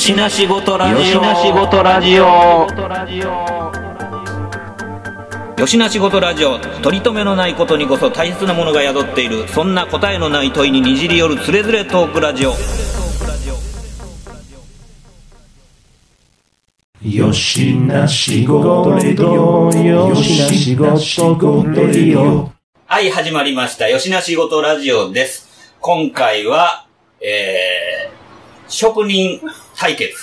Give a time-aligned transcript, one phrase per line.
[0.00, 0.96] よしなしごとラジオ。
[0.98, 2.22] よしなしごとラジオ。
[5.60, 6.58] よしなしごとラジオ。
[6.58, 9.46] 取り留めのないことにこそ大切なものが宿っている。
[9.48, 12.54] そんな答えのない問いににじり寄るつれづれトークラジオ。
[17.06, 20.14] よしなしごとレディオよ。
[20.14, 22.50] しなしごとレディオ。
[22.86, 23.90] はい始まりました。
[23.90, 25.76] よしなしごとラジオです。
[25.82, 26.86] 今回は
[27.20, 29.42] えー、職人
[29.80, 30.14] 対決。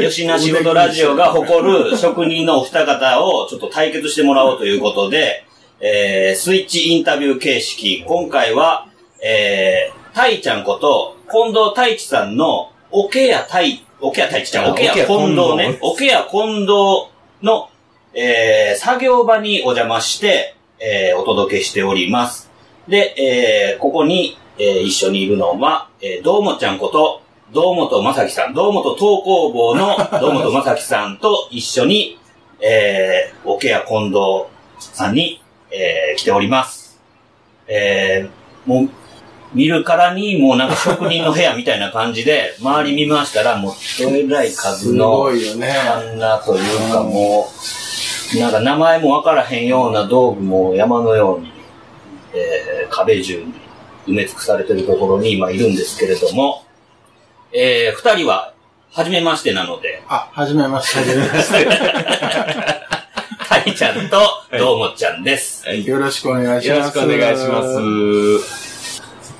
[0.00, 5.44] よしなしごとラジオが誇る職人のお二方をちょっと対決してもらおうということで、
[5.80, 8.88] えー、スイッチインタビュー形式、今回は、
[9.22, 17.08] えー、たいちゃんこと、近藤太一さんの、おけやたい、おけやたいちちゃん、おけや近藤ね、おけや近藤
[17.42, 17.68] の、
[18.14, 22.50] えー、作業場にお邪魔して、えー、お届けしております。
[22.88, 32.16] で、えー、ここに、えー、一緒にいるのは、えー、どうもちゃんこと、堂本正樹さん、堂本東工房の 堂本正樹さんと一緒に、
[32.60, 34.44] えー、おけや近藤
[34.78, 37.00] さんに、えー、来ております。
[37.66, 38.90] えー、もう、
[39.52, 45.74] 見るからに、もうなんか職人の部屋みたいな感じで、周り見ましたら、もう、どれぐらい数すの、ごいよね。
[45.88, 47.48] 版画というかも
[48.36, 51.50] う、なんか名前もわからへんような道具も山のように、
[52.32, 53.61] えー、壁中に
[54.06, 56.64] 埋め尽くされてるところに今いるんですけれども、
[57.52, 58.54] えー、二人は、
[58.90, 60.98] 初めましてなので、あ、はじめまして。
[60.98, 61.60] はじめました
[63.64, 64.18] いちゃんと、
[64.58, 65.64] どうもちゃんです。
[65.64, 65.82] て。
[65.82, 66.68] よろしくお願いします。
[66.68, 67.78] よろしくお願いします。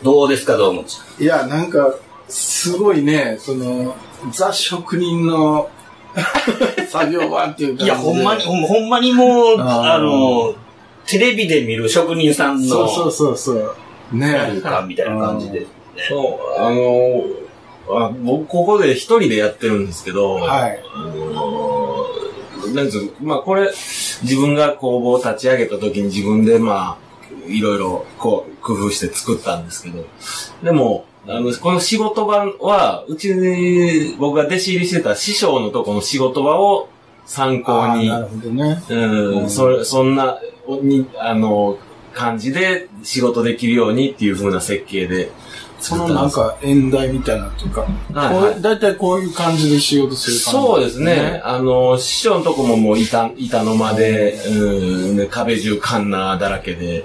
[0.03, 1.23] どうですか、どうもちゃん。
[1.23, 1.95] いや、なんか、
[2.29, 3.97] すごいね、その、
[4.33, 5.69] ザ職人の
[6.89, 7.85] 作業場っていう感じで。
[7.85, 10.55] いや、ほんまに、ほんまにもう、あの、
[11.07, 13.75] テレビで見る職人さんの、そうそうそうそう。
[14.13, 15.73] ね空間みたいな感じですね。
[16.09, 17.25] そう、あの
[17.89, 20.83] あ僕、ここで一人でやってるんですけど、はい。
[20.95, 22.07] あの
[22.75, 23.71] なんつうのまあこれ、
[24.23, 27.13] 自分が工房を立ち上げた時に自分でまあ、
[27.49, 30.05] いろいろこう工夫して作ったんですけど、
[30.63, 36.89] でも、あの、この仕事場は、うちに僕が弟子入りしてた師匠のとこの仕事場を
[37.27, 38.83] 参考に、なるほどね。
[38.89, 40.41] うん、そ、そんな、
[40.83, 41.79] に、あの、
[42.13, 45.31] 感じで仕事できるようにっていう風な設計で
[45.83, 45.97] そ。
[45.97, 50.69] のなんか、演題みたいなっていうか、はいだいたいこういう感じで仕事する感じ。
[50.69, 51.43] そうですね。。
[51.45, 57.05] あの、師匠のとこももう板、板の間で、うん、で壁中カンナーだらけで、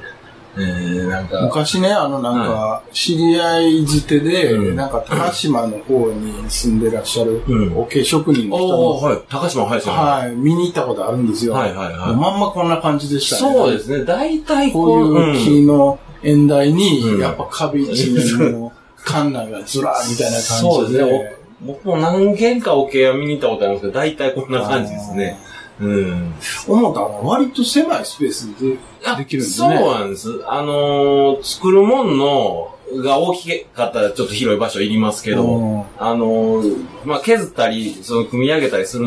[0.59, 9.21] えー、なんか、昔ね、あのなんか、知り合いづてで、うんなんか高島の方に住んでらっしゃる、うんおけ職人の人のおー、はい。
[9.29, 9.81] 高島はい。
[9.81, 11.53] はい、見に行ったことあるんですよ。
[11.53, 13.53] はいはいはいもうまんまこんな感じでしたね。
[13.53, 14.05] そうですね。
[14.05, 18.71] 大体ここう、ういう木の演台に、うんやっぱ壁一面の
[19.03, 20.57] カンナがずらーみたいな感じで。
[20.57, 21.33] そうですね。
[21.33, 25.37] お僕も何軒かおケア見に行ったことあるんですけど、大体こんな感じですね。
[25.79, 26.33] うん。
[26.67, 28.77] 思ったのは割と狭いスペースで
[29.17, 29.77] できるんですね。
[29.77, 30.29] そうなんです。
[30.47, 32.73] あのー作るもんの、
[33.03, 39.05] が大きかったらちょっと広い場所いりますけど、うんあのーまあ、削ったり、その、組み上げたりする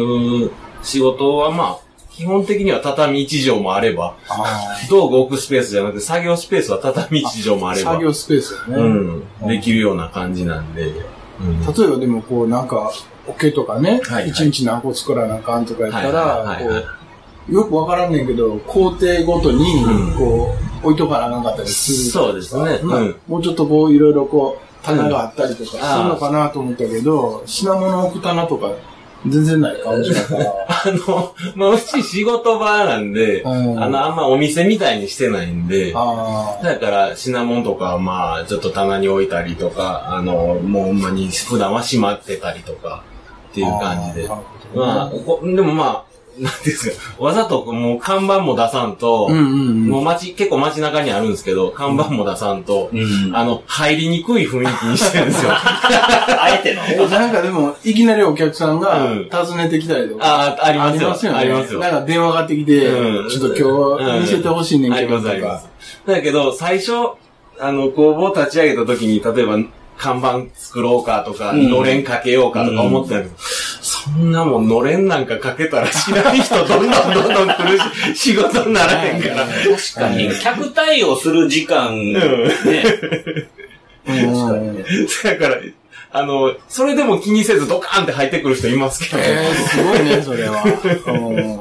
[0.83, 1.79] 仕事は、まあ、
[2.11, 9.23] 基本的には畳1畳もあれば、あ道具置くスペースじゃなくて、作業スペースは畳1畳もあーれば、作業スペースよね。
[9.41, 11.01] うん、できるような感じなんで、うん
[11.41, 12.93] 例えばでもこうなんか、
[13.31, 14.51] 桶とかね、一、はいはい。
[14.51, 16.61] 日何個作らなあかんとかやったら、
[17.49, 22.11] よくわからんねんけど、工程ごとにうん、こう、置いとかなあかんかったりする。
[22.11, 22.81] そうですね。
[23.27, 28.73] もうちょっとこう、いろいろこう、棚があったりとかするのかなと思ったけど、品物置く棚とか、
[29.27, 30.45] 全然ない感じだから。
[30.69, 33.83] あの、まあ、うち仕事場なんで、うん。
[33.83, 43.03] あの、あんまお店みたいにしてないんで、あだから、品物とかはまあ、ちょっと棚に置いたりとか、あの、もうほんまに普段は閉まってたりとか、
[43.51, 44.29] ってーいう感じで。
[44.29, 44.43] あ
[44.75, 49.89] まあ、こでもまあ、なんていうんですか、わざともう看板も出さんと、うんうんうん。
[49.89, 53.37] もう街、結構街中にあるんですけど、看板も出さんと、うん。
[53.37, 55.51] あの、入りにくい雰囲気にしてるんですよ。
[55.53, 56.83] あえての。
[56.87, 60.25] えなんかでも、いきなりお客さんがうん訪ねてきたりとか。
[60.25, 61.11] ああ、ありますよ。
[61.11, 61.39] ありますよね。
[61.39, 61.81] ありますよ。
[61.81, 66.07] なんか電話がかってきて、うんちょっと今日見せてほしいねんけどとあります、ありまかす。。
[66.07, 66.93] だけど、最初、
[67.59, 69.59] あの、工房立ち上げた時に、例えば、
[70.01, 71.71] 看板作ろうかとか、うん。
[71.71, 77.79] のれんかけようかとか思ってたけど、そんなもん、のれんなんかかけたら知らん人どんどんどんどん来る
[78.15, 79.47] し、仕事にならへんから。
[79.47, 82.17] 確かに、客対応する時間、 ね、
[84.07, 84.85] うん。
[85.23, 85.57] だから、
[86.13, 89.23] あの、それでも気にせずドカーンって入ってくる人いますけど。
[89.23, 90.65] えー、すごいね、それは。
[91.07, 91.61] うん。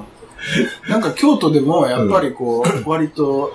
[0.89, 3.53] なんか京都でもやっぱりこう、割と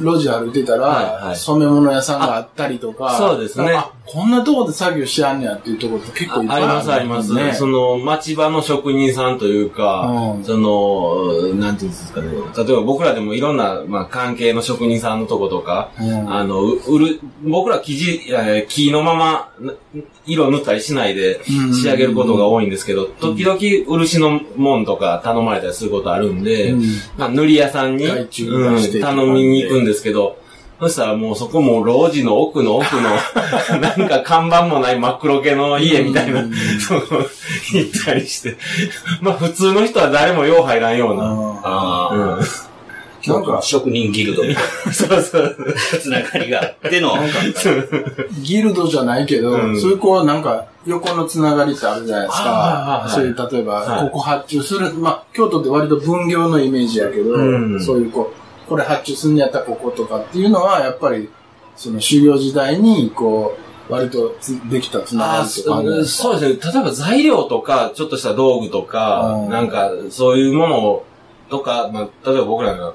[0.00, 1.36] 路地歩いてたら、はいはい。
[1.36, 3.72] 染め物屋さんがあったりとか、あそうですね。
[3.74, 7.34] あ、こんなとこで作業しやんねやっていうところって結構いっぱいありますあります。
[7.34, 7.52] ね。
[7.54, 10.44] その、町場の職人さんというか、うん。
[10.44, 12.28] その、なんていうんですかね。
[12.56, 16.32] 例えば僕らでもいろんな、まあ、関係の職人さんのとことか、うん。
[16.32, 19.72] あの、う売る、僕ら生地、えー木のまま、な
[20.26, 21.74] 色塗ったりしないでうん。
[21.74, 26.82] 仕上げることが多いんですけど、時々漆のもんとか頼まれたりすることあるんで、うん。
[27.16, 30.38] まあ、塗り屋さんに、頼みに行くんですけど、
[30.78, 33.10] そしたらもうそこも路地の奥の奥の、
[33.80, 37.22] なんか看板もない真っ黒系の家みたいな、うんそこ
[37.72, 38.56] 行ったりして。
[39.22, 41.22] まあ普通の人は誰もよう入らんような。
[41.62, 42.46] ああ、うん。
[43.26, 45.56] なんか職人ギルドみたい そうそう。
[45.92, 47.16] なつながりがあっての、
[48.42, 52.38] ギルドじゃないけど、うんそういうこうなんか横のつながりってあるじゃないです。
[52.42, 57.40] かそういう例えば、はいここ発注する、まあ京都って割と分業のイメージやけど、う
[57.76, 61.28] んそういうこう、これ発注するんやったらこことかっていうのはやっぱり
[61.76, 63.56] その修行時代にこ
[63.88, 66.22] う、割とつできたつながありって感じなんーですか？
[66.24, 66.72] そうですね。
[66.72, 71.02] 例えば材料とか、ちょっとした道具とかう、んなんか、そういうもの
[71.50, 72.94] とか、まあ、例えば僕らが、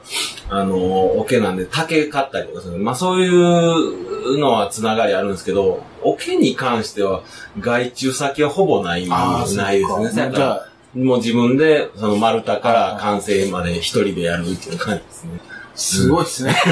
[0.49, 0.77] あの、
[1.17, 2.77] 桶なんで竹買ったりとかする。
[2.77, 7.21] まあ、そういうのはつながりあるんですけど、桶に関しては、
[7.61, 10.11] 外注先はほぼない、ないですね。
[10.13, 15.39] だからもう自分で、その丸太から完成まで一人でやるっていう感じですね。
[15.81, 16.55] すごいですね。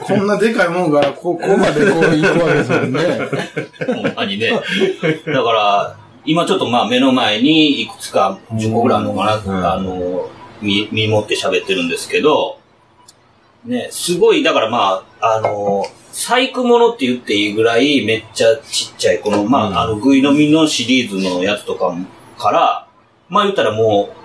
[0.00, 3.00] こんなでかいもんから、ここまでこう行くわけですもんね。
[3.86, 4.50] ほんまにね。
[4.50, 4.58] だ
[5.42, 10.30] から、今ちょっとまあ目の前にいくつか10個ぐらいあるのかな、うんあの、
[10.62, 12.58] 見、見持って喋ってるんですけど、
[13.64, 22.06] ね、すごい、だからまあ、あの、細工物って言っていいぐらいめっちゃちっちゃい、この、まあ、うんあの、ぐいのみのシリーズのやつとかも
[22.38, 22.88] から、
[23.28, 24.23] まあ言ったらもう、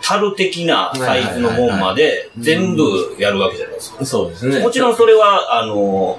[0.00, 4.04] 樽的なサイズのもんまで全部やるわけじゃないですか。
[4.04, 4.60] そうですね。
[4.60, 6.18] もちろんそれは、あの、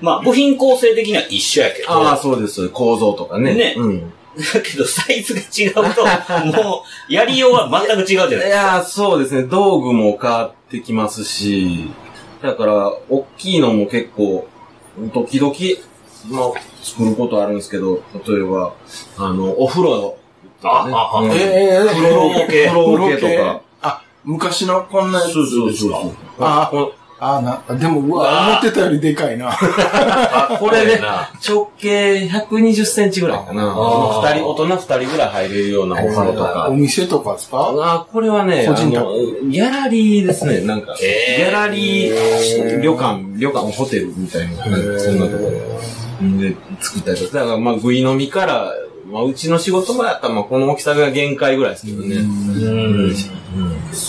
[0.00, 2.68] まあ部品構成的には一緒やけど、ああ、そうです。
[2.68, 3.54] 構造とかね。
[3.54, 4.12] ねうん。
[4.54, 6.06] だけど、サイズが違うと、
[6.62, 8.48] もう、やりようは全く違うじゃないいですか。
[8.48, 9.42] やー、そうですね。
[9.42, 11.90] 道具も変わってきますし、
[12.40, 14.46] だから、大きいのも結構、
[15.12, 15.54] 時々、
[16.30, 18.74] まあ、作ることあるんですけど、例えば、
[19.16, 20.16] あの、お風呂
[20.62, 20.92] とかね。
[20.94, 23.60] あああうんええ風呂桶風呂桶とか。
[23.82, 25.98] あ、昔のこんなやつそうそうそうですか
[26.40, 29.52] あこあ、な、でも、うわ、思ってたよりでかいな。
[30.60, 33.74] これねな直径120センチぐらいかな。
[34.22, 36.68] 二人、大人二人ぐらい入れるようなお風呂とおか。
[36.72, 37.74] 店とかですか？
[37.76, 38.90] あこれはね、あ個人
[39.50, 40.60] ギャラリーですね。
[40.60, 44.64] なんか、ギャラリー、旅館、旅館、ホテルみたいな、
[45.00, 47.38] そんなところで作ったりとか。
[47.40, 48.72] だから、まあ、ぐい飲みから、
[49.10, 52.16] まあ、うちの仕事場やったら、まあ、この大きさが限界ぐらいですけどね。
[52.16, 53.14] うん。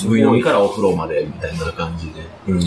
[0.09, 2.21] ぐい飲みからお風呂まで、みたいな感じで。
[2.47, 2.59] うん。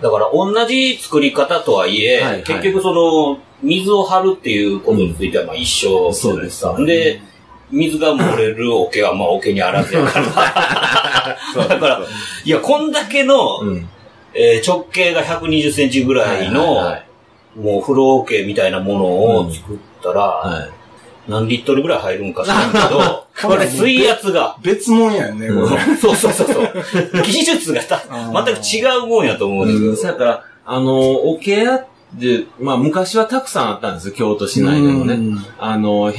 [0.00, 6.76] だから、同じ作り方とはいえ、はいはい結局その、水を張るっていうことについてはまあ一緒じゃないですか。
[6.76, 7.22] そうですで、
[7.70, 10.26] 水が漏れる桶はまあ桶にあらずやから。
[11.68, 12.00] だから、
[12.44, 13.88] いや、こんだけの、うん。
[14.34, 17.06] えー直径が120センチぐらいの、はい
[17.56, 20.81] もう風呂桶みたいなものを作ったら、はい。
[21.28, 25.68] 何リットルぐらい入るんか知らんけど、 これ水圧が、別物やんね、これ。
[25.96, 27.22] そうそうそうそう。
[27.22, 30.02] 技術がた全く違うもんやと思うんですうん、けど。
[30.02, 31.86] そやから、あの、おけ屋っ
[32.20, 35.14] て、まあ昔はたくさんあったんですよ、京都市内でもね。
[35.14, 36.12] うんあの、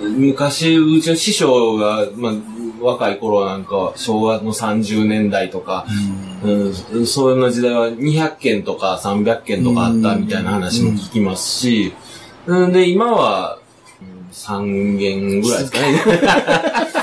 [0.00, 2.32] 昔、うちの師匠が、まあ、
[2.80, 5.86] 若い頃なんか、昭和の30年代とか、
[6.42, 11.92] うん、そういうの時代は200件とか300件とかあったみたいな話も聞きますし、
[12.46, 13.62] うん、で、今は、うん
[14.32, 15.98] 3件ぐらいですかね。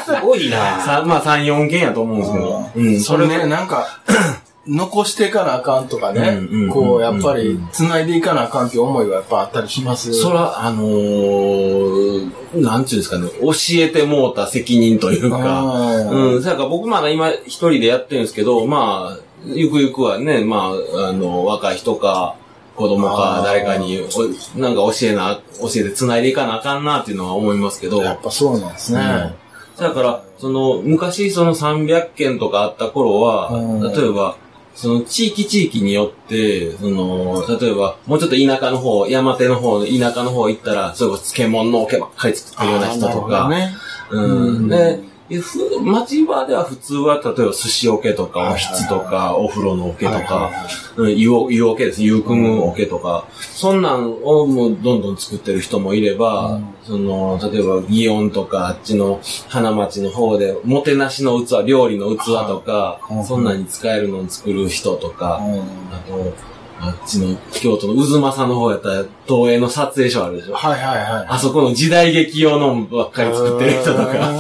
[0.04, 0.82] すごいな。
[0.82, 2.66] さまあ3、4件やと思うんですけど。
[2.76, 3.64] うん、それね、な。
[3.64, 3.88] んか、
[4.68, 6.42] 残していかなあかんとかね。
[6.72, 10.14] こう、やっぱり、繋いでいかなあかんっていう思いはやっぱあったりします。
[10.14, 22.36] そら、あのー、なんちゅうんですかね、教えてもうた責任というか、あうん、そやから僕まだ今一人でやってるんですけど、まあ、ゆくゆくはね、まあ、あの、若い人か、
[22.80, 29.36] 子供か誰かに、おなんか教えな、教えて繋いでいかなあかんなっていうのは思いますけど、やっぱそうなんですね。
[29.78, 34.38] だから、その、昔その300件とかあった頃はうん、例えば、
[34.76, 43.76] その地域地域によって、その、例えば、もうちょっと田舎の方、山手の方、田舎の方行ったら、それこそ漬物の桶ばっかり作ってるような人とか、ね。
[44.10, 44.24] うん。
[44.24, 50.52] うんで、町場では普通は、例えば寿司桶とか、はいおひつとか、お風呂の桶とか
[50.98, 52.04] 湯桶です。
[52.04, 56.66] 湯汲む桶とか、そんなんをもうどんどん作ってる人もいれば、うん。
[56.84, 65.60] その、例えば祇園とか、あっちの花町の方で、もてなしの器、料理の器とかはい、そんなんに使えるのを作る人とか、うん。
[65.60, 66.34] あと、
[66.82, 70.54] あっちの京都の渦政の方やったら、東映の撮影所あるでしょ。
[70.54, 71.26] はいはいはい。
[71.28, 74.34] あそこの時代劇用のばっかり作ってる人とか、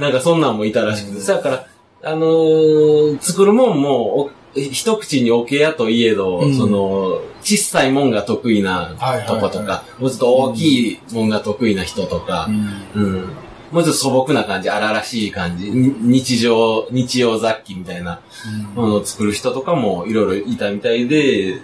[0.00, 1.26] なんかそんなんもいたらしくて。
[1.26, 1.66] だから、
[2.04, 8.94] あのー作るもんも、お一口におけやといえど、うんその、小さいもんが得意な
[9.26, 12.48] とことか、もうちょっと大きいもんが得意な人とか
[12.94, 13.28] う、んうん。
[13.72, 18.20] もうちょっと素朴な感じ、荒々しい感じ、に日常、日用雑記みたいな
[18.74, 21.58] ものを作る人とかもいろいろいたみたいで、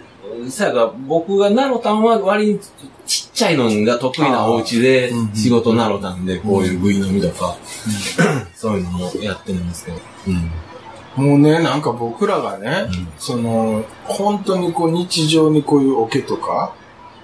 [0.50, 2.61] さやか僕がナロタンは割に
[3.06, 7.56] ちっちゃいのが得意なお家で仕事ナロタンでこういう部位飲みとか、
[8.54, 9.99] そういうのもやってるんですけど。
[10.28, 10.50] うん。
[11.18, 16.75] もうね、なんか僕らがね、うんその、本当にこう日常にこういう桶とか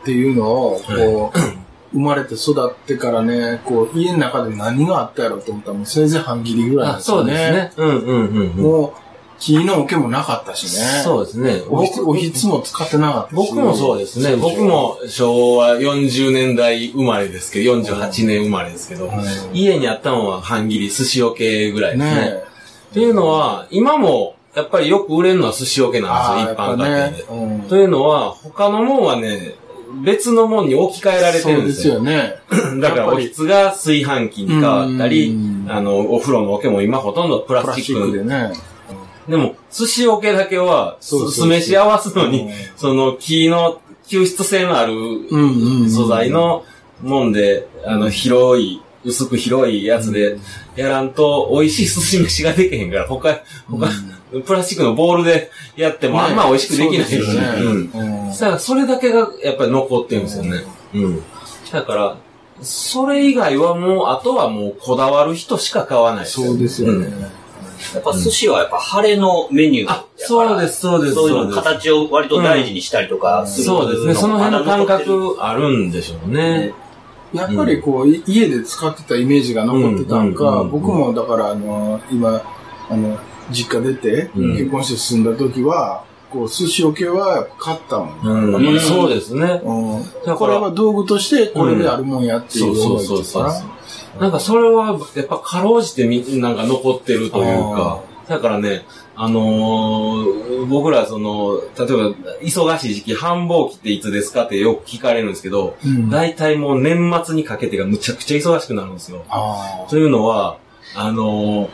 [0.03, 1.39] っていうのを、こう、
[1.93, 7.33] 生まれて育ってからね、こう、家の中で何があったやろうと思ったらもうせいぜい半切りぐらいなんですよね。
[7.33, 7.73] うですね。
[7.77, 8.63] うんうんうんうん。
[8.63, 9.04] もう、
[9.39, 11.03] 木の桶もなかったしね。
[11.03, 11.63] そうですね。
[11.69, 13.35] おひつ、おひつも使ってなかったし。
[13.35, 14.37] 僕もそうですね。
[14.37, 19.13] 僕も昭和40年代生まれですけど、48年生まれですけど、うん
[19.53, 22.15] 家にあったのは半切り、寿司桶ぐらいですね。
[22.15, 22.43] ね
[22.91, 27.23] っていうのは、今も、やっぱりよく売れるのは寿司桶なんですよ、一般家庭で。
[27.23, 29.57] うんというのは、他のもんはね、
[30.03, 31.95] 別のもんに置き換えられてるんですよ。
[31.97, 32.81] そうですよね。
[32.81, 38.53] だから、おひつが炊飯器に変わったりうん、あの、お風呂の桶も今ほとんどプラスチックでね。
[39.29, 42.31] でも、寿司桶だけは、酢飯合わすのうん。
[42.31, 45.91] に、その木の吸湿性のあるうんうんうん。
[45.91, 46.65] 素材の
[47.03, 50.39] もんで、あの、広い、薄く広いやつで
[50.77, 53.41] やらんと、美味しい寿司飯ができへんから、他、
[53.71, 53.89] 他、
[54.47, 57.49] プラスチックのボールでやってもあんま美味しくできないそうですよね。
[57.59, 58.27] うん。
[58.27, 58.31] うん。
[58.31, 60.63] だからそれだけがやっぱり残ってるんですよね。
[60.95, 61.23] うん。
[61.71, 62.17] だから、
[62.63, 67.07] それ以外はもう、あとはもうこだわる人しか買わないそうですよね。
[67.07, 67.44] うん
[67.95, 71.55] やっぱ寿司はやっぱ晴れのメニューだからあ、そうです、そうです、そういう。
[71.55, 74.15] 形を割と大事にしたりとかするそうですね。
[74.15, 76.75] その辺の感覚あるんでしょうね。
[77.33, 82.43] やっぱりこう、い家で使ってたイメージが残ってたんか、僕もだからあの、今、
[82.89, 83.19] あの、
[83.51, 88.21] 実家出て、うん結婚して住んだ時は、こう、寿司桶は買ったもん。
[88.23, 88.67] うん。
[88.67, 89.61] うんそうですね。
[89.65, 93.63] うんらこれは道具としてこれであるもんやっていう思いとか
[94.21, 98.85] なんかそれは、やっぱかろうじてみ、なんか残ってるというか、だからね、
[99.17, 102.11] あのー僕らその、例えば、
[102.41, 106.11] 忙しい時期、繁忙期っていつですかってよく聞かれるんですけど、うん。
[106.11, 109.25] 大体もう年末にかけてがむちゃくちゃ忙しくなるんですよ。
[109.29, 110.59] あというのは、
[110.97, 111.69] あのー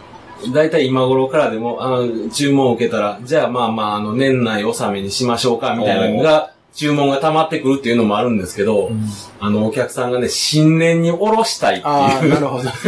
[0.55, 8.93] 大体今頃からでも、あの、注文を受けたら、じゃあまあまあ、あの、年内納めにしましょうか、みたいなのが、注文が溜まってくるっていうのもあるんですけど、あ。
[8.93, 9.09] うん
[9.43, 12.41] あの、お客さんがね、新年におろしたいってああ、いうな。
[12.41, 12.69] るほど。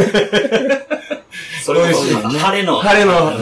[1.65, 2.79] それこそ晴れの。
[2.79, 3.33] 晴れの、だか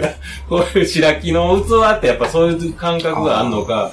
[0.00, 0.14] ら、
[0.48, 3.92] こういう白木の器ってやっぱそういう感覚があるのか、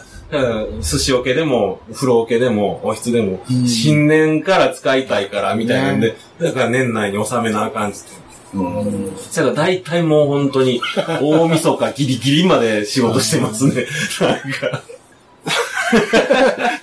[0.81, 8.26] 寿司桶でも、風呂桶でも、お室でも、うん新年から使いたいから、みたいなんで、だから年内に収めなあかんっつって。
[8.53, 10.81] うんだから大体もう本当に、
[11.21, 13.85] 大晦日ギリギリまで仕事してますね。
[14.21, 14.83] なんか。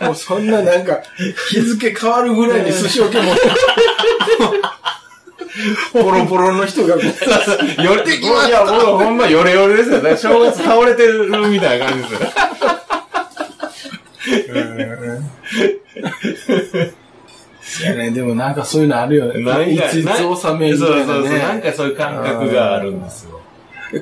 [0.01, 1.03] もうそんななんか、
[1.51, 3.41] 日付変わるぐらいに寿司桶持って、
[5.93, 10.17] ポロポロの人がこう、よれ、いや、もうほんまヨレヨレですよね。
[10.17, 12.17] 正月倒れてるみたいな感じで
[16.71, 16.93] すよ。
[17.81, 19.43] いやね、でもなんかそういうのあるよね。
[19.43, 21.39] なんかいついつ納めみたいなそうそうそう。
[21.39, 21.63] なんね。
[21.63, 23.41] かそういう感覚があるんですよ。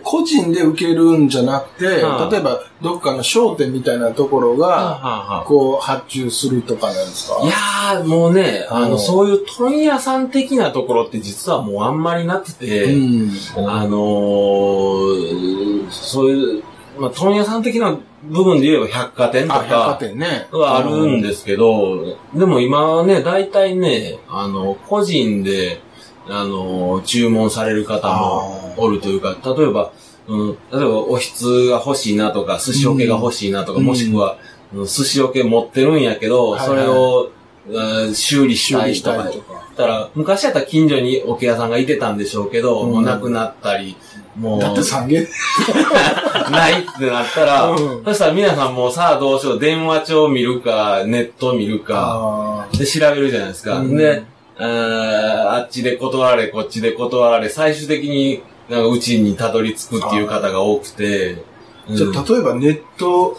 [0.03, 7.39] 個人で受けるんじゃなくて、はあ例えばどっかの商店みたいなところが、はこう発注するとかなんですか？
[7.43, 13.31] いやー、もうね、あの、うんそういう問屋さん的なところって実はもうあんまりなくて、うん。
[13.69, 16.63] あのー、そういう、
[16.99, 20.49] まあ、問屋さん的な部分で言えば百貨店とあ、百貨か店ね。
[20.53, 25.81] はあるんですけど、でも今はね、大体ね、あの、個人で、
[26.29, 29.93] あの、注文される方もおるというか、例えば、
[30.29, 33.87] うん、例えばおひつが欲しいなとか、寿司桶が欲しいなとか、うん。
[33.87, 34.39] もしくは、
[34.73, 34.87] うん。
[34.87, 36.69] 寿司桶持ってるんやけど、はいはい。
[36.69, 39.69] それを、うん修理した修理しいとかたりとか。
[39.77, 42.93] たら、昔やったら近所に桶屋さんがいてたんでしょうけど、うん。
[42.93, 43.97] もうなくなったり、
[44.37, 45.27] もう、だって三軒。
[46.51, 53.79] ないってなったら、うんそしたら皆さんもうさあどうしよう、電話帳見るか、ネット見るか、あで調べるじゃないですか。
[53.79, 54.23] うんで、
[54.59, 61.52] えーあっちで断られ、こっちで断られ、最終的になんかうちにたどり着くっていう方が多くて。
[61.89, 61.97] うん。
[61.97, 63.37] じゃあ、例えばネット。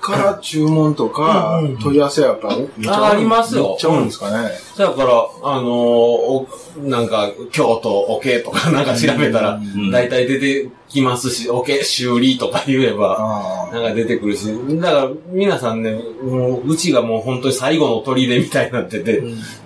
[0.00, 2.48] から注文とか問い合わせやっぱ
[2.88, 3.70] あありますよ。
[3.70, 4.50] めっちゃ多いんですかね。
[4.76, 6.46] だから、あの
[6.78, 14.48] なんか、京都、オケとか なんか調べたらん、大体出てきますし、オケ修理とか言えば、あなんか出てくるし、
[14.80, 19.22] だから皆さんね、もう、うちがもう本当に最後の砦みたいになってて、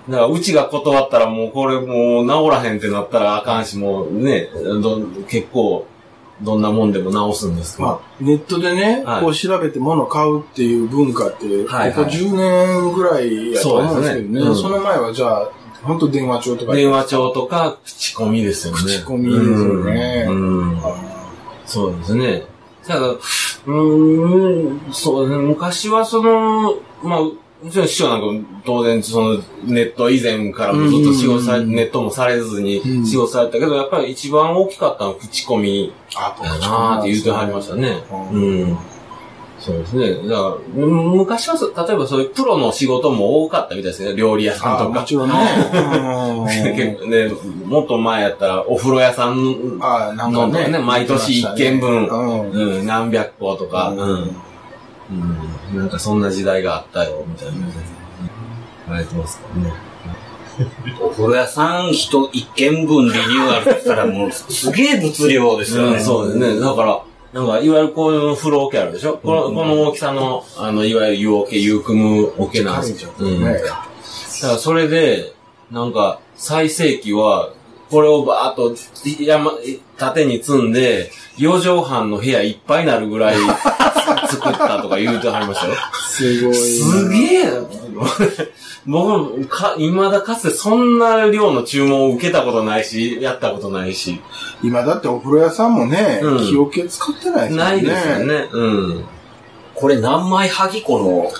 [0.08, 4.48] だからうちが断ったらもうこれもう治らへんってなったらあかんし、もうね、
[4.82, 5.86] ど結構、
[6.42, 7.80] どんなもんでも直すんです。
[7.80, 14.40] まあ、ネットでね、はいこう調べて物買うっていう文化って、はいはいここ10年ぐらいやと思うんですけどね。
[14.40, 15.50] そうですねうんその前はじゃあ、
[15.82, 18.80] 本当電話帳とか電話帳とか、口コミですよね。
[18.80, 21.18] 口コミですよねうんうんあ
[21.66, 22.44] そうですね。
[22.86, 25.44] ただ、うーん、そうですね。
[25.44, 27.20] 昔はその、まあ、
[27.60, 38.02] うちの師匠なんか当然そのネット以前からもずっと仕事され、うんネットもされずにうん仕事されたけど、やっぱり一番大きかったのは口コミあとやなーって言うてはりましたね。
[38.32, 38.78] ううんん。
[39.58, 40.28] そうですね。
[40.28, 40.42] だか
[40.76, 44.14] ら、うん昔はそ、例えばそういうプロの仕事も多かったみたいですね。
[44.14, 45.00] 料理屋さんあとか。
[45.00, 45.34] もちろんね。
[46.76, 47.32] 結構ね、
[47.64, 50.68] もっと前やったら、お風呂屋さんあなんかね。
[50.68, 52.50] ね毎年一件分うん。
[52.52, 54.36] うん、何百個とか、ううんん。
[55.10, 55.78] うん。
[55.78, 57.52] なんかそんな時代があったよ、みたいな。
[58.86, 59.72] 言われてますからね。
[61.00, 65.98] お風呂屋さん人一軒分リニューアルって言ったらもうすげえ物量ですよね。
[65.98, 66.58] うん、そうですね。
[66.58, 73.12] だから、なんか、いわゆるこういう風呂桶あるでしょ、このこの大きさの、あの、いわゆる湯桶、湯組む桶なんですよ。
[73.18, 73.44] うん。
[73.44, 73.86] だねか
[74.42, 75.32] らそれで、
[75.70, 77.52] なんか、最盛期は、
[77.90, 78.74] これをバーっと
[79.22, 79.52] 山、
[79.96, 83.36] 縦に積んで、4畳半の部屋いっぱいになるぐらい
[84.28, 85.74] 作ったとか言うてはりましたよ。
[85.92, 86.56] すごいな。
[86.56, 87.50] すげえな。
[88.86, 94.20] 僕、か、未だかつてそんな量の注文を受けたことないし、やったことないし。
[94.62, 97.56] 今だってお風呂屋さんもね、うん木桶使ってないですよね。
[97.56, 98.48] ないですよね。
[98.52, 98.66] う
[99.00, 99.04] ん。
[99.74, 101.30] これ何枚はぎこ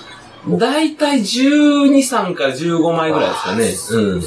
[0.47, 4.03] の、だいたい12、3から15枚ぐらいですかね。
[4.05, 4.23] うん。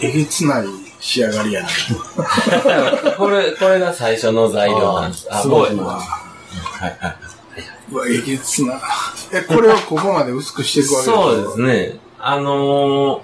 [0.00, 0.66] えげつない
[1.00, 1.68] 仕上がりやな。
[3.16, 5.26] これ、これが最初の材料なんです。
[5.30, 5.70] あすごい
[6.78, 7.16] はいはい。
[7.90, 8.80] うわ、えげつな。
[9.32, 12.00] え、これはここまで薄くしていくわけそうですね。
[12.18, 13.22] あの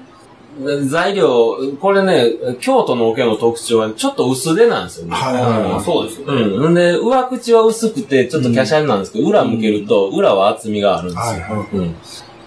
[0.60, 5.14] ー、材料、これね、京都の桶の特徴はちょっと薄手なんですよね。
[5.14, 6.42] はいはいはいうんそうですよね。
[6.42, 6.70] うん。
[6.70, 11.32] んで、上口は薄くて、ちょっと華奢なんですけど、裏向けると、裏は厚みがあるんですよ。
[11.32, 11.96] はいはうん。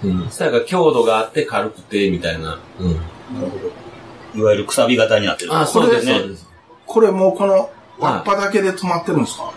[0.03, 0.29] うん。
[0.29, 2.59] それから強度があって軽くて、みたいな。
[2.79, 4.39] うん。
[4.39, 5.55] いわゆるくさび型になってる。
[5.55, 6.47] あ、そうです、ねそうです。
[6.85, 9.53] これもうこの輪っぱだけで止まってるんですか、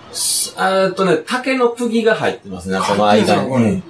[0.56, 3.48] あーっとね、竹の釘が入ってますね、この間に。
[3.48, 3.82] うん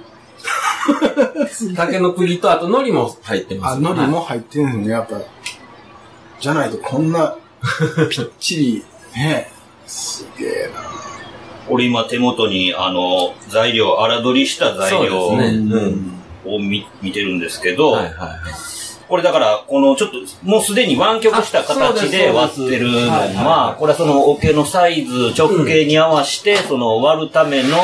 [1.75, 3.73] 竹の釘と、あと海苔も入ってます。
[3.73, 5.21] あ、海苔も入ってるんですね、やっぱ。
[6.39, 7.35] じゃないとこんな、
[8.09, 8.85] ぴっちり、
[9.15, 9.51] ね。
[9.85, 10.81] すげえな。
[11.69, 15.37] 俺今手元に、あの、材料、荒取りした材料を
[16.59, 18.39] 見見てるんですけど、はいはいはい。
[19.11, 23.09] これだから、このちょっと、もうすでに湾曲した形であ割ってるの
[23.45, 27.75] はこれはその桶のサイズ、直径に合わせて、その割るための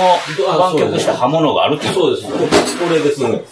[0.47, 2.27] あ湾曲した刃物があるっていうそうです。
[2.79, 3.43] これですね。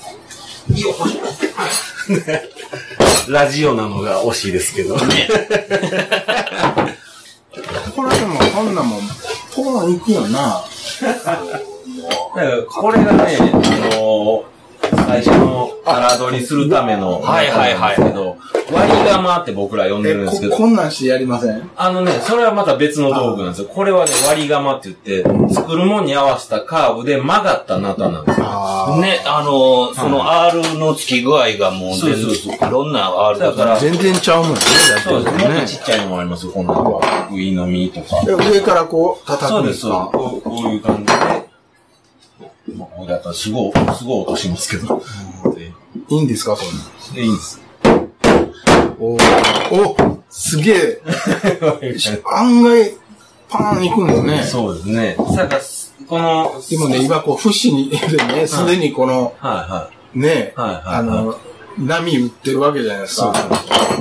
[3.27, 4.95] ラジオなのが惜しいですけど。
[4.95, 5.27] ね。
[7.93, 9.01] これでもこんなもん、
[9.53, 10.63] ポーンいくよな。
[11.03, 13.43] だからこれがね、あ
[13.97, 14.54] のー
[15.05, 18.37] 最初の荒取りするための、はいはいはいけど、
[18.71, 21.69] 割り釜って僕ら呼んでるんですけど、こんなんしてやりません？
[21.75, 23.67] あのね、それはまた別の道具なんですよ。
[23.67, 28.45] これはね、割り釜って言って、作るもんに合わせたカーブで曲がったナタなんですよ。
[28.47, 34.59] あね、あの、その R の付き具合がもう全そうそう然、いろんな R だから全然ちゃうもんね。
[34.59, 35.35] だってそうです。
[35.35, 37.01] もっとねちっちゃいのもありますよ、こんなの。
[37.31, 38.21] ウイの実とか。
[38.27, 40.09] え上からこう叩そうです、くんですか？
[40.11, 40.43] そうです。
[40.43, 41.44] こうこういう感じで。
[42.73, 45.01] まあ、これだったらすごい、すごい落としますけど。
[45.55, 45.71] で
[46.09, 47.61] いいんですかそんなでいいんです。
[48.99, 49.17] おお
[50.29, 51.01] すげえ。
[52.25, 52.93] 案外、
[53.49, 54.43] パーンいくんですね。
[54.43, 55.17] そうですね。
[55.35, 55.59] さか、
[56.07, 61.37] この、でもね、今こう、節に、でね、すでにこの、はね、はいはいはいあの、
[61.77, 63.33] 波打ってるわけじゃないですか。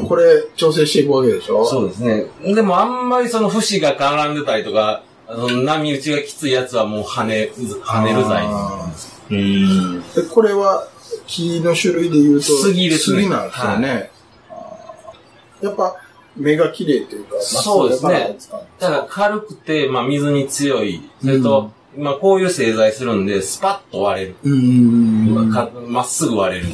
[0.09, 0.25] これ、
[0.57, 1.57] 調整していくわけでしょ？
[1.57, 1.69] いはい。
[1.69, 2.55] そうですね。
[2.55, 8.93] でもあんまりその節が絡んでたりとか、あの波打ちがきついやつはもう跳ね、跳ねる材あ
[9.31, 10.01] うん。
[10.01, 10.89] で、これは、
[11.27, 14.11] 木の種類で言うと、杉ですね杉なんですよね。
[15.63, 15.97] やっぱ、
[16.37, 21.09] 目が綺麗というか、そうですねまっぐだ軽くて、まあ水に強い。
[21.23, 24.37] それと、まあこういう製材するんで、スパッと割れる。
[24.43, 25.51] うん
[25.89, 26.69] まっすぐ割れる。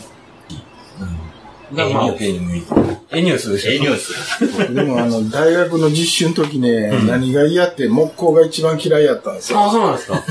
[1.74, 2.80] が、まあ、オケに向いてる。
[3.12, 4.74] エニュースでしょええニュース。
[4.74, 9.60] でもあの、大学の実習の時ね、何が嫌って木工が一番嫌いやったんですよ。
[9.60, 10.22] あ、そうなんですか。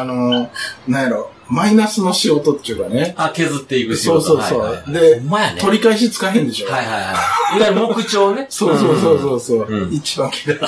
[0.00, 0.50] あの、
[0.86, 3.14] なんやろ、マイナスの仕事っていうかね。
[3.16, 4.20] あ、削っていく仕事。
[4.20, 4.58] そうそうそう。
[4.58, 6.70] はいはいはいで、取り返しつかへんでしょ。
[6.70, 7.12] はいはいは
[7.54, 7.58] い。
[7.58, 8.46] いわゆる木彫ね。
[8.50, 10.66] そうそうそうそうそう、うん一番嫌いで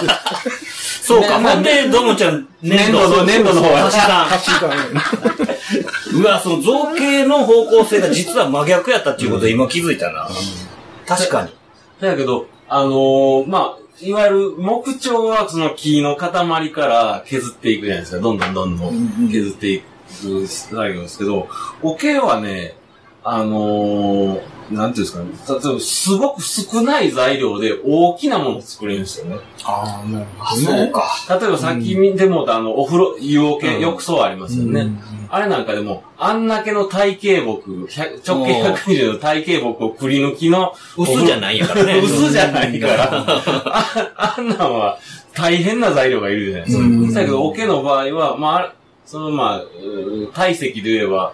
[1.03, 1.39] そうか。
[1.57, 3.87] んで、ドムちゃん、粘土の、粘土の方は。
[4.33, 4.51] 足し。
[6.15, 10.29] うわ、その造形の方向性が実は真逆やったっていうことを今気づいたな。
[11.07, 11.51] 確かに。
[12.01, 18.23] だけど、あのーまあ、いわゆる木彫はその木の塊から削っていくじゃないですか。
[18.23, 19.29] どんどんどんどうんうん
[20.17, 21.49] ん削っていく作業ですけど、
[21.83, 22.75] 桶はね、
[23.25, 25.61] あのーなんていうんですかね。
[25.63, 29.37] 例えば、すごく少ない材料で大きなものを作れるんですよね。
[29.65, 30.67] ああ、なるあ、ほどね。
[30.67, 31.39] そうか。
[31.41, 34.81] 例えばさっき見てもうたあの、お風呂、湯桶、うん浴槽ありますよね。
[34.81, 34.99] うん
[35.29, 41.99] あれなんかでも、あんだけの体型木、100直径120の体型木をくり抜きの、薄じゃないからね。
[42.03, 44.99] 薄じゃないから、ああんなんは
[45.35, 46.85] 大変な材料がいるじゃないですか。
[46.85, 48.73] うんだけど、桶の場合は、まあ、
[49.07, 51.33] そのまあ、う体積で言えば、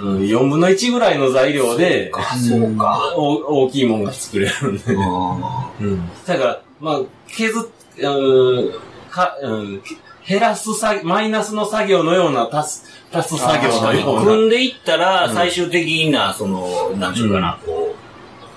[0.00, 3.14] うん、4分の1ぐらいの材料で、か、そうか。
[3.14, 4.94] お大きいものが作れるんで。
[4.94, 6.08] うん。
[6.26, 8.72] だから、まあ、削っ、うん、
[9.10, 9.82] か、うん、
[10.26, 14.22] 減らす作マイナスの作業のような足す、足す作業のような。
[14.22, 17.89] 組んでいったら、うん最終的な、その、なんちゅうかな、こう、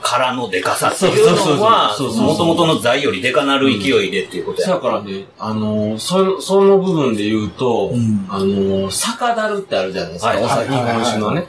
[0.03, 4.67] 殻のデカさっていうそうそうそうのは、もともとの材よりデカなる勢いでっていうことや。
[4.67, 10.31] だからね、あのーそ、その部分で言うと、うんあのー、酒樽ってあるじゃないですか。
[10.31, 11.47] はいお酒、日本酒のね。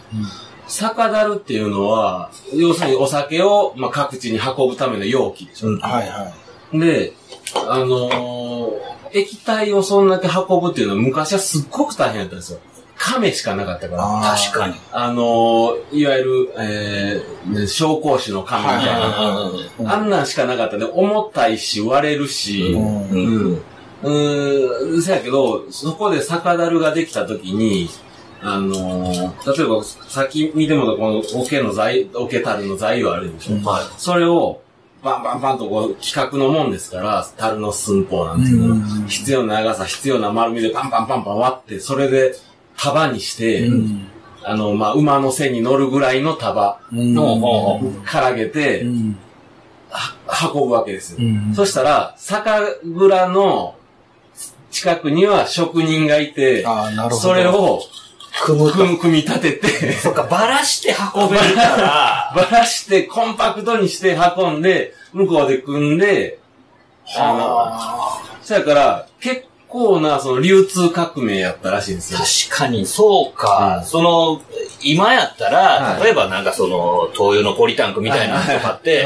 [0.66, 5.68] 酒樽っていうのは、要するにお酒を、まあ、各地に運ぶための容器でしょ。
[5.68, 6.32] うんはいは
[6.72, 7.12] で、
[7.68, 12.58] あのー液体をそんだけ運ぶっていうのは昔はすっごく大変だったんですよ。
[12.96, 14.02] 亀しかなかったから。
[14.04, 14.74] あ確かに。
[14.92, 18.84] あのーいわゆる、えー、ね紹興酒の亀みたい
[19.80, 19.94] な。
[19.94, 20.84] あんなんしかなかったね。
[20.84, 22.74] 重たいし、割れるし、い。
[22.74, 23.16] うんう
[23.54, 23.62] ん。
[24.02, 27.88] うーん、そやけど、そこで酒樽ができたときに、
[28.40, 33.66] あのー例えば、さっき見てもこの桶の材、桶樽の材料あるでしょ。
[33.68, 33.84] はい。
[33.96, 34.60] それを、
[35.02, 42.34] バンバンバンとこう、規格のもんですから、樽の寸法なんですけど、うん必要な長さ、必要な丸みでパンパンパンパン割って、それで
[42.76, 44.08] 束にして、うん
[44.46, 51.18] あの、まあ、馬の背に乗るぐらいの束うんをからげて、運ぶわけですよ。
[51.20, 52.50] うんそしたら、酒
[52.82, 53.76] 蔵の
[54.70, 57.16] 近くには職人がいて、ああ、なるほど。
[57.16, 57.80] それを
[58.44, 58.76] 組むと。
[58.76, 66.38] 組む組み立てて、そっか、ばらして運べるから、 ばらしてコンパクトにして運んで、向こうで組んで、
[67.16, 72.20] あの、そやから、結構なその流通革命やったらしいんですよ。
[72.48, 73.78] 確かに、そうか。
[73.80, 74.40] うんその、
[74.84, 79.04] 今やったら、はい例えばなんかその、灯油のポリタンクみたいなのとかって。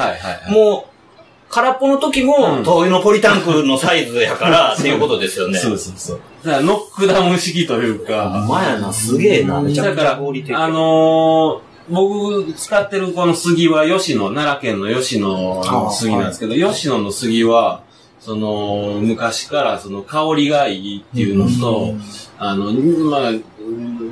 [0.51, 5.59] もう、空っぽの時も、うん灯油のポリタンクのサイズやから、っていうことですよね。
[5.59, 6.21] そうそうそう。
[6.45, 10.51] だからノックダウン式というか、まやな、すげえな、めちゃくちだから、あゃ合理的。
[10.51, 17.83] のー僕使ってるこの杉は吉野、奈良県の吉野の杉なんですけど、吉野の杉は、
[18.21, 21.95] その、昔からその香りがいいっていうのと、
[22.39, 23.33] あの、まあ、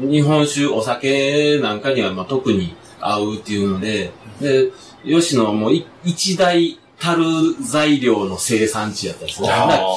[0.08, 4.70] 日本酒、お酒なんかにはまあ特に合うっていうので、で、
[5.04, 9.48] 吉野はもうい一大樽材料の生産地やったんですね。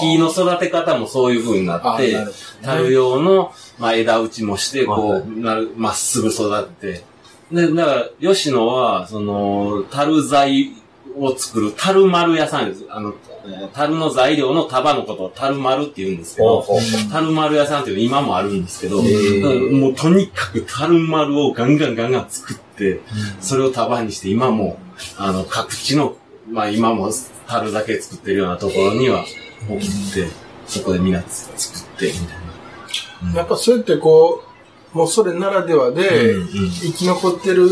[0.02, 2.18] 木の育て方もそういう風になあって、
[2.62, 7.04] なる用の、まあ、枝打ちもして、こう、なる、まっすぐ育って。
[7.52, 10.74] で、だから、吉野は、その、樽材
[11.18, 12.86] を作る樽丸屋さんです。
[12.90, 13.29] あの、えー
[13.74, 16.66] 樽の材料の束のことを樽丸って言うんですけど、
[17.12, 19.80] 樽丸屋さんっていうの今もあるんですけど、ー。
[19.80, 23.02] もうとにかく樽丸をガンガンガンガン作って、
[23.42, 24.80] それを束にして今も、
[25.18, 26.16] あの、各地の、
[26.50, 27.12] まあ今も
[27.48, 29.26] 樽だけ作ってるようなところには
[29.68, 30.28] 送って、
[30.68, 33.40] そこでみんな作って、みたいな。
[33.40, 34.44] やっぱそうやってこ
[34.94, 36.36] う、もうそれならではで、
[36.82, 37.70] 生き残ってる、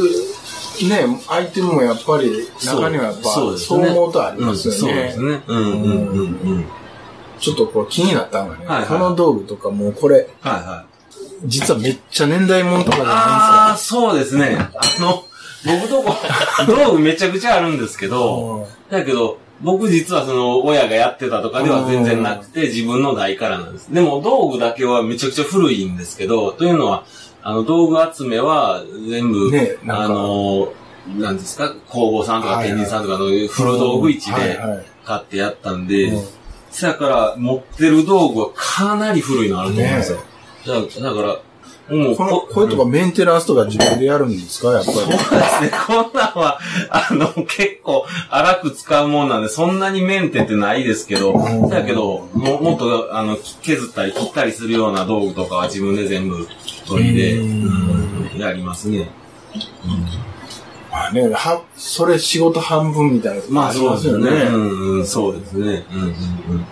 [0.85, 4.79] ね、アイテムもやっぱり、中にはやっぱ、そう思うとありますよね。
[4.79, 5.43] うんそうですね。
[5.47, 6.65] うんうんうんうん。
[7.39, 10.97] ちょっとこう気になったのがね、はいはいこの道具とかもうこれ、はいはい。
[11.45, 14.57] 実はめっちゃ年代物とかじゃああ、そうですね。
[14.57, 15.23] あの、
[15.65, 16.15] 僕とこ、
[16.67, 23.93] 道具めちゃくちゃあるんですけないんど、ですだけど、僕実はその、親がやってたとかでは全然なくて、自分の代からなんです。
[23.93, 27.03] でも、道具だけはめちゃくちゃ古いんですけど、というのは、
[27.49, 30.73] あの、道具集めは全部、ねあの、
[31.17, 32.77] なんですか、工房さんとかはいはい。
[32.77, 34.59] 天神さんとかの古道具市で
[35.05, 36.23] 買ってやったんで、うん。
[36.71, 40.19] そやから持ってる道具はかなり古いのあると思うんですよ。
[40.65, 40.73] だ
[41.09, 44.73] だから、もうこの、これとかメンテナンスとか自分でやるんですか？
[44.73, 44.97] やっぱり。
[44.97, 45.71] そうですね。
[45.87, 51.33] こんなんは、あの、結構荒く使うもんなんで、そんなにメンテってないですけど、
[51.69, 56.45] だけど、ももっと、あの、削ったり切ったりするような道具とかは自分で全部
[56.87, 59.09] 取りで、うんやりますね。
[60.91, 63.95] まあね、は、それ仕事半分みたいなまあ、そう。
[63.95, 64.29] ですすよね。
[64.29, 65.85] うんうん、そうですね。
[65.91, 66.65] うんうんうん。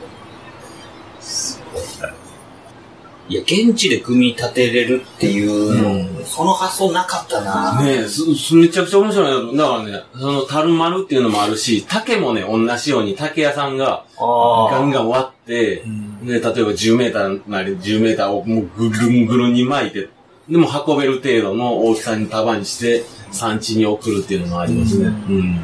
[3.28, 7.82] いや、現地で組み立てれるっていうの、その発想なかったな。
[7.82, 9.64] ねえ、す、すめちゃくちゃ面白いな。
[9.64, 15.84] だからね、その、タルマルっていうのもあるし、竹もね、同じように竹屋さんが、ガンガン割って、
[16.22, 20.10] ね、例えば10メーターなり10メーターをもうぐるんぐるんに巻いて、
[20.48, 25.06] でも運べる程度の大きさに束にして、産地に送るっていうのもありますね。
[25.08, 25.36] うん。
[25.36, 25.60] うん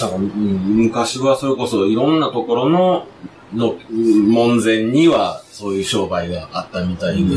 [0.00, 0.30] だからうん
[0.76, 3.06] 昔はそれこそいろんなところの、
[3.54, 7.36] の、うん門前にはそういう商売があったみたいで。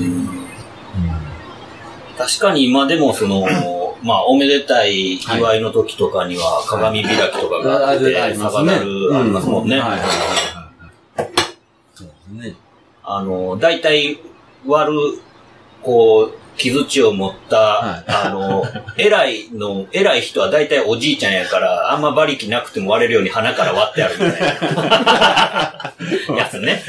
[2.17, 3.45] 確かに今でもその、
[4.03, 8.77] まあ、おめでたい祝いの時とかには鏡開きとかがあって、ありますサバね。
[8.79, 9.79] ナルありますもんね。
[9.79, 11.29] はいはいはいはい。
[11.95, 12.55] そうですね。
[13.03, 14.19] あの、大体
[14.65, 15.21] 割る、
[15.83, 18.63] こう、傷地を持った、はいあの、
[18.97, 26.37] 偉いの、偉い人は大体おじいちゃんやから、あんま馬力なくても割れるように鼻から割ってあるみたいな。
[26.37, 26.83] やつね。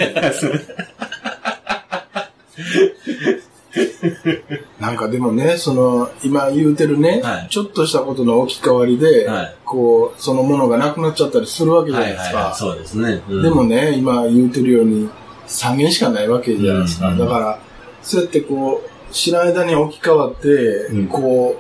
[4.80, 12.36] なんかでもね、その、今言うてるね、はいちょっとしたことの置き換わりで、はいこう、そのものがなくなっちゃったりするわけじゃなはいいですか。
[12.36, 12.54] はいはい。
[12.56, 13.22] そうですね。
[13.28, 15.08] うんでもね、今言うてるように、
[15.46, 17.08] 3件しかないわけじゃないですか。
[17.08, 17.58] うんだから、
[18.02, 21.56] そうやってこう、知らん間に置き換わって、うんこ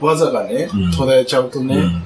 [0.00, 2.02] う、技がね、うん途絶えちゃうとね、うん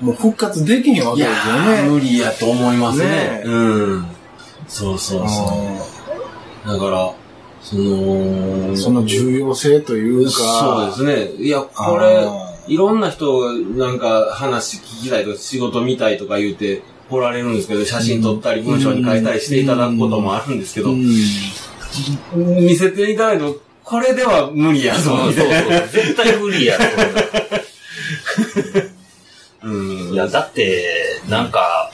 [0.00, 1.90] もう復活できへんわけですよー、ね。
[1.90, 3.06] 無理やと思いますね。
[3.06, 4.06] ねうん。
[4.68, 5.44] そうそうそ
[6.64, 6.68] う。
[6.68, 7.14] だから、
[7.62, 11.44] その、その重要性というか、そうですね。
[11.44, 12.26] いや、これ、
[12.68, 21.04] いろんな人がなんか話聞きたいとか仕事見たいとか言うて来られるんですけど、写真撮ったり文章に書いたりしていただくこともあるんですけど、うん
[22.34, 25.78] 見せていただいても、これでは無理やぞ、そうそうみたいな。
[25.78, 25.88] そう。
[25.88, 26.84] 絶対無理やろ。
[29.64, 29.70] う
[30.10, 31.90] んいや、だって、なんか、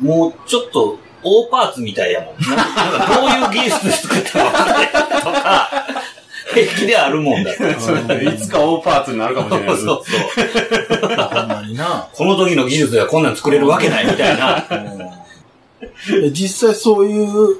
[0.00, 2.34] もうちょっと、大パーツみたいやもん。
[2.40, 2.56] なん
[2.98, 4.98] かどういう技術で作ったのかねと
[5.30, 5.70] か、
[6.54, 7.70] 平気であるもんだって。
[8.24, 9.84] いつか大パーツになるかもしれないそう。
[9.84, 10.04] そう。
[11.00, 12.08] ほんまにな。
[12.12, 14.64] この時の技術ではこんなん作れるわけないみたいな。
[16.10, 17.58] で実際そういう、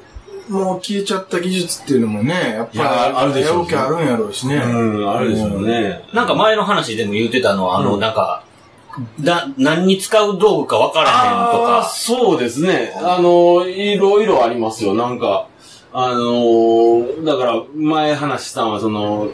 [0.51, 4.57] もう消えちゃった技術っていうのもね、やっぱりあるでしょうねあるんやろうしね。
[4.57, 6.03] うん、あるでしょうね。
[6.13, 8.45] なんか前の話でも言ってたのは、あの、うんなんか、
[9.21, 11.85] な、何に使う道具か分からへんとか。
[11.85, 12.93] そうですね。
[12.97, 14.95] あの、いろいろありますよ。
[14.95, 15.47] なんか、
[15.93, 19.29] あのだから、前話したのは、その、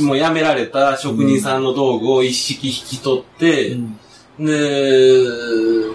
[0.00, 3.98] もう辞められた職人さんの道具を一式引き取って、うん
[4.38, 5.85] で、な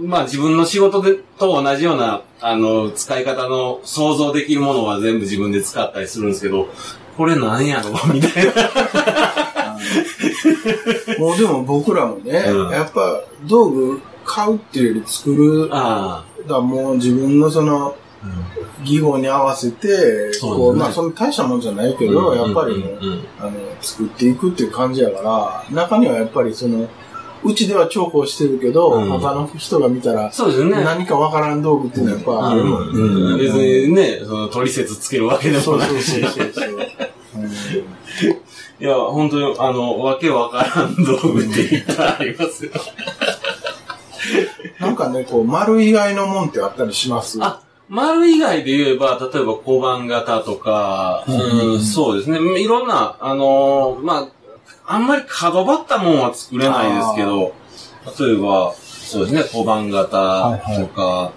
[0.00, 6.68] まあ自分の仕事でと同じような、あの、使い方の想像できるものは全部自分で使ったりするんですけど、
[7.16, 7.90] これなんやろ？
[8.12, 8.52] みたいな。
[11.18, 12.70] もうでも僕らもね、うん。
[12.70, 18.56] やっぱ道具買うっていうより作る、だもう自分のそのあ。
[18.84, 20.80] 技法に合わせて、そうね。
[20.80, 22.38] まあその大したもんじゃないけど、うん。
[22.38, 23.24] やっぱりね、うんうん。
[23.40, 26.88] あの、作っていくっていう感じやから、中にはやっぱりその、
[27.44, 30.82] うちでは重宝してるけど、うん他の人が見たら、そうですね。
[30.82, 32.98] 何かわからん道具っていうのはやっぱあるもんね。
[33.00, 36.20] うん別にね、その取説つけるわけでもないし。
[36.20, 36.76] そうそうそう
[38.78, 42.72] いや、本当に、あの、わけわからん道具って言ったらありますよ。
[44.78, 47.38] なんかね、こう、丸以外のもんってあったりします？
[47.40, 52.38] あ、丸以外で言えば、例えば小判型とか、うん、そうですね。
[52.60, 54.28] いろんな、あのーまあ、
[54.86, 57.52] あんまり角張ったもんは作れないですけど、
[58.18, 61.32] 例えば、そうですね、小判型とか、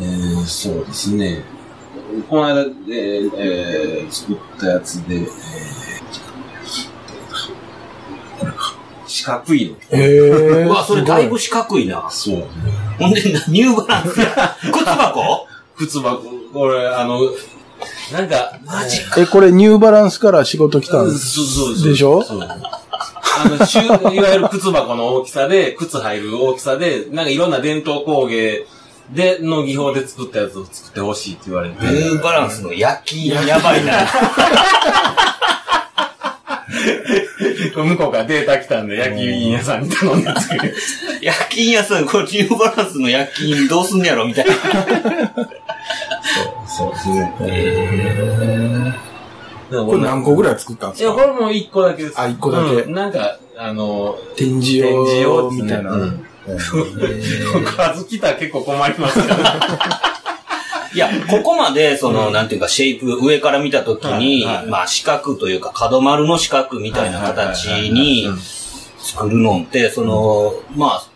[0.00, 1.44] えーそうですね。
[2.28, 5.24] この間、えーえー作ったやつで、えー。
[9.06, 9.98] 四角いの。
[9.98, 10.18] へえ
[10.64, 12.08] うわ、それだいぶ四角いな。
[12.10, 12.44] そう。
[12.98, 14.56] ほんで、ニューバランスや。
[14.72, 15.46] 靴箱？
[15.76, 17.20] 靴箱、これ、あの、
[18.12, 21.28] なんか、マジえ、これニューバランスから仕事来たんです。
[21.30, 21.88] そうそうそう。
[21.88, 22.22] でしょ？
[22.22, 24.00] そうあの、しゅいわ
[24.32, 28.66] ゆる靴箱の大きさで、靴入る大きさで、なんかいろんな伝統工芸
[29.12, 31.84] で、の技法で作ったやつを作ってほしいって言われて。
[31.84, 33.92] ニューバランスの焼きやばいな。
[37.74, 40.74] 向こうからデータ来たんで、焼き印屋さんに頼んで作る。
[41.20, 44.52] 焼き印屋さん、これニューバランスの焼き印どうすんねやろみたいな。
[46.66, 47.34] そうですね。
[49.70, 52.20] これ何個ぐらい作ったんでいや、すかこれも一個だけです。
[52.20, 52.82] あ一個だけ。
[52.82, 52.94] うん。
[52.94, 55.92] なんか、あの、展示展示用用みたいな。
[55.92, 56.26] うん。
[58.20, 60.04] たら結構困りますから。
[60.94, 68.28] いや、ここまで、その、なんていうか、シェイプ、上から見たときに、はいはいまあ、四角というか、角丸の四角みたいな形に
[69.04, 71.06] 作るのって、その、まあ、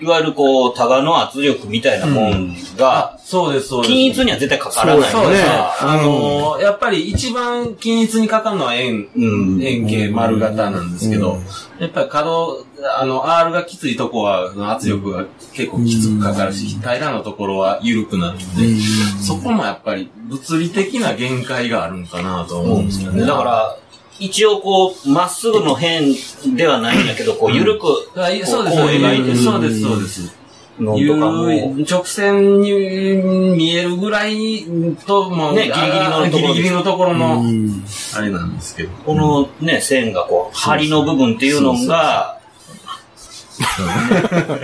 [0.00, 3.92] いわゆるこう、タガの圧力みたいなもんが、そうです、そうです。
[3.92, 5.48] 均一には絶対かからないそうですね。
[5.48, 5.88] うん。
[5.88, 9.62] あのーやっぱり一番均一にかかるのは円、うん。
[9.62, 11.42] 円形丸型なんですけど、うん。
[11.80, 12.64] やっぱり角、
[12.98, 18.80] あの、R がきついとこは圧力が結構きつくかかるし、平らなところは緩くなるので、
[19.22, 23.24] そこもやっぱり物理的な限界があるんかなと思うんですよね。
[23.26, 23.76] だから、
[24.18, 26.16] 一応こう、まっすぐの辺
[26.56, 30.38] ではないんだけど、こう、緩く、だから、そうです、こう描いてるそうです、そうです。
[30.80, 34.64] のとゆかも、るい直線に見えるぐらい
[35.06, 37.84] と、もう、ねギリギリのところギリギリのところの、うん
[38.16, 38.90] あれなんですけど。
[39.04, 42.38] このね、線がこう、針の部分っていうのが、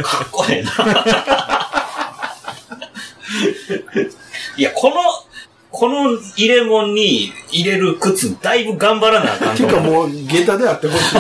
[0.03, 0.71] かっこええな。
[4.57, 4.95] いや、この、
[5.77, 9.57] この入れ物に入れる靴、だいぶ頑張らなあかん。
[9.57, 11.17] ていうかもう、下駄であってほしい。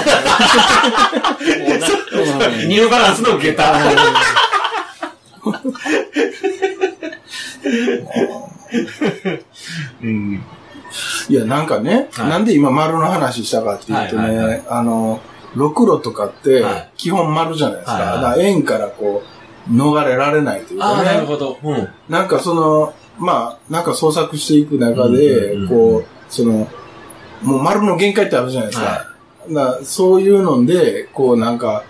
[2.68, 3.74] ニューバランスの下駄。
[10.02, 10.40] うん。
[11.28, 15.20] いや、なんかね、はいなんで今丸の話したかっていうとね、はいはいはいあの、
[15.56, 17.92] ろくろとかってはい、基本丸じゃないですか。
[17.94, 19.24] はいはいだから円からこ
[19.68, 21.06] う、逃れられないというああ、かね。
[21.06, 21.58] なるほど。
[21.60, 21.88] うん。
[22.08, 26.68] なんかその、まあ、なんか創作していく中うんでこう、その、
[27.42, 28.86] もう丸の限界ってあるじゃないですか。
[28.86, 29.06] は
[29.50, 31.84] だからそういうので、こうなんか、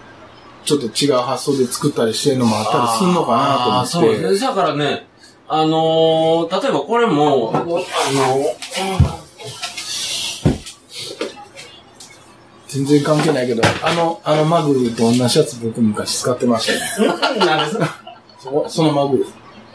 [0.64, 4.22] ちょっと違う発想で作ったりしてるのもあったりするのかなとあ思あそうって。
[4.22, 4.48] ですね。
[4.48, 5.06] だからね、
[5.46, 7.78] あのー例えばこれも、あの
[12.68, 17.08] 全然関係ないけど、あの、あのマグルと同じやつ僕昔使ってましたね。
[17.46, 17.96] なんですか？
[18.40, 19.26] そそのマグル。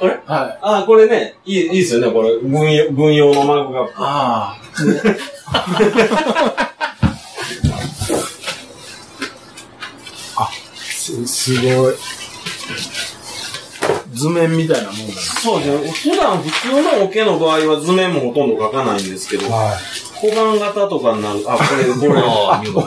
[0.02, 0.20] あれ？
[0.26, 0.60] はい。
[0.62, 2.38] あ、これね、いい、いいですよね、これ。
[2.42, 3.82] 軍用、軍用のマグが。
[3.98, 4.60] ああ。
[10.38, 11.96] あ、す、すごい。
[14.14, 15.12] 図面みたいなもんだね。
[15.14, 16.14] そうですね。
[16.14, 19.78] 普段普通のオケの場合は図面もほとんど書かないんですけど、は
[20.22, 22.22] 小判型とかになる、あ、これ、 これ。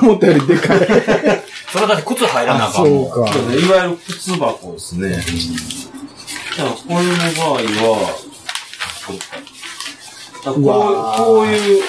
[0.09, 0.79] 思ったよりでかい。
[1.73, 3.07] それだって靴入らなあかんそもん。
[3.07, 3.33] うか。
[3.33, 5.25] そうですねいわゆる靴箱ですね。
[6.57, 8.15] だからこれの場合は、
[9.07, 11.83] こううこうこういう、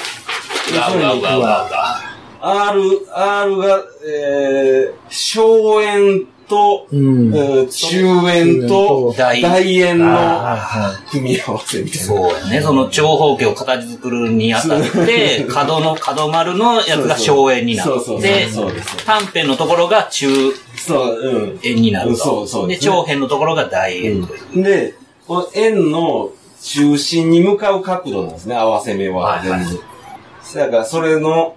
[0.74, 2.14] うわうわうわうわ
[2.46, 2.82] R、
[3.14, 7.34] R が、えー、小円と、うん。
[7.34, 7.98] えー中
[8.30, 12.06] 円と大大円のは組み合わせみたいな。
[12.06, 12.62] そうやね。
[12.62, 18.48] その長方形を形作るにあたって、角の、角丸のやつが小円になって。
[19.06, 20.28] 短辺のところが中
[20.88, 21.60] そう、うん。
[21.64, 22.18] 円になると。
[22.18, 24.64] そうそうで、ですね長辺のところが大円という。
[24.64, 24.96] で、
[25.28, 29.84] この円の中心に向かう角度なんですね、合わせ目ははいはい全部。
[30.56, 31.56] だから、それの、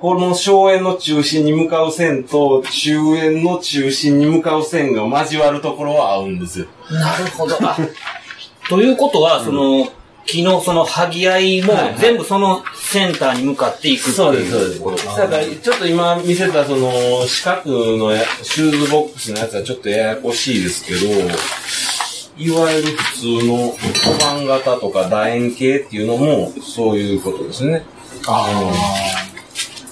[0.00, 6.66] この小円の中心に向かう線と中円の中心に向かう線が交わるところは合うんですよ。
[6.90, 7.56] なるほど。
[7.60, 7.76] あ
[8.70, 9.88] ということは、その、
[10.30, 14.72] 木のその剥ぎ合いも全部そのセンターに向かっていくってそうです、そうです。
[14.74, 15.16] いうことか。
[15.16, 21.06] だから、ちょっと今見せたその、四角のやシューズボックスのやつはちょっとややこしいですけど、
[22.38, 27.84] いわゆる普通の小判型とか楕円形っていうのもそういうことですね。
[28.26, 28.72] あ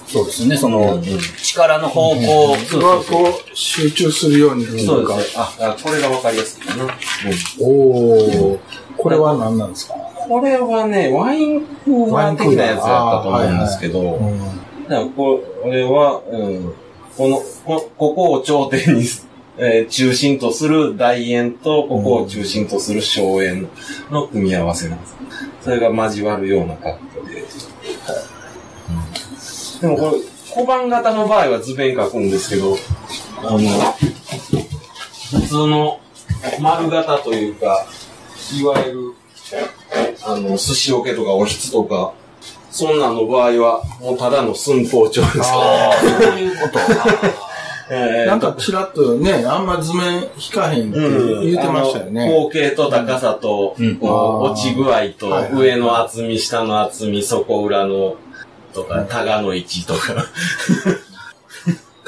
[0.07, 0.57] そうですね。
[0.57, 0.99] その、
[1.43, 2.55] 力の方向。
[2.55, 2.65] あ。
[2.65, 4.65] それはこう、集中するように。
[4.83, 5.43] そううですね。
[5.43, 6.87] あ、あこれがわかりやすいかな。
[7.59, 7.69] お
[8.53, 8.59] お。
[8.97, 9.93] これは何なんですか？
[10.29, 14.39] これはね、ワインクーラー的なやつやったと思うんですけど、うん。
[14.87, 16.73] だからこれは、うん、
[17.17, 19.05] このこ、ここを頂点に、
[19.57, 23.67] えー中心とする大円と、ここを中心とする小円
[24.11, 25.15] の組み合わせなんです。
[25.61, 27.43] それが交わるような格好で。
[29.81, 32.77] でもこれ、小判型の場合は図面書くんですけど、
[33.37, 33.59] あの、
[35.31, 35.99] 普通の
[36.59, 37.87] 丸型というか、
[38.59, 39.13] いわゆる、
[40.25, 42.13] あの、寿司桶とかおひつとか、
[42.71, 45.41] そんなんの場合は、もうただの寸法帳です。
[45.43, 46.79] ああ、そういうこと。
[47.91, 52.29] えーなんかちらっとね、あんま図面引かへんって言ってましたよあのね。
[52.29, 58.15] 口径と高さと、うん落ち具合と、はいはい上の厚み、下の厚み、底裏の、
[58.75, 60.13] とか、タガの位置とか。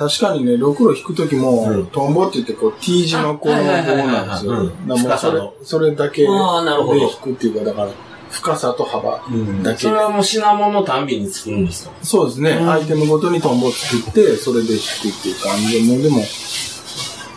[0.10, 1.86] 確かにね、ろくろ引くときも、うん。
[1.88, 4.56] トンボって言って、こう、T 字のこの棒なんですよ。
[4.88, 7.00] それ深さの、それだけであーなるほど。
[7.02, 7.90] 引くっていうか、だから、
[8.32, 9.22] 深さと幅
[9.62, 9.82] だけ。
[9.82, 11.92] それはもう品物のたんびに作るんですか？
[12.02, 12.54] そうですね。
[12.54, 14.78] アイテムごとにトンボを作って、それで弾
[15.12, 16.18] くっていう感じで、もうでも、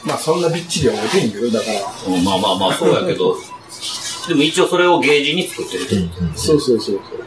[0.04, 3.36] まあそんなびっちりは覚えてんけど、だから、うんまあまあまあ、そうやけど、
[4.28, 7.18] でも一応それをゲージに作ってるってことそうそうそうそう。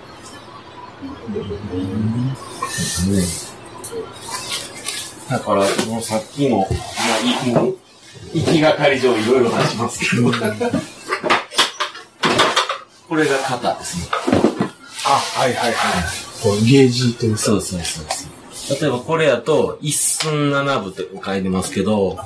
[5.29, 6.69] だから、もうさっきも、まあ、
[7.47, 7.77] いもう
[8.33, 10.31] 行きがかり上いろいろ出しますけど。
[13.09, 14.07] これが型ですね。
[15.05, 16.03] あ、はいはいはい。
[16.43, 17.39] こうゲージというか。
[17.39, 18.81] そうそうそうそう。
[18.81, 22.17] 例えばこれやと、一寸七分って書いてますけど、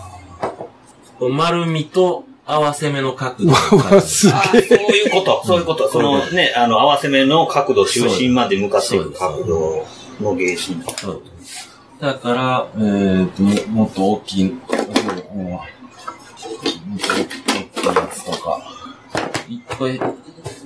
[1.20, 3.54] 丸みと合わせ目の角度
[4.02, 4.30] す。
[4.34, 5.92] あそういうこと、そういうこと。
[5.92, 9.86] そのね、あの、合わせ目の角度、中心まで向かっていく角度
[10.20, 10.76] のゲージ。
[11.00, 11.22] そう
[12.02, 14.86] だから、えーと、ももっと大きい、もっと大
[16.64, 16.82] きい
[17.96, 18.60] やつとか、
[19.48, 20.02] いこれ、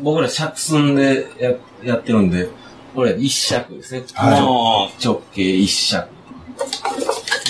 [0.02, 1.52] 僕ら尺寸でや
[1.84, 2.48] やってるんで、
[2.96, 4.06] これ一尺ですね。
[4.16, 6.08] あ直径一尺。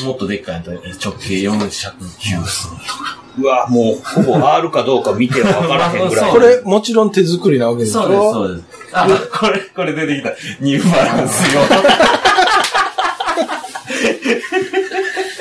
[0.04, 3.20] もっとでっかいやつ直径四尺九寸とか。
[3.22, 6.32] ーうわ、もう、ほぼ R かどうか見ては分からへんぐらい。
[6.34, 8.66] これ、もちろん手作りなわけですそうです、そうです。
[8.94, 10.32] あ、これ、これ出てきた。
[10.62, 11.62] ニューバランスよ。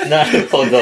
[0.09, 0.79] なるほど。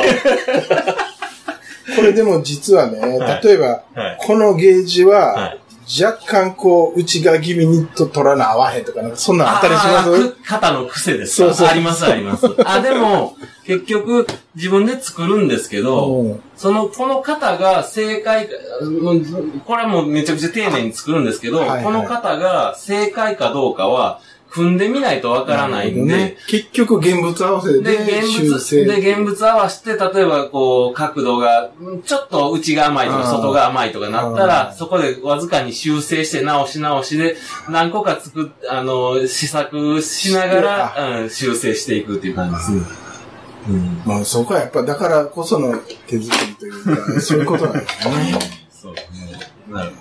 [1.95, 3.45] これでも実はね、はい。
[3.45, 4.17] 例えば、はい。
[4.19, 5.59] このゲージは、はい。
[6.01, 11.53] 若干こう、内側気味にと取らな合わへんとか、なんかそんなんあったりしあます肩の癖ですか？
[11.53, 12.45] そうそうあります、あります。
[12.65, 16.41] あ、でも、結局、自分で作るんですけど、うん。
[16.55, 21.83] その、この型が正解か、うんこれはもうめちゃくちゃ丁寧に作るんですけど、はいはい。
[21.83, 24.21] この型が正解かどうかは、
[24.53, 28.85] 組んでみないとわからないんで、ね、結局現物合わせで、修正。
[28.85, 37.35] 物、で、現物合わせて、例えば、こう、角度が、んちょっと内が甘いとか、外が甘いとかなったあら、ーそこでわずかに修正して、直し直しで、
[37.67, 42.71] 何個か作っ、あの、試作しながら、うん、修正していくっていう感じです。
[43.69, 44.01] うん。
[44.05, 48.39] まあそこはやっぱだからこその手作りというか、 そういうことなんですね。
[48.69, 49.39] そうですね。
[49.69, 49.91] なる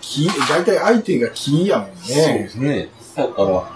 [0.00, 2.48] 木、大体相手が木やもんそうでね。
[2.48, 2.88] すね。
[3.16, 3.73] だから、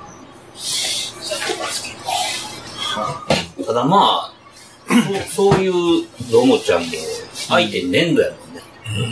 [3.66, 4.32] ただまあ、
[5.30, 5.72] そうそういう
[6.32, 6.86] どーもちゃんも、
[7.48, 8.62] 相手に粘土やもんね。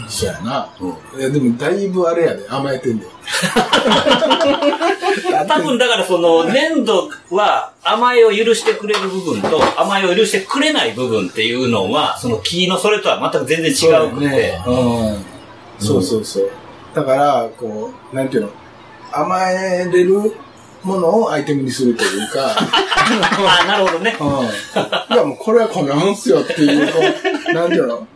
[0.08, 0.74] そうやな。
[0.80, 3.06] うんいやでもだいぶあれやで、甘えてんで。
[5.48, 13.72] 多分だからその粘土は甘えを許してくれる部分と甘えを許してくれない部分っていうのは、その木のそれとは全く全然違
[14.06, 15.24] うくて、うん。
[15.78, 16.50] そうそうそう。
[16.94, 18.50] だから、こう、なんていうの、
[19.12, 20.32] 甘えれる
[20.86, 24.16] ものをアイテムにするというか、あ あ、なるほどね。
[24.20, 25.14] うん。
[25.14, 27.00] いやもうこれはこんなもんっすよっていう、こ
[27.50, 28.06] う、 なんていうの、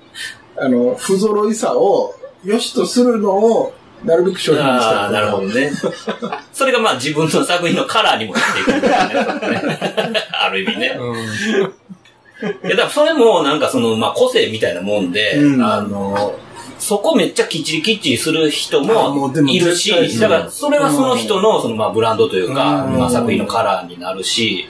[0.57, 2.15] あの、不揃いさを
[2.45, 5.73] 良しとするのを、なるべく商品にしたああ、なるほどね。
[6.55, 10.29] それがまあ自分の作品のカラーにもなっていくんだよね。
[10.33, 10.97] ある意味ね。
[10.99, 11.17] うん。
[11.19, 16.35] いや、だからそれもなんかその、まあ個性みたいなもんで、うんあの、
[16.81, 22.99] そこめっちゃきっちりきっちりする人あもいるし、だからそれはその人のそのまあブランドというか、うん。
[22.99, 24.67] まあ作品のカラーになるし、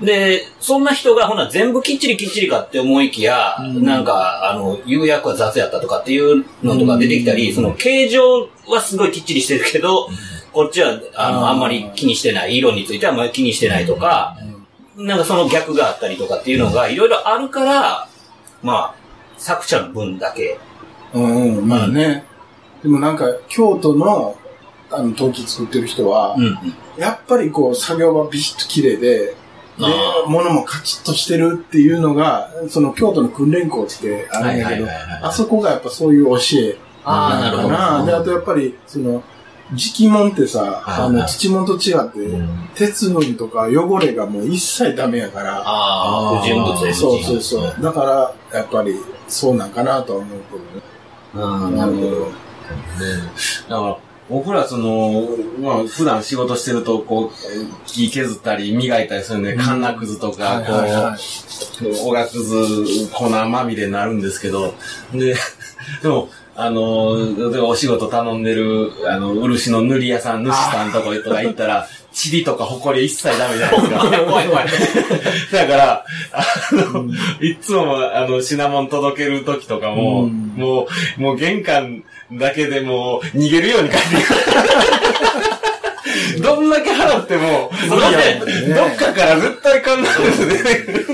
[0.00, 3.84] で、そんな人がほな全部きっちりきっちりかって思いきや、うん。
[3.84, 10.08] なんか、あの、釉薬は雑やったとかっていうのとか出てきたり、その形状はすごいきっちりしてるけど、
[10.52, 14.36] こっちは、あの、あんまり気にしてない、色についてはあんまり気にしてないとか、
[14.96, 18.08] なんかその逆があったりとかっていうのがいろいろあるから、
[18.62, 18.94] まあ、
[19.36, 20.58] 作者の分だけ。
[21.14, 22.24] うん、うん、まあね。
[22.82, 24.36] でもなんか、京都の、
[24.90, 26.56] あの、陶器作ってる人は、うんうん。
[26.96, 29.34] やっぱりこう、作業場ビシッと綺麗で、で
[29.84, 37.68] あ、ー物もカチッとしてるっていうのが、その京都の訓練校ってあるんやけどはいはいはいはい、あそこがやっぱそういう教えああ、なるほど。
[37.70, 38.04] な。
[38.04, 39.22] で、あとやっぱり、その、
[39.72, 47.82] 磁気門ってさ、はいあの、土門と違って、うん鉄分とか汚れがもう一切ダメやから、ああ、不純物そうそうそう。
[47.82, 48.94] だから、やっぱり、
[49.26, 50.87] そうなんかなとは思うけどね。
[51.34, 52.32] ああ、なるほど。
[53.68, 53.98] だから、
[54.28, 55.26] 僕らその、
[55.60, 60.72] まあ、普段仕事してると、こう、木削ったり磨いたりするんで、カンナくずとか、こ
[62.04, 64.74] う、おがくず、粉まみれになるんですけど、
[65.12, 65.34] で、
[66.02, 67.16] でも、あの、
[67.50, 71.88] 例えばお仕事頼んでる、あの、漆の塗り屋さん、主さんとかとか行ったら、
[72.18, 73.98] 塵とか埃一切ダメじゃないですか。
[74.26, 74.66] 怖 い怖い。
[75.52, 77.04] だから、あの、
[77.40, 80.88] いつも、あの、品物届ける時とかも、うんも
[81.18, 82.02] う、もう玄関
[82.32, 84.40] だけでもう逃げるように帰ってくる。
[86.42, 88.16] どんだけ払っても、それで
[88.68, 91.06] ねどっかから絶対こんなこと出てくる。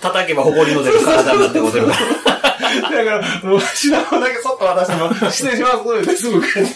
[0.00, 1.86] 叩けば埃の出る体になってことる。
[1.88, 2.00] だか
[2.92, 5.70] ら、もう品物だけそっと渡しても、失礼しま
[6.04, 6.70] すすぐ帰って。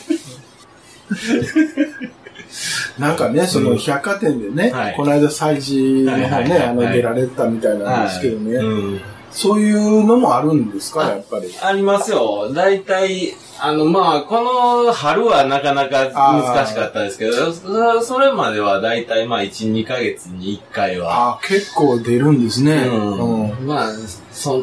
[2.99, 4.95] なんかね、その百貨店でね、はい。
[4.95, 9.01] この間催事の方はいはいね、あの、出られたみたいなんですけどね、うん。
[9.31, 11.53] そういうのもあるんですか、やっぱり？
[11.63, 12.51] ありますよ。
[12.53, 21.35] 大体、あの、まあ、この春はなかなか難しかったですけど、そそれまでは大体まあ、1、2ヶ月に1回は。
[21.35, 22.85] あ結構出るんですね。
[22.89, 23.51] うん。
[23.51, 23.67] うん。
[23.67, 23.93] まあ、
[24.39, 24.62] そ、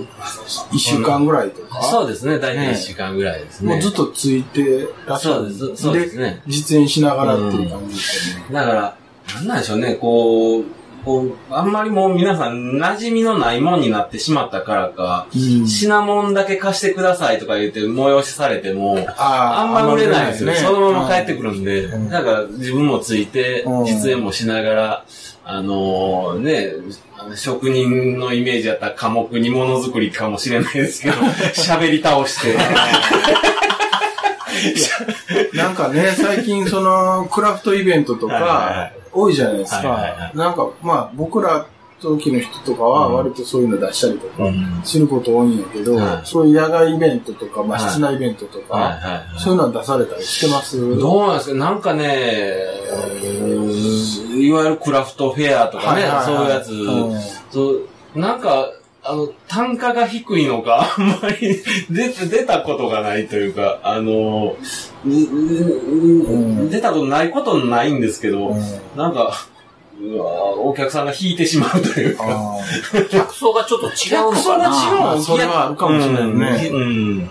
[0.71, 1.83] 一週間ぐらいとか。
[1.83, 2.39] そうですね。
[2.39, 3.73] 大体1週間ぐらいですね。
[3.73, 8.53] もうずっとついてらっしゃるんそうですそうですね実演しながらっていう感じですよね。
[8.53, 8.97] だから、
[9.35, 10.63] なんなんでしょうね、こう、
[11.05, 20.53] こう、あんまりもう皆さん馴染みのないもんになってしまったからか、うん品物だけ貸してくださいとか言って催しされても、ああんま売れないんですよ。
[20.55, 21.45] そのまま帰ってくる。
[21.45, 25.05] るんで、うんだから自分もついてう、ん実演もしながら、
[25.47, 26.73] あのね、
[27.35, 31.17] 職人のイメージだったら科目にものづくりかもしれないですけど、
[31.53, 32.57] 喋り倒して。
[35.53, 40.31] なんかね、最近その、クラフトイベントとかい、多いじゃないですか。
[40.33, 41.67] なんか、まあ、僕ら
[42.01, 44.81] 時の人とかは割とそういうの出したりとかうん。
[44.83, 46.27] すること多いんやけどは、い。
[46.27, 47.91] そういう野外イベントとか、まあ、はい。
[47.91, 48.67] 室内イベントとはい
[49.33, 50.77] か、そういうのは出されたりしてます？
[50.97, 51.55] どうなんですか？
[51.57, 52.55] なんかね、
[53.41, 57.21] うんいわゆるクラフトフェアとかね、そういうやつ、うん。
[57.51, 58.69] そう、なんか、
[59.07, 64.55] あの、単価が低いのか、 あんまり出て、出たことがないというか、あの、
[65.05, 66.69] うん。
[66.69, 68.59] 出たことないことないんですけど、うん。
[68.97, 69.47] なんか、
[70.01, 72.59] うわお客さんが引いてしまうというか、あ
[73.09, 76.85] 客層がちょっと違うの客層がかな違うまあそれはあるかもしれないねうんう
[77.21, 77.29] ん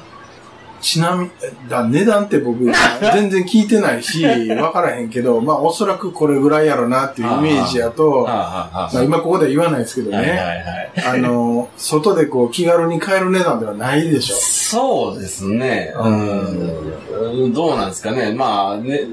[0.85, 1.31] ちなみに、
[1.67, 2.63] だ値段って僕、
[3.15, 11.17] 全然聞いてないし、わからへんけど、まあおそらくこれぐらいやろなっていうイメージやと、 まあ今ここでは言わないですけどはいはいね、はい。
[11.17, 14.37] あの、外でこう気軽に買える値段ではないでしょ。
[14.37, 15.95] そうですね。
[15.97, 17.53] うん。
[17.55, 18.35] どうなんですかね。
[18.35, 19.05] まあ、ね、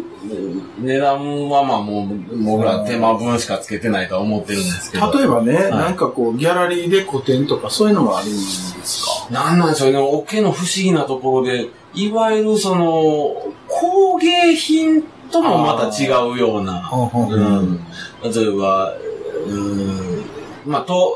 [0.79, 5.11] 値段はまあもう、僕ら手間分しかつけてないとは思ってるんですけど。
[5.17, 9.33] 例えばね、いなんかこうギャラリーで個展とかそういうのもあるんですか？
[9.33, 9.97] なんなんでしょうね。
[9.97, 13.35] オケの不思議なところで、いわゆるその、
[13.67, 15.01] 工芸品
[15.31, 16.89] ともまた違うような。
[16.91, 17.79] うん。
[18.23, 18.93] 例えば、
[19.47, 20.23] うん。
[20.65, 21.15] まあ、と、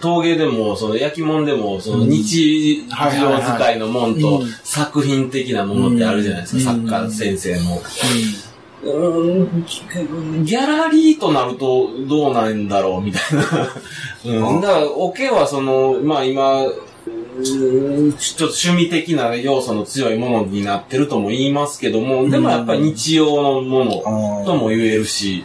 [0.00, 6.86] 陶芸でも、その焼き物でも、その日常使いのもんとうん作品的なものってあるじゃないですか、うん。
[6.88, 7.82] 作家先生の。
[8.84, 10.44] うん。
[10.44, 14.52] ギャラリーとなるとどうなんだろうみたいな。
[14.54, 25.44] うん、だから、オケはその、まあ今、うんちょっと趣味的な要素の強いものになってるとも言いますけども、でもやっぱり日常のものとも言えるし、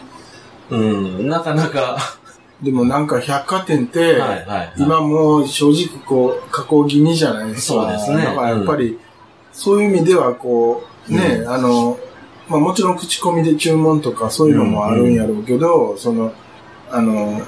[0.69, 1.97] うん、なかなか、
[2.61, 4.73] でもなんか百貨店って、はいはいはい。
[4.77, 7.73] 今もう正直こう加工気味じゃないですか。
[7.73, 8.23] そうですね。
[8.23, 8.99] だからやっぱり、
[9.51, 11.97] そういう意味ではこう、ね、あの、
[12.47, 16.33] まあもちろん口コミで注文とかそういうのもあるんやろうけど、その、
[16.91, 17.41] あの、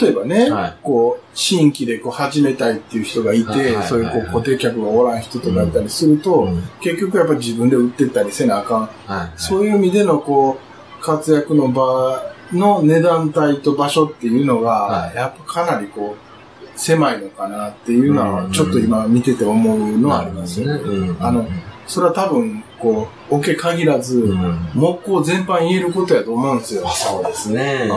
[0.00, 0.76] 例えばね、はい。
[0.82, 3.86] こう、新規でこう始めたいっていう人がいて、はいはいはいはい。
[3.86, 6.62] そういうこう固定客がおらん人とかだったりすると、うん。
[6.80, 8.80] 結局やっぱ自分で売ってったりせなあかん。
[8.80, 9.32] はいはい。
[9.36, 15.16] そういう意味でのこう、活躍の場の値段帯と場所っていうのが、はい。
[15.16, 18.52] やっぱかなりこう、狭いのかなっていうのはう、ん。
[18.52, 20.82] ちょっと今見てて思うのはありますよね。
[20.82, 21.16] うん。
[21.20, 21.46] あの、
[21.86, 24.70] それは多分、こう、オケ限らず、うん。
[24.74, 26.88] 木工全般言えることやと思うんですよ。
[26.88, 27.88] そうですね。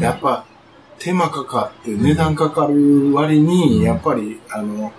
[0.00, 0.44] やっぱ、
[0.98, 3.82] 手間かかって値段かかる割に、うん。
[3.82, 4.92] やっぱり、あの、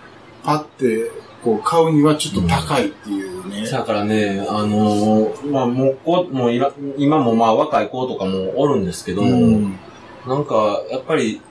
[0.43, 1.11] パって、
[1.43, 3.69] こう、買うにはちょっと高いっていうね。
[3.69, 9.79] だからね、あのーまあ、もうこ、もう今、今もまあ若い子とかもおるんですけど、うん
[10.27, 11.41] なんか、やっぱり、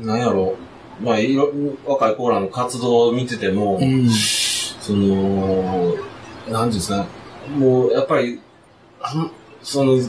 [0.00, 0.56] なんやろ、
[1.00, 1.50] まあ、いろ、
[1.86, 4.10] 若い子らの活動を見てても、うん。
[4.10, 5.94] その、
[6.48, 7.06] なんていうんですかね、
[7.56, 8.40] もう、やっぱり、
[9.62, 10.08] その、なんて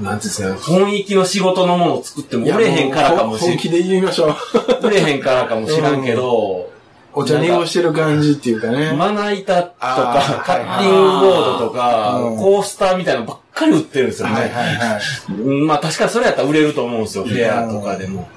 [0.00, 4.36] うんですかね、本域の仕事のものを作っても売れへんからかもし本気で言いましょう。
[4.86, 6.68] 売れへんからかもしらんけど、
[7.16, 8.92] お茶濁してる感じっていうかね。
[8.92, 14.34] まな板とあか、ーカッティングボードとかうん、コースターみたいなのばっかり売ってるんですよね。
[14.34, 15.00] はいはいは
[15.30, 18.28] うんまあ確かにそれやったら売れると思うんですよ、フェアとかでも。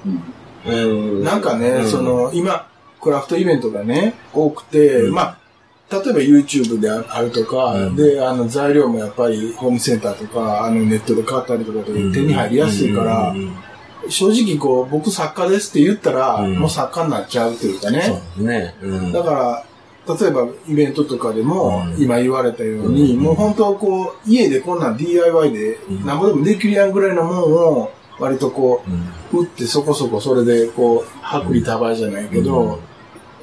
[0.66, 1.20] うん。
[1.20, 1.24] い。
[1.24, 1.90] なんかね、うん。
[1.90, 2.66] その、今、
[3.00, 5.14] クラフトイベントがね、多くて、うん。
[5.14, 5.38] まあ、
[5.90, 7.96] 例えば YouTube であるとか、うん。
[7.96, 13.34] で、あの、材料もやっぱりホームセンターとか、あの、ネットで買ったりとかで手に入りやすいから
[14.08, 16.58] 正直こう、僕作家ですって言ったら、うん。
[16.58, 18.02] もう作家になっちゃうというかね。
[18.02, 18.74] そうね。
[18.82, 19.12] うん。
[19.12, 19.64] だか
[20.06, 22.02] ら、例えばイベントとかでも、うん。
[22.02, 23.22] 今言われたように、うん。
[23.22, 26.06] もう本当こう、家でこんなん DIY でうん。
[26.06, 29.38] なんぼでもできるやんぐらいのもんを、割とこうん。
[29.38, 32.80] う、打ってそこそこそれでこう、薄利多売じゃないけど、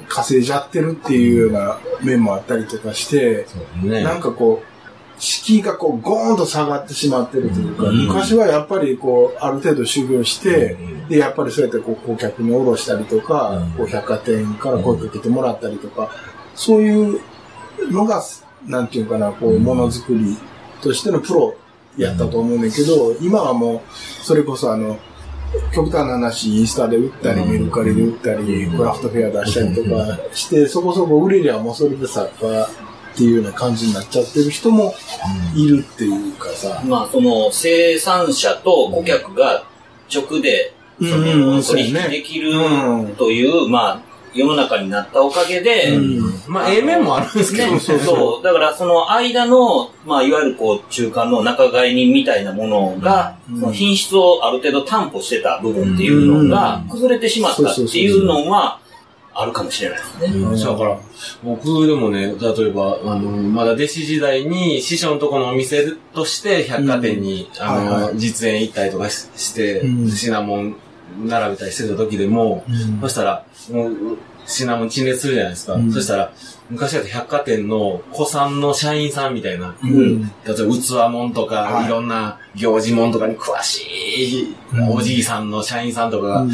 [0.07, 3.45] 稼いじゃってるっていうような面もあったりとかして、
[3.83, 4.03] ね。
[4.03, 4.74] なんかこう、
[5.17, 8.07] 敷居がこう、ゴーンと下がってしまってるというか、うん。
[8.07, 11.07] 昔はやっぱりこう、ある程度修行して、うん。
[11.07, 13.71] で、やっぱりそうやってこう、顧客に卸したりとか、うん。
[13.71, 16.11] こう、百貨店から声かけてもらったりとか、
[16.53, 17.21] そういう
[17.91, 18.21] のが、
[18.65, 20.37] なんていうかな、こう、ものづくり
[20.81, 21.55] としてのプロ
[21.97, 23.81] やったと思うんだけど、今はもう、
[24.23, 24.97] それこそあの、
[25.73, 32.67] 極端な話、インスタで売ったり、うんメルカリで売ったり、クラフトフェア出したりとかして、そこそこ売れりゃもうそれで作家
[33.15, 34.93] っていうような感じになっちゃってる人も
[35.55, 36.83] いるっていうかさ。
[36.85, 39.63] まあ、その、生産者と顧客が
[40.13, 43.15] 直で、その、取引できるうん。
[43.15, 44.01] という、まあ、
[44.33, 46.41] 世の中になったおかげで、うん。
[46.49, 48.43] まあ、ええ面もあるんですけど、ね、そうそう。
[48.43, 53.59] だから、その間の、まあ、いわゆるこう、中間の仲買人みたいなものが、うん。
[53.61, 56.89] その品質をある程度担保してた部分っていうのがうん。
[56.89, 58.81] 崩れてしまったっていうのは、
[59.37, 60.27] あるかもしれないですね。
[60.27, 60.59] うん。
[60.59, 60.99] だから、
[61.43, 68.17] 僕でもね、例えば、あの、まだ弟子時代に師匠のとこのお店として百貨店に、あの、はいはい。
[68.17, 70.09] 実演行ったりとかしして、うん。
[70.09, 70.73] 品物
[71.25, 73.01] 並べたりしてた時でも、うん。
[73.01, 75.73] そしたら、もう、品物陳列するじゃないですか。
[75.73, 75.91] うん。
[75.91, 76.31] そしたら、
[76.69, 80.21] 昔だと百貨店の古参の社員さんみたいな、うん。
[80.21, 81.85] 例えば器物とか、はい。
[81.87, 84.55] い、ろんな行事物とかに詳しい
[84.89, 86.45] おじいさんの社員さんとかが、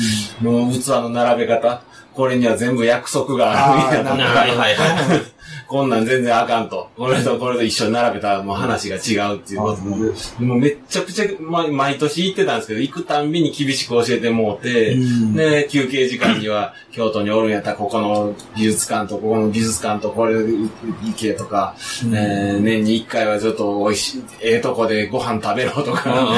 [0.42, 1.84] もう器の並べ方、
[2.22, 4.12] これには全部約束があるみたいな。
[4.12, 5.41] はいはいはい。
[5.72, 6.90] こんなん全然あかんと。
[6.98, 9.62] これとこれと一緒に並べたらもう話が違うっていう。
[9.62, 10.46] ことで。
[10.46, 15.34] もうめっちゃくちゃ、ま、毎年行ってたんですけど、行くたんびに厳しく教えてもうて、うん。
[15.34, 20.70] で、休憩時間には京都におるんやったらここの美術館とここの美術館とこれ行
[21.16, 22.16] けとか、うん。
[22.16, 26.34] えー年に一回はちょっと美味しい、ええとこでご飯食べろとか、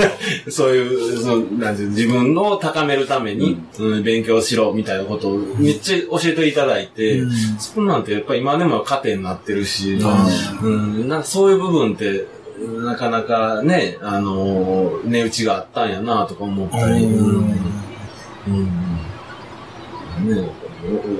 [0.48, 4.02] そういう、そうなんていう自分の高めるために、うん。
[4.02, 7.30] 勉強しろみたいなことをめっちゃ教えていただいて、うん。
[7.58, 9.94] そんなんてやっぱり今でも糧になってるし、
[10.62, 10.70] うう
[11.04, 12.26] ん、なんかそういう部分って、
[12.84, 17.58] なかなかね、あのー値打ちがあったんやなとか思ったり、うん。
[18.48, 18.64] うん。
[20.28, 20.68] ね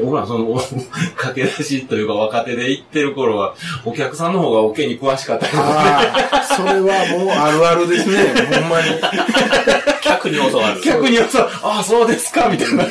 [0.01, 0.61] お僕らその、
[1.17, 3.55] 駆け出しというか若手で行ってる頃は、
[3.85, 8.87] お客さんの方がオケに詳しかったりとかああ、それはもうあるあるですね、ほんまに。
[10.03, 10.81] 客に教わる。
[10.83, 12.85] 逆に言うと、ああ、そうですかみたいな。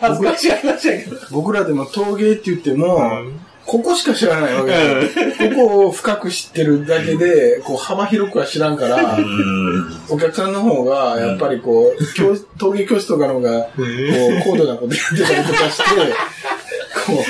[0.00, 1.16] 恥ずかしい話やけど。
[1.30, 3.22] 僕らでも陶芸って言っても、
[3.66, 5.54] ここしか知らないわけで。
[5.54, 10.00] ここを深く知ってるだけで、こう幅広くは知らんからう、ん。
[10.08, 13.82] お客さんの方が、やっぱりこう、教陶芸教室とかの方が、こう、
[14.44, 15.84] 高度なことやってたりとかして、
[17.06, 17.24] こ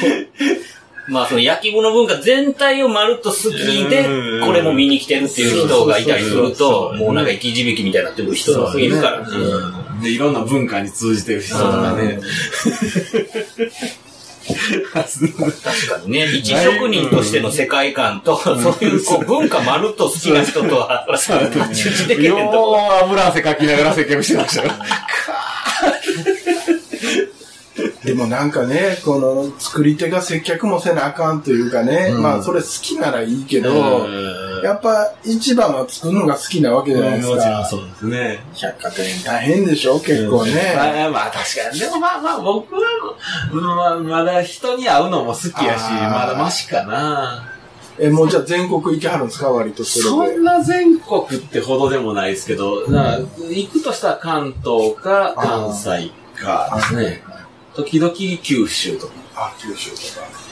[1.08, 9.20] まあその焼き物文化全体をまるっと好きでうん、これも見に来てるっていう人がいたりすると、もうなんか生き字引みたいになってくる人がいるから。
[9.20, 9.26] ね。
[9.28, 10.00] うん。
[10.00, 12.20] で、いろんな文化に通じてる人とかね。
[14.46, 22.78] 確かにね、 一職人としての世界観と、そういうこう文化まるっと好きな人とは、太刀打ちできへんよとこ。
[23.02, 24.72] う油汗かきながら接客してましたよ。
[28.04, 37.64] うでもなんかね、この、作り手が接客もせなあかんというかね、うんまあ、それ好きならいいけど、うんやっぱ一番は作るのが好きなわけじゃないですもちろんか。
[37.66, 38.40] そうですね。
[38.52, 40.52] 百貨店大変でしょ結構ね。
[40.74, 41.78] まあ、まあ確かに。
[41.78, 42.80] でもまあまあ僕は、
[43.52, 47.52] まあ、まだ人に会うのも好きやし、まだマシかな。
[48.00, 50.44] え、もうじゃあ全国行きはるんですか割とそれでそん。
[50.44, 57.22] な全国ってほどでもないですけど、だから行くとしたら関東か関西かですね。
[57.76, 58.12] 時々
[58.42, 59.12] 九州とか。
[59.36, 60.45] あ、九州とか。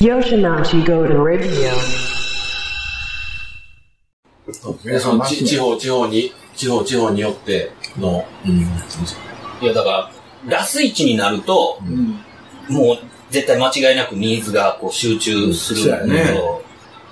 [0.00, 1.70] Yoshinashi Go to Radio.
[5.44, 8.60] 地方、地方に、地方、地方によっての、うん。
[9.60, 10.10] いや、だか
[10.46, 12.74] ら、ラスイチになると、うん。
[12.74, 12.98] もう
[13.28, 16.40] 絶対間違いなくニーズがこう集中するんだけそうやね、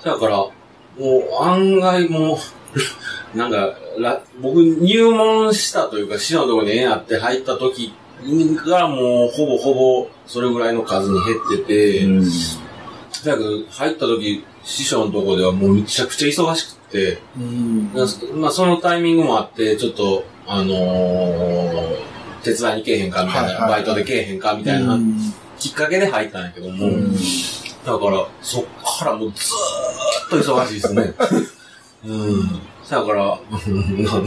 [0.05, 0.51] だから、も
[0.97, 2.39] う案外も
[3.35, 3.75] う、 なんか、
[4.41, 7.93] 僕入門したというか、師匠のところに縁あって入った時
[8.65, 12.31] がもうほぼほぼそれぐらいの数に減ってて、うん
[13.25, 17.91] だけど入った時、師匠のところではもうめちゃくちゃ忙しくて、うん。
[18.35, 22.09] まあそのタイミングもあって、ちょっと、あのー
[22.41, 25.17] 手伝いに来えへんかみたいな、はいはいはいバイトで来えへんかみたいなうん
[25.59, 27.15] きっかけで入ったんやけども、うん
[27.85, 28.65] だから、そっ
[28.99, 31.13] からもうずーっと忙しいですね。
[32.05, 32.61] うん。
[32.89, 33.39] だから、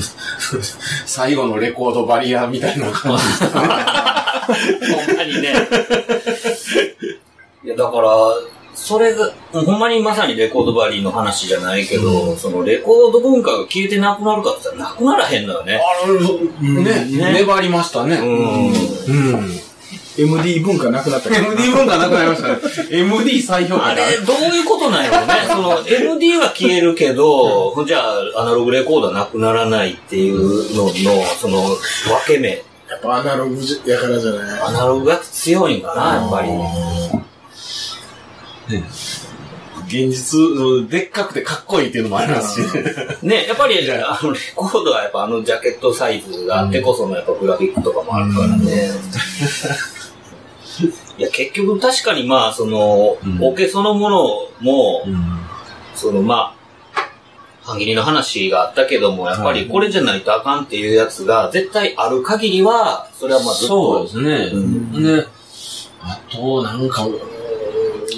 [1.07, 3.51] 最後のレコードバリアみたいな感じですね。
[3.53, 5.68] ほんまにね。
[7.64, 8.11] いや、だから、
[8.75, 15.81] それが、ほんまにまさにレコードバリーの話じゃないけど、そのレコード文化が消えてなくなるかって言ったらなくならへんのよね。
[16.05, 18.16] あのね、ね粘りましたね。
[18.16, 19.73] うんうん。
[20.18, 22.61] MD 文化なくなった MD 文化なくなりましたね。
[22.91, 25.35] MD 再評価あれ、どういうことなんやろうね。
[25.49, 28.01] その、MD は消えるけど、じゃ
[28.37, 30.93] あ、アナログレコードはなくならないっていうのの、
[31.41, 31.79] その、分
[32.27, 32.62] け目。
[32.91, 33.57] やっぱアナログ
[33.87, 37.22] やからじゃないアナログが強いんかな、やっぱり。
[39.87, 42.75] 現実、でっかくてかっこいいっていうのもありますし。
[43.23, 43.37] ね。
[43.37, 48.91] ね、やっぱり、あの、レコードはやっぱあのジャケットサイズがあってこそのやっぱグラフィックとかもあるからね。
[51.18, 53.39] いや、結局確かにまあ、その、うん。
[53.45, 55.41] オケそのものも、うん。
[55.95, 56.62] そのまあ、
[57.64, 64.51] 半切りの話があったけども、やっぱりこれじゃないとあかんっていうやつが絶対ある限りは、それはまあずっと、そうですね。
[64.53, 65.03] うん。
[65.03, 65.27] で、
[66.01, 67.07] あと、なんか、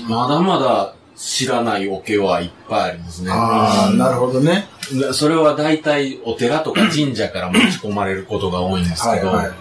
[0.08, 3.30] まだまだ知らないおけはいっぱいありますね。
[3.32, 4.66] ああ、なるほどね。
[4.92, 9.56] でそれは大体お寺とか神社から持ち込まれることが多いんですけど、はいはい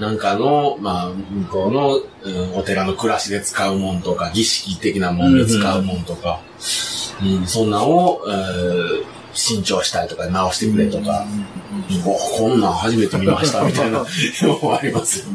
[0.00, 6.40] なんかの、まあ、向こうの、うんお寺の暮らしで使うもんとか、儀式的なもんで使うもんとか、
[7.22, 11.24] うんそんなんを、えー新調したりとか直してくれとか、
[12.04, 14.04] おこんなん初めて見ましたみたいな
[14.42, 15.26] のもありますよ。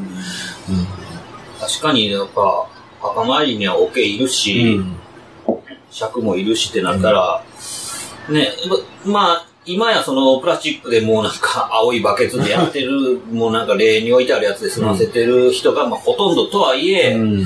[1.60, 2.68] 確かにやっぱ、
[3.02, 4.80] 墓参りにはオケいるし、
[5.91, 7.43] 尺もいるしってなったら、
[8.30, 8.50] ね、
[9.06, 17.43] ままあ、今やそのプラスチックでもうなんか 青いバケツでやってる、もうなんか例に置いてあるやつで済ませてる人が、まあほとんどとはいえ、うん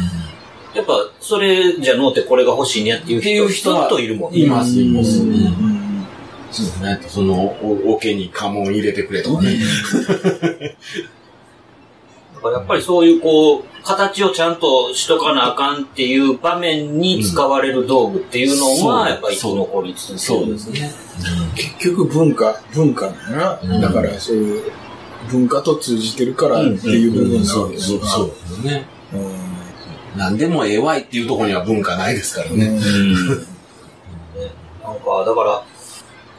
[0.73, 4.39] やっぱそれじゃのうてこれが欲しいねっていうっていう人、といるもんね。
[4.39, 5.19] います、います。
[5.19, 5.81] うん
[6.51, 6.99] そうですね。
[7.07, 9.57] その、お、桶に家紋入れてくれとかね。
[12.41, 19.05] だからやっぱりそういうこう、形をちゃんとしとかなあかんっていう場面に使われる道具っていうのは、う。
[19.05, 20.19] んやっぱり生き残り続ける。
[20.19, 20.91] そうですね。
[21.55, 23.59] 結局文化、文化だな。
[23.61, 23.81] うん。
[23.81, 24.71] だからそういう
[25.29, 28.87] 文化と通じてるからっていう部分なわけですよそうそうですね。
[29.13, 29.17] う。
[29.17, 29.51] ん。
[30.17, 32.69] 何でもええわいっていうところには文化ないですからね。
[34.83, 35.63] なんか、だから、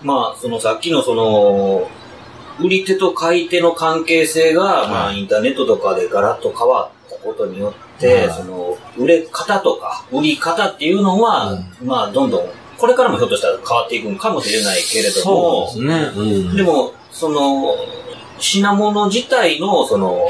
[0.03, 1.89] まあ、そのさっきのその、
[2.61, 8.31] 売り手と買い手の関係性が、まあ、インターネットとかでガラッと変わったことによって、はい。
[8.31, 12.49] その、売れ方とか、売り方っていうのは、まあ、どんどん、
[12.79, 16.49] これからもひょっとしたら変わっていくんかもしれないけれども、そうですね。
[16.49, 16.57] うん。
[16.57, 17.77] でも、その、
[18.39, 20.27] 品物自体の、その、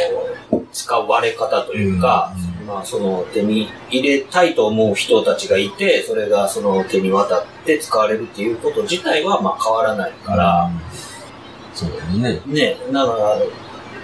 [0.73, 2.35] 使われ方というか、
[2.67, 10.71] まあ、その、手に入れたいと思う人たちがいて、それがその手に渡って使われるっていうこと自体は、まあ、変わらないから、
[11.75, 12.41] そうですね。
[12.47, 13.39] ね、だから、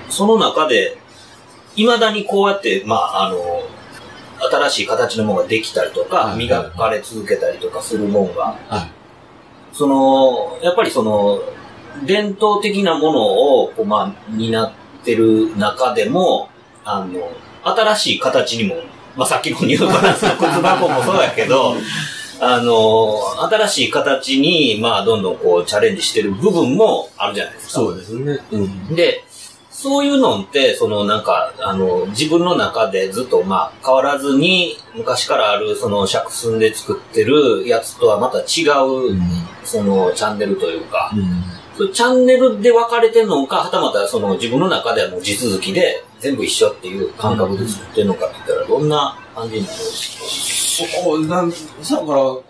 [0.09, 0.99] その中で、
[1.75, 3.39] 未だにこうやって、まあ、あの、
[4.51, 8.91] 新しい形のものができたりとか、はい磨かれ続けたりとかするもんが、はい。
[9.73, 11.41] その、やっぱりその、
[12.07, 14.73] 伝統的なものを、こう、まあ、担っ
[15.05, 16.49] てる中でも、
[16.85, 17.31] あの、
[17.65, 18.77] 新しい形にも、
[19.17, 21.75] まあ、さっきのニューバランスの靴箱もそうやけど、
[22.41, 27.73] あの、新しい形に、まあ、どんどんこう、チャレンジしてる部分もあるじゃないですか。
[27.73, 28.39] そうですね。
[28.53, 28.95] うん。
[28.95, 29.25] で、
[29.71, 38.45] そういうのって、そのなんか、あの、自分の中でずっとまあ変わらずに、昔からあるその尺寸で作ってるやつとはまた違う、
[39.63, 41.13] そのチャンネルというか、
[41.77, 49.57] それチャンネルで分かれてんのか、はたまたその自分の中ではもう地続きで全部一緒っていう感覚で作ってんのかって言ったら、どんな感じ。
[49.57, 51.63] になるんですそう、なん、だか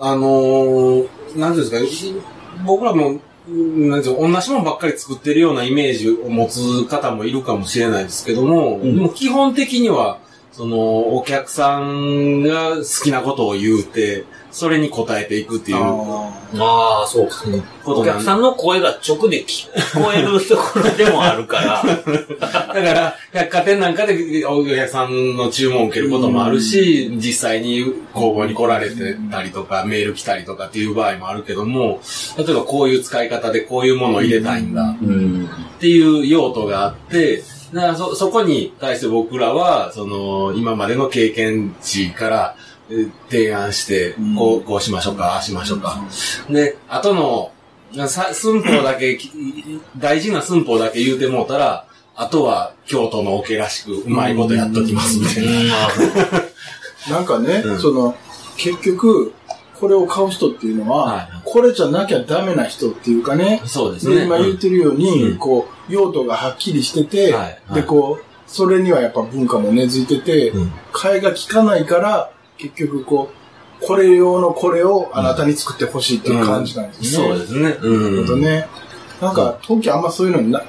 [0.00, 2.26] ら、あのー、なんていうんですか、
[2.66, 8.96] 僕らも、うんなんていうの同じものばっかり作ってるようなイメージを持つ方もいるかもしれないですけども、ん。
[8.96, 10.18] でも基本的には、
[10.52, 14.24] その、お客さんが好きなことを言うて、
[14.58, 15.76] それに応えていくっていう。
[15.76, 17.44] あかああ、そうか。
[17.84, 21.84] ことなんお客さんの声が直で聞こえるところでもあるから、
[22.40, 32.00] だから、百貨店なんかでお客さんの注文を受けることもあるし、実際に工房に来られてたりとか、メール来たりとかっていう場合もあるけども、
[32.36, 34.96] 例えばこういう使い方でこういうものを入れたいんだ。
[35.00, 35.48] うん。
[35.76, 42.67] っていう用途があって、だからそ、そこに対して僕らは、その、今までの経験値から、えー
[43.30, 46.00] 提案して、こう、こうしましょうか、ああしましょうか。
[46.50, 47.52] で、後の、
[48.08, 49.30] さ寸法だけ、き
[49.96, 55.50] 大事な寸法だけ言うてもうたら、あとは京都のオケらしくうまいことやっときますみたいな。
[55.88, 57.78] ー なんかね、うん。
[57.78, 58.16] その、
[58.56, 59.32] 結局、
[59.78, 64.16] これを買う人っていうのは、はいこれじゃなきゃダメな人っていうかね、そうですね。
[64.16, 65.38] で今言ってるように、うん。
[65.38, 67.74] こう、用途がはっきりしてて、はいはい。
[67.76, 70.72] で、こう、それにはやっぱ文化も根付いてて、うん。
[70.92, 77.06] 替えが効かないから、結局こう、これ用のこれをあなたに作ってほしいっていう感じなんですね。
[77.08, 77.62] そうですね。
[77.62, 78.66] なるほどね。
[79.20, 80.62] なんか、冬季あんまそういうのな、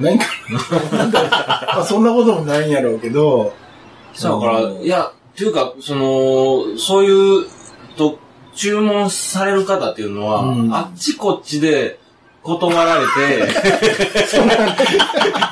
[0.00, 1.12] ないんかな。
[1.74, 3.52] まあそんなこともないんやろうけど、
[4.20, 7.46] だから、いや、っていうか、その、そういう、
[7.96, 8.18] と、
[8.54, 11.98] 注文される方っていうのは、うんあっちこっちで
[12.42, 13.46] 断られて、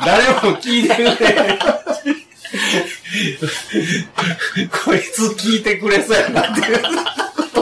[0.04, 1.58] 誰も聞いてくれ
[4.84, 6.88] こいつ聞いてくれそうやなっていうこ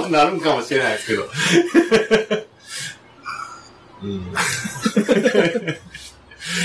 [0.00, 1.28] とになるんかもしれないですけど。
[4.02, 4.32] うん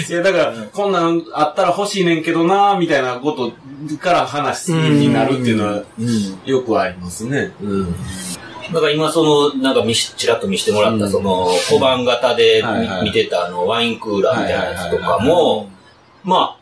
[0.10, 3.54] いや、だから、こんなんあったら欲しいねんけどなみたいなこと
[3.98, 6.40] から話になるっていうのは、うん。
[6.46, 7.52] よくありますね。
[7.62, 7.96] うん。
[8.74, 12.64] だから今その、なんか見し、ちらっと見せてもらった、うんその、小判型で
[13.04, 15.70] 見てたあの、ワインクーラーみたいなやつとかはいも、
[16.24, 16.57] まあ、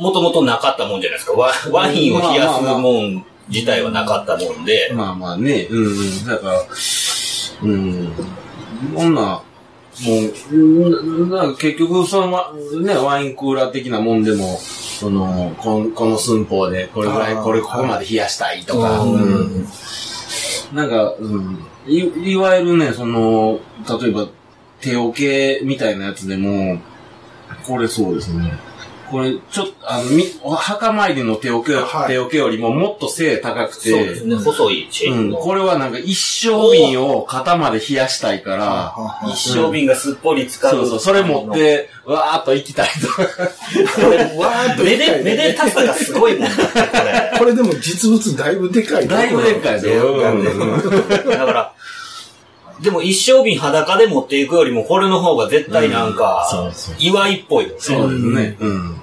[0.00, 1.32] もともとなかったもんじゃないですか。
[1.32, 6.24] ワワインを冷やすもん自体はなかったもんで、まあまあね、うんうん。
[6.24, 6.62] だから、
[7.62, 8.12] うん。
[8.94, 9.42] こんな、も
[10.50, 19.66] う、うんなんか結局、そのわ、ね、ワインクーラー的なもんでも、その、こんこの寸法で、これぐらい、これここまで冷やしたいとか、ううんん。
[20.72, 21.58] なんか、うん。
[21.86, 23.60] い、いわゆるね、その、
[24.00, 24.28] 例えば、
[24.80, 26.80] 手桶みたいなやつでも、
[27.66, 28.69] これそうですね。
[29.10, 30.24] これ、ちょっと、あの、み、
[30.56, 35.32] 墓参りの手桶、はい手桶よりももっと背高くて、そうですね、細いチェーうん。
[35.32, 38.94] これはなんか一生瓶を肩まで冷やしたいから、
[39.32, 40.70] 一生瓶がすっぽり使う。
[40.70, 43.26] そうそう、それ持って、わーっと行きたいとか。
[43.96, 47.32] これ、わーっとめで、めでたさがすごいもんだって、これ。
[47.38, 49.08] これでも実物だいぶでかい。
[49.08, 50.14] だいぶでっかいですよ。
[50.14, 51.74] うんだから、
[52.82, 57.76] でも一生瓶裸で持っていくよりも、これの方が絶対なんうんかそうそう、祝いっぽいよね。
[57.78, 58.56] そうですね。
[58.60, 58.96] うん。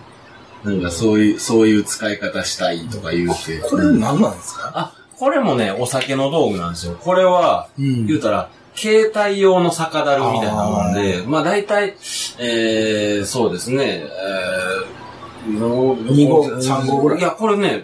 [0.63, 3.59] なんかそういう、そういう使い方したいとか言うて。
[3.59, 4.71] これ何なんですか？
[4.73, 6.97] あ、これもね、お酒の道具なんですよ。
[6.99, 11.95] これは、うん言うたら、携帯用の酒樽みたいなもんで、まあ大体、
[12.39, 17.19] えー、そうですね、えー、の二合三合ぐらい？
[17.19, 17.83] いや、これね、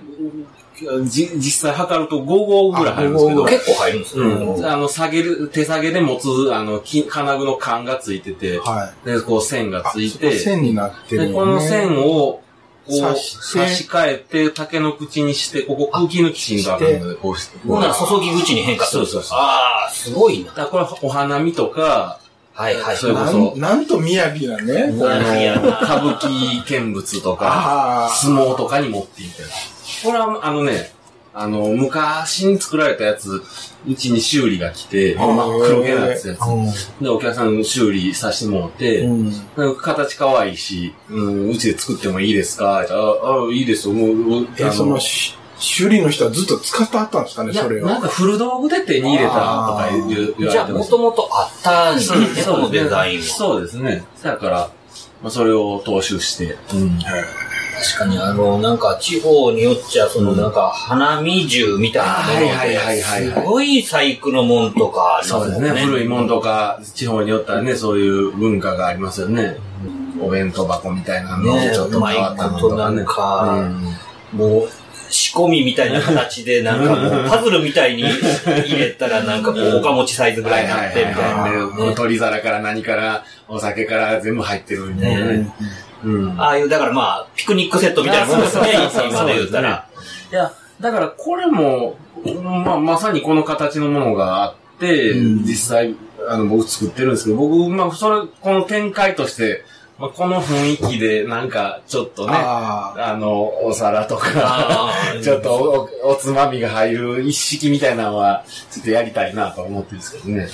[1.06, 4.24] じ実際測ると5合ぐらい入るんですけど、結構入るんですよ。
[4.24, 11.34] うん、あの、下げる、手下げで持つ、あの、き金具の缶がついてて、はで、こう線がついて、線になってるね。
[11.34, 12.42] この線を、こ
[12.88, 17.58] う、刺差し替えて、竹の口にして、ここ空気抜きしんとあかんので、こうして。
[17.68, 19.06] ほんなら注ぎ口に変化する。
[19.06, 20.52] そうそうそうああ、すごいな。
[20.54, 22.20] だからこれ、お花見とか、
[22.54, 22.98] はいはい。
[22.98, 24.94] それこそなんなんと雅なね。
[24.98, 28.10] こあの、いやな 歌舞伎見物とか。
[28.14, 29.73] 相撲とかに持っていったやつ
[30.04, 30.92] これは、あのね、
[31.34, 33.42] あの、昔に作られたやつ、
[33.88, 36.40] うちに修理が来て、真っ黒毛なやつやつ。
[37.02, 39.76] で、お客さん修理させてもらって、うん。
[39.78, 42.82] 形可愛いし、うん、うちで作ってもいいですか？
[42.82, 43.96] ああ、いいですよ。
[43.96, 47.88] もう、うえ、あその、し修理の人はずっと使ってあったんですかね、それを？
[47.88, 53.26] なんか古道具で手に入れたとか言われじゃあ、もともとあったんですね、このデザインは。
[53.26, 54.04] そうですね。
[54.22, 54.72] だから、
[55.22, 56.58] まあ、それを踏襲して。
[56.74, 57.00] うん。
[57.74, 65.82] 確かに、あの、なんか、地方によっちゃ、その、なんか、花見銃みたいなものいはいはいはいはいすごい細工のもんとかありますもんそうですね。
[65.82, 69.58] 古いもんとか、地方によったらね、そういう文化がありますよね。
[70.22, 73.04] お弁当箱みたいなのねちょっと変わったのとかね。
[73.04, 73.66] か
[74.34, 74.70] うんもう、
[75.14, 81.44] 仕込みみたいな形で、なんかもう、 パズルみたいに入れたら、なんかこう、おかもちサイズぐらいになって、みたいな。
[81.78, 85.26] で ね取り皿から何から、お酒から全部入ってるみたいなね。
[85.26, 85.54] うん。
[86.38, 88.74] ああいう、だからまあ、ピクニックセットみたいなもんですね、
[89.10, 89.88] 今で言ったら。
[90.32, 91.96] いや、だからこれも、
[92.42, 95.44] まあ、まさにこの形のものがあって、うん。
[95.44, 95.96] 実際、
[96.28, 99.64] あの、僕作ってるんですけど、僕、まあ、それ、この展開として、
[100.00, 104.92] まあ、この雰囲気で、なんか、ちょっとね、ああの、お皿とか、
[105.22, 110.48] ちょっとおおつまみが入る一式みたいなのは、ちょっとやりたいなと思ってるんですけどね。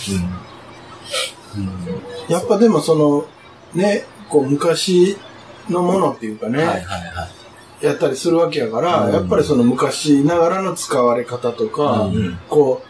[2.27, 2.31] あ。
[2.31, 3.25] やっぱでもその、
[3.73, 5.17] ね、こう昔
[5.69, 7.27] のものっていうかね、はいはいは
[7.81, 7.85] い。
[7.85, 12.81] やったりするわけやから、うんやっぱりその昔ながらの使われ方とか、うんこ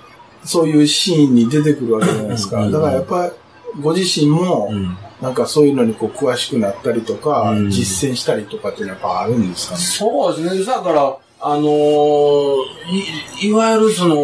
[0.43, 2.63] う、そういうシーンに出てくるわけじゃないですか。
[2.63, 9.81] うんだからやっぱりご自身も、うんなんかそういうのにこう詳しくなったりとか、うん実践したりとかっていうのはやっぱあるんですかね？
[9.81, 10.63] そうですね。
[10.63, 11.65] だから、あのー
[13.41, 14.23] い、いわゆるその、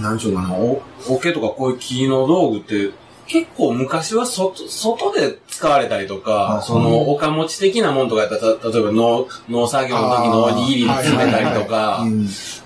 [0.00, 2.92] なんちゅうかな、お、桶とかこういう木の道具って、
[3.28, 12.06] 結構昔は外、外で使われたりとか、あその、おかもち的なもんとかやったら、た例えば農、農作業の時のおにぎりに詰めたりとか、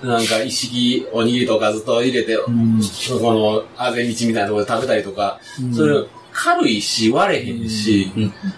[0.01, 2.81] なんか一式おにぎりとかずっと入れて、うん。
[2.81, 5.73] そこのあぜ道みたいなところで食べたりとか、うん。
[5.73, 8.11] それ軽いし割れへんし、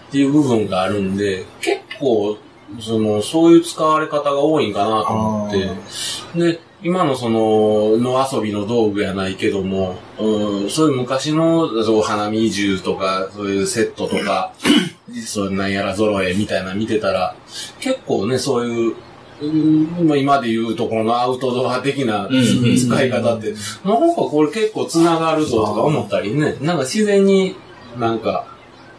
[0.10, 2.38] っていう部分があるんで、結構、
[2.80, 14.54] その、そういう使われ方が多いんかなと思って、で、今のその、野遊びの道具やないけども、うん、そういう昔の、そう花見銃とか、そういうセットとか、
[15.26, 17.36] そういうなんやら揃えみたいなの見てたら、
[17.80, 18.96] 結構ね、そういう、
[19.42, 23.54] うんまあ今で言うところのアウトドア的な使い方って、
[23.84, 27.56] なんかこれ結構繋がるぞとか思ったりね、なんか自然に
[27.98, 28.48] なんか、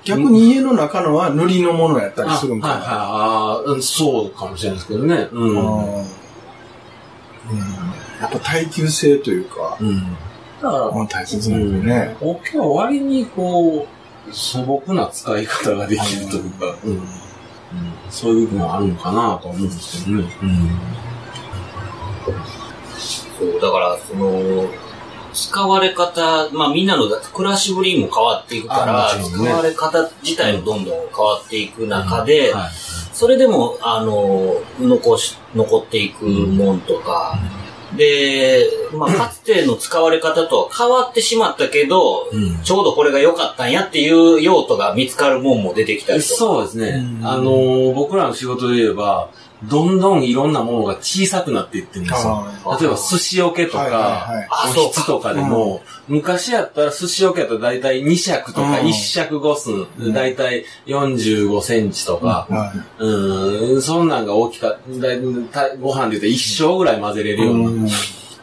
[0.04, 2.74] 逆に家の中のは塗りのものやったりあするんかな。
[2.74, 5.28] はいはいあーうんそうかもしれないですけどね。
[5.32, 6.25] うん。
[7.50, 7.58] うん。
[8.20, 10.16] やっぱ耐久性というか、うん。
[10.62, 12.16] だから、まあ大切なんでね。
[12.20, 13.86] お経は割にこ
[14.28, 17.02] う、素朴な使い方ができるというか、うん。
[18.10, 20.28] そういうのもあるのかなと思うんですけどね。
[23.38, 24.66] そう、だから、その、
[25.32, 29.22] 使われ方、まあみんなの暮らしぶりも変わっていくから、ね。
[29.22, 37.38] 使われ方自体もどんどん変わっていく中で、はいそれでも、あの、残し、残っていくもんとか、
[37.96, 46.34] で、まあ、 かつての使われ方とは変わってしまったけど、うんちょうどこれが良かったんやっていう用途が見つかるもんも出てきたりとか。
[46.34, 46.88] そうですね。
[47.20, 49.30] うんあのー僕らの仕事で言えば、
[49.68, 52.46] どんどんいろんなものが小さくなっていってるんですよ。
[52.64, 54.28] あ例えば寿司桶とか、
[54.68, 58.86] おひつとかでも、昔やったら寿司桶やったらだいたい2尺とかうん。
[58.86, 63.04] 1尺5寸、だいたい45センチとか、はい。
[63.04, 65.20] うん、そんなんが大きかだい
[65.52, 67.68] たご飯で言うと一升ぐらい混ぜれるような。
[67.68, 67.88] うん。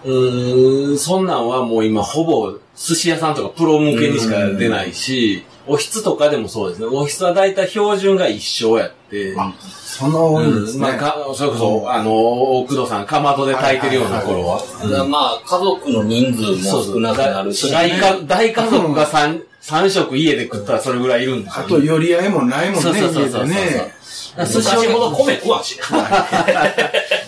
[0.05, 6.87] うん、そんなんはもう今ほぼ寿司屋さんとかプロ向けにしか出ないし、おひつとかでもそうですね。
[6.87, 10.89] おひつはだいたい標準が一升やって、あそんな多いんですね。
[10.89, 15.07] うんまあ、かそれこそ、あの、工藤さん、かまどで炊いてるような頃は。
[15.07, 23.47] まあ、家族の人数も少なくなるし、大家大家族が三三食家で食ったらそれぐらいいるんですよ、あと、寄り合いもないもんね、そうそうそうそう
[24.45, 25.79] 寿司昔ほど桶米食わんし。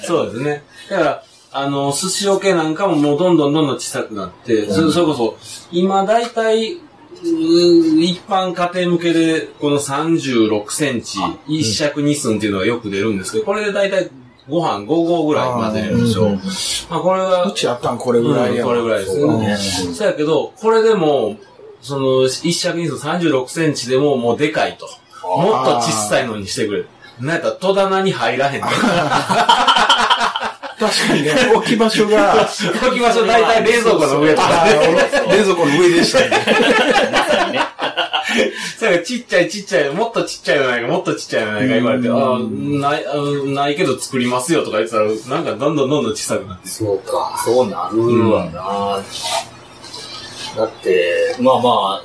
[0.03, 0.63] そうですね。
[0.89, 5.37] だから、あの、寿司桶なんかももうどんどんどんどん小さくなって、そそれこそ、
[5.71, 6.79] 今だいたい、うー
[7.23, 14.09] 一般家庭向けで、この36センチ、一尺二寸っていうのがよく出るんですけど、これでだいたい
[14.49, 16.25] ご飯5合ぐらい混ぜれるんですよ。
[16.25, 16.35] うん
[16.89, 17.97] まあこれはう、ちあったん？
[17.97, 19.57] これぐらいやうんこれぐらいですよね。
[19.57, 21.37] そうやけど、これでも、
[21.81, 24.87] その、一尺二寸36センチでももうでかいと。
[25.27, 26.85] もっと小さいのにしてくれ。
[27.19, 28.67] なんやったら戸棚に入らへんと。
[30.87, 32.35] 確かにね、置き場所が、
[32.85, 34.65] 置き場所大体冷蔵庫の上とか。
[35.31, 37.75] 冷蔵庫の上でしたね。
[38.77, 43.13] それがちっちゃいちっちゃい、もっとちっちゃいのないか、もっとちっちゃいのないか言われて、ああ、ない、あ
[43.45, 46.67] ないけど作りますよとか言ってたら、なんかどんどんどんどん小さくなって。
[46.67, 49.01] そうか、そうなるわな、
[50.57, 52.01] だって、まあま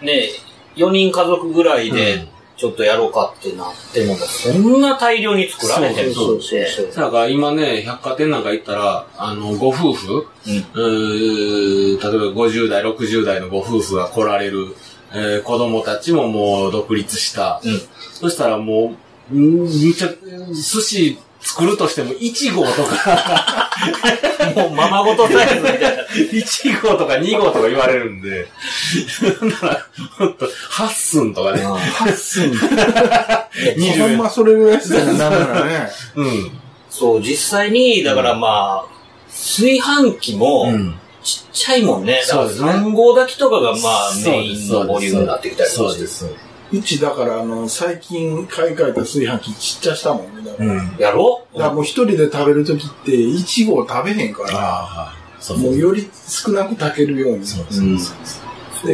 [0.00, 0.28] あ、ね、
[0.76, 2.28] 4人家族ぐらいで、
[2.62, 10.56] ちょっとやろうかってなっても、そんな大量に作られへんそうので、だから今ね、百貨店なんか行ったら、あの、ご夫婦、うん。
[10.74, 14.76] うー例えば50代、60代のご夫婦が来られる、
[15.12, 17.60] えー子供たちももう独立した。
[17.64, 17.80] うん。
[18.12, 18.94] そしたらも
[19.32, 20.08] う、んむちゃ、
[20.54, 23.70] 寿司作るとしても1号とか、
[24.56, 26.02] もうままごとサイズみたいな。
[26.12, 28.48] 1号とか2号とか言われるんで、
[29.50, 29.86] だから、
[30.18, 31.66] ほんと、8寸とかね。
[31.66, 32.52] 8寸。
[33.76, 35.90] 20ほんまそれぐらいですよね、なんならね。
[36.14, 36.60] うん。
[36.88, 38.92] そう、実際に、だからまあ、
[39.30, 40.98] 炊飯器も、うん。
[41.22, 42.20] ちっちゃいもんね。
[42.28, 46.51] だからそうですね3号炊きとかがまあメインのボリュームになってきたりとかしてそうです。
[46.72, 50.50] うちだから、あの、最近買い替えた炊飯器ちっちゃしたもんね。
[50.50, 50.96] だから,、うん。
[50.98, 51.46] やろ？
[51.52, 55.12] だからもう一人で食べるときって、1合食べへんから、
[55.54, 57.46] うもうより少なく炊けるように。
[57.46, 57.96] そううん。
[57.96, 58.02] で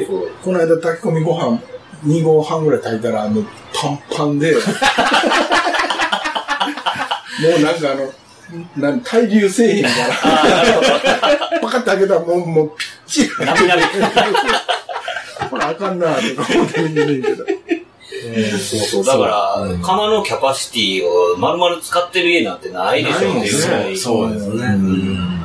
[0.06, 1.60] そうこの間炊き込みご飯
[2.04, 3.42] 2合半ぐらい炊いたら、あの、
[3.74, 4.58] パンパンで、も
[7.58, 8.12] うなんかあの、
[8.76, 12.72] なん対流せえへんから、パカッて開けたらもう、もう、
[13.06, 13.46] ピッチリ。
[13.46, 13.82] なみなみ。
[15.50, 17.44] これあかんなとか思って見てんけど。
[18.44, 19.04] そうそう。
[19.04, 23.96] だから、うん釜のキャパシティを丸々使ってる家なんてないでしょっていうぐらい。
[23.96, 24.54] そうですね。
[24.54, 25.40] うん。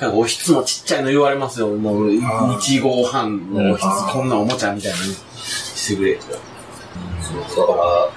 [0.00, 1.68] だからおひつもちっちゃいの言われますよ。
[1.68, 6.18] もう、あー1号半のおひつ、こんなおもちゃみたいなしてくれ。
[6.20, 8.08] そうだから、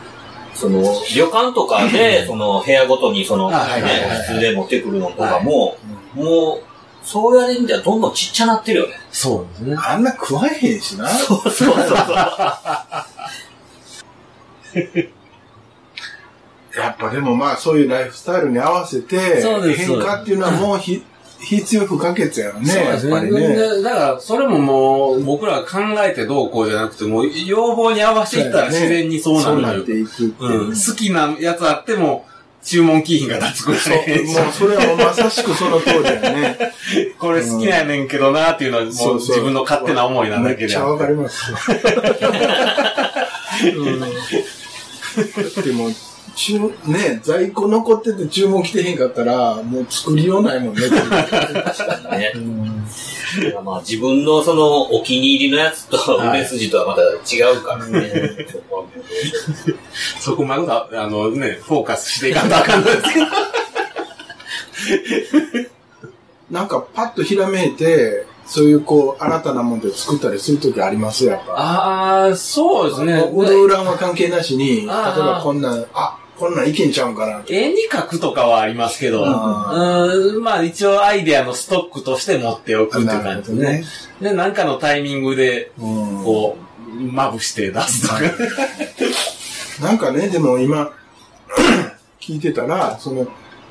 [0.56, 0.82] その、
[1.14, 5.78] 旅館とかで、その、部屋ごとに、その、ね、お室で持ってくるのとかも、
[6.14, 6.64] もう、
[7.06, 8.94] そうやれんじゃどんどんちっちゃなってるよね。
[9.12, 9.76] そうですね。
[9.78, 11.10] あんな食わへんしな。
[11.10, 11.76] そうそうそう。
[16.76, 19.44] やっぱでもまあそういうライフスタイルに合わせて、
[19.76, 21.04] 変化っていうのはもうひ
[21.44, 22.66] 必要不可欠やよね。
[22.66, 23.22] そうですね。
[23.30, 23.56] ね。
[23.56, 30.08] でだから、それももう、僕らが考えてどうこうじゃなくて、もう、要望に合わせていったら自然にそうなそうるのよなっていう。
[30.40, 30.74] うん。
[30.74, 32.26] 好きなやつあっても、
[32.64, 34.24] 注文キー品が立つくらい。
[34.24, 36.58] もうそれはまさしくその通りだよね。
[37.20, 41.58] これ好きなんやねんけどなっていうのは、もう自分の勝手な思いなだけでめっちゃわかりますよ。
[43.76, 44.00] うん、
[45.16, 45.92] だってもう、
[46.36, 50.82] 注ね、在庫残ってて注文来てへんかったら、もう作りようないもんね。
[50.90, 51.00] 確
[51.78, 52.34] かにね。
[53.64, 58.48] まあ自分のそのお気に入りのやつと売れ筋とはまた違うからね。
[60.20, 63.26] そこまだ、あのね、フォーカスしていかんとあかんのですけど。
[66.54, 71.54] なんかパッとひらめいて、そういうこう、新たなもんで作ったりするときありますやっぱ。
[71.54, 73.24] ああ、そうですね。
[73.34, 77.44] おど裏は関係なしに、例えばこんなん、あ、こんなんいけんちゃうんかな。
[77.48, 83.84] 絵に描くとかはありますけど、あうんまあ一応アイデアのストックとして持っておくっていう感じですね。
[84.22, 86.56] で、なんかのタイミングで、うんこ
[86.96, 88.22] う、まぶして出すとか。
[89.82, 90.92] なんかね、でも今、
[92.22, 93.26] 聞いてたら、その、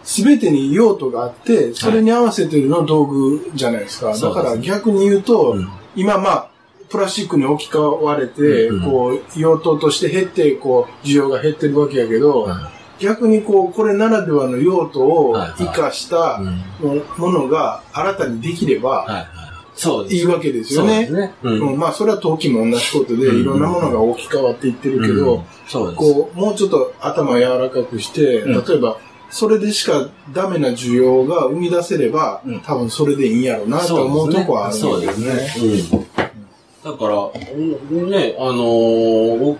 [0.05, 4.15] すべてに用途があって、それに合わせてるの道具じゃないですか。
[4.15, 4.45] そうですね。
[4.45, 5.69] だから逆に言うと、うん。
[5.95, 6.49] 今まあ、
[6.89, 12.49] プラスチックに置き換われて、うんこう、用途として減って、こう、需要が減ってるわけやけど、
[12.99, 15.65] 逆にこう、これならではの用途をはい。
[15.65, 16.41] 活かした
[16.83, 17.03] うん。
[17.17, 19.15] ものが新たにできればはい。
[19.15, 19.27] はい。
[19.75, 20.07] そう。
[20.09, 21.09] いいわけですよね。
[21.09, 21.35] ね。
[21.43, 21.73] うん。
[21.73, 21.79] うん。
[21.79, 23.41] まあ、それは陶器も同じことで、うん。
[23.41, 25.45] いろんなものが置き換わっていってるけど。
[25.97, 28.65] こう、もうちょっと頭柔らかくして、うん。
[28.65, 28.99] 例えば、
[29.33, 35.35] それでしかダメな需要が生み出せれば、うん多分それでいいんやろうなと思うとこはあるんそうでですすね。
[35.35, 35.83] ね。
[35.93, 36.93] うん。
[36.93, 38.59] だから、うんね、あのー
[39.45, 39.59] お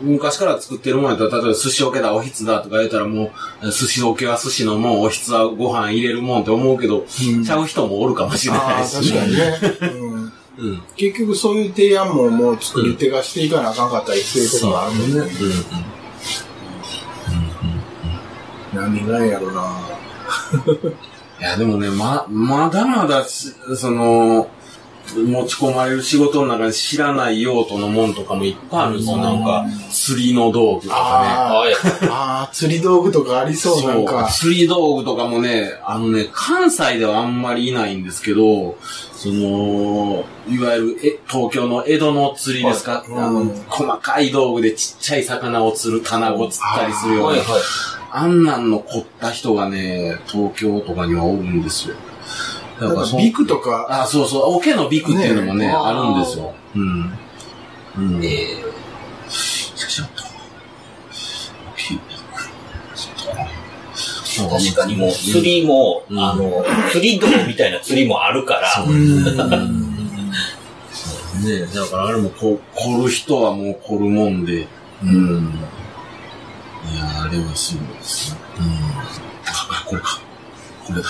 [0.00, 3.30] 昔から作ってるもんやったら、例えば寿司桶だ、おひつだとか言ったらも
[3.62, 9.58] う、寿司桶は寿司のもん、おひつはご飯入れるもんって思うけど、うんちゃう人もおるかもしれないです確かにね。
[9.92, 10.82] うんうん。
[10.96, 15.30] 結局そういう提案ももう作り手がしていかなあかんかったりするところがあるもんね。
[18.76, 19.80] 何がやろうな。
[21.40, 24.48] いや、でもね、ま、まだまだし、その、
[25.14, 29.18] 持ち込まれる仕事の中に知らない用途のもんとかもいっぱいあるんですよ。
[29.18, 31.00] なんか、釣りの道具とかね。
[31.00, 31.74] あはい。
[32.10, 34.28] あ、釣り道具とかありそう、なんか。
[34.32, 38.76] 釣り道具とかもね、あのね、関西ではあんまりいないんですけど、
[39.12, 47.46] その、いわゆるえ東京の江戸の釣りですか、はいあのうん細かい道具でちっちゃい魚を釣る棚を釣ったりするような、はいはい。
[48.10, 51.96] あんなんの凝った人がね、東京とかにはおるんですよ。
[52.80, 56.54] だかビクとか、あ、そうそう、桶のビクっていうのもね、ねあるんですよ。
[56.74, 57.18] うん。
[57.98, 58.24] うん。
[58.24, 58.62] え
[59.28, 60.24] ちょっと。
[61.76, 62.16] ビク。
[64.42, 69.24] ー確かにもう釣りも、うんあの、釣り道みたいな釣りもあるから、うん。
[69.24, 69.30] ね
[71.74, 74.66] だからあれもこう、凝る人はもう凝るもんで、
[75.02, 75.54] うん。
[76.92, 78.38] いやあれはすごいですね。
[78.58, 78.64] うん。
[78.64, 80.20] あ、これか。
[80.86, 81.08] これだ。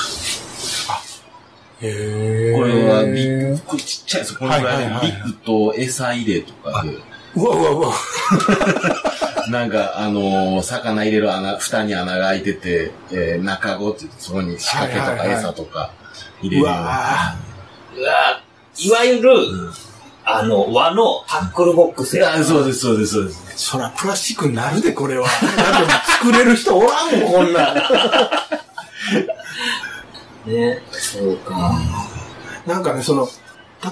[1.83, 4.39] へこれはビーッグ、ちっちゃいです。
[4.39, 6.91] これぐらいで、ビッグと餌入れとかで、
[7.37, 7.95] うわうわうわ。
[9.51, 15.91] なんか、あのー魚入れる穴、蓋に穴が開いてて、えー中子って言って、そこに仕掛けとか餌とか
[16.41, 16.81] 入れるうような。
[16.81, 17.37] わ
[17.95, 18.43] うわ
[18.79, 19.31] いわゆる、
[20.29, 22.35] あの、和のタックルボックスや。
[22.35, 23.45] あそうです、そうです、そうです。
[23.57, 25.29] そらプラスチックになるで、これは。
[25.29, 25.47] だって
[25.83, 27.77] もう作れる人おらんもん、こんなん。
[30.51, 30.83] ね。
[30.91, 31.79] そうか。
[32.67, 33.29] なんかね、その、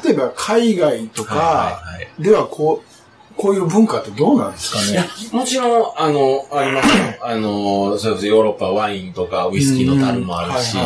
[0.04, 1.80] 例えば海外とかは
[2.18, 2.88] いではこう、
[3.36, 5.08] こういう文化ってどうなんですかいやね。
[5.32, 6.94] もちろん、あの、ありますよ。
[7.22, 10.76] あの、それこそヨーロッパワインとかウイスキーの樽もあるし、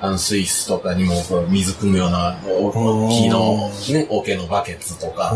[0.00, 5.34] あのスイスとかにもこう水汲むようなお大きいの、ね、桶のバケツとか、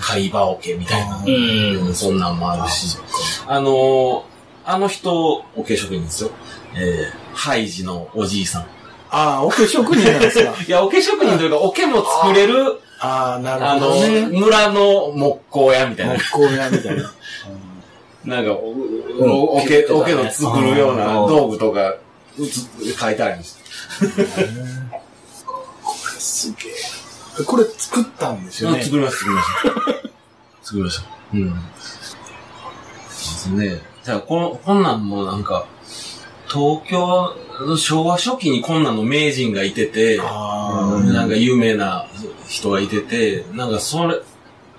[0.00, 1.90] 貝羽桶みたいな、う。
[1.90, 2.96] ん、そんなんもあるし、
[3.46, 4.24] あの、
[4.64, 6.30] あの人、桶職人ですよ。
[6.74, 8.62] えー、ハイジのおじいさん。
[9.10, 10.54] ああ、桶職人なんですか。
[10.66, 16.18] いや、桶職人というか、桶も作れる、ああ、なるほどね。、村の木工屋みたいな。
[16.18, 17.12] 木工屋みたいな。
[18.24, 21.94] なんか、おおけ、おけの作るような道具とか、
[22.38, 22.68] うつ、
[22.98, 23.57] 書いてあるんです。
[26.18, 27.44] すげえ。
[27.44, 28.82] これ作ったんですよね。
[28.82, 30.08] 作りました、作りました。
[30.62, 31.04] 作りました。
[31.32, 31.54] うん。
[31.54, 31.60] で
[33.10, 33.80] すね。
[34.04, 35.66] じゃあ、この、こんなんもなんか、
[36.48, 37.36] 東京
[37.66, 42.06] の昭和初期にこんなんの名人がいてて、なんか有名な
[42.46, 44.20] 人がいてて、なんかそれ、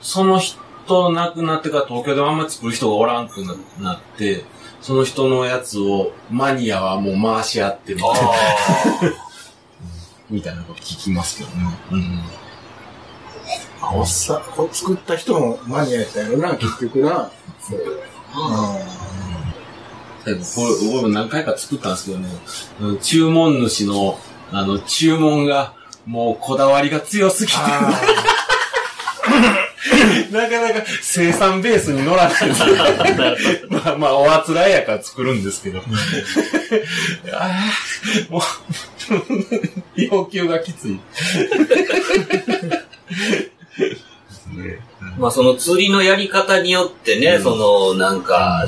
[0.02, 4.44] その人亡くなってから東京であんまり作る人がおらんくななって、
[4.82, 8.34] その人のやつをマニアはもう回し合ってみたいな、あ
[10.30, 11.80] みたいなこと聞きますけどね。
[11.92, 12.22] うん。
[13.92, 17.32] おっさん、これ作った人もマニアやったよな、結局な。
[20.26, 22.30] でもこれ、僕も何回か作ったんですけどね、
[22.82, 24.20] うん注文主の、
[24.52, 25.74] あの、注文が、
[26.06, 27.92] もうこだわりが強すぎて、あ
[30.32, 32.34] なかなかか生産ベースに乗らない。
[33.70, 35.80] まあまあ、おあつらいやから作るんですけど。
[37.32, 37.50] あ
[38.30, 38.42] あ、もう、
[39.96, 41.00] 要求がきつい。
[45.18, 48.68] まあその釣りのやり方によってね、そのなんか、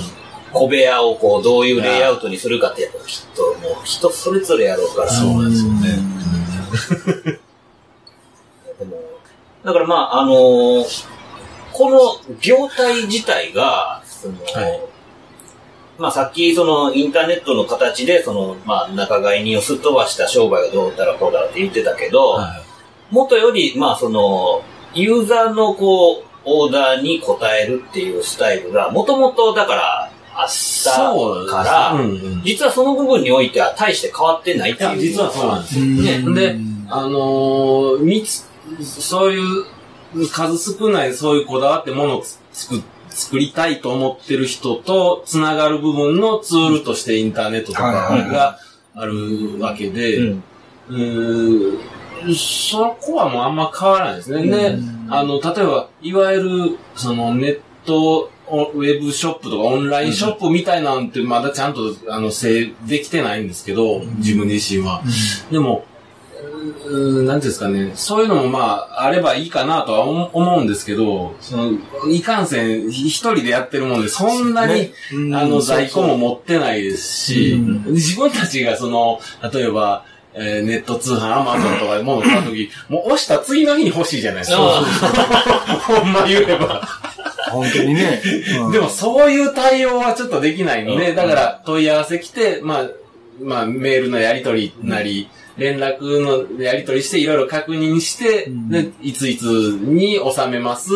[0.54, 5.12] 小部屋をこうどういうレイアウトにするかってやっぱきっともう人それぞれやろうから。
[5.12, 7.41] そうなんですよね。
[9.64, 11.12] だからまああのー
[11.74, 14.82] この業態自体が、その、はい
[15.98, 22.72] まあさっきそのインターネットの形でそのまあ仲買人をすっ飛ばした商売がどうたらこうだらって言ってたけど、はい
[23.12, 24.64] 元より、まあその、
[24.94, 30.50] ユーザーのこう、オーダーに応えるっていうスタイルが、もともとだから、あっ
[30.84, 34.90] たから、うんうん実はその部分においては大して変わってないっていう。
[34.92, 35.84] いや、実はそうなんですよ。
[35.84, 36.42] うんね。
[36.42, 36.56] で、
[36.90, 38.06] あのー、
[38.84, 48.60] そういう数少ないそういうこだわってものをつ作、作りたいと思ってる人とつながる部分のツールとしてインターネットとかが
[48.96, 50.18] あるわけで、
[50.90, 51.80] うん。
[52.36, 54.46] そこはもうあんま変わらないですね。
[54.48, 54.78] で、
[55.10, 65.02] あの、例えば、いわゆる、そのネット、おウェブショップとかオンラインショップみたいなんてまだちゃんと、あの、制できてないんですけど、自分自身は。
[65.50, 65.86] でも、
[66.86, 71.72] うーんなんていうんですかね、そういうのもまあ、あればいいかなとは思思うんですけど、その、
[72.10, 75.36] いかんせん、ひ一人でやってるもんで、そんなに、うん。
[75.36, 77.94] あの、在庫も持ってないですし、うん。
[77.94, 79.20] 自分たちがその、
[79.54, 84.58] 例えば、えーネット通販、アマゾンとかで物を買うとき、もう押した次の日に欲しいじゃないですか。
[84.58, 86.88] ほんま言えば。
[87.52, 88.22] 本当にね。
[88.62, 88.72] うん。
[88.72, 92.90] でもそういう対応はちょっとできないんで、だから問い合わせ来て、まあ、
[93.42, 96.20] まあメールのやり取りなり、連絡
[96.58, 98.70] のやり取りしていろいろ確認して、ん。
[98.70, 100.90] で、いついつに収めます、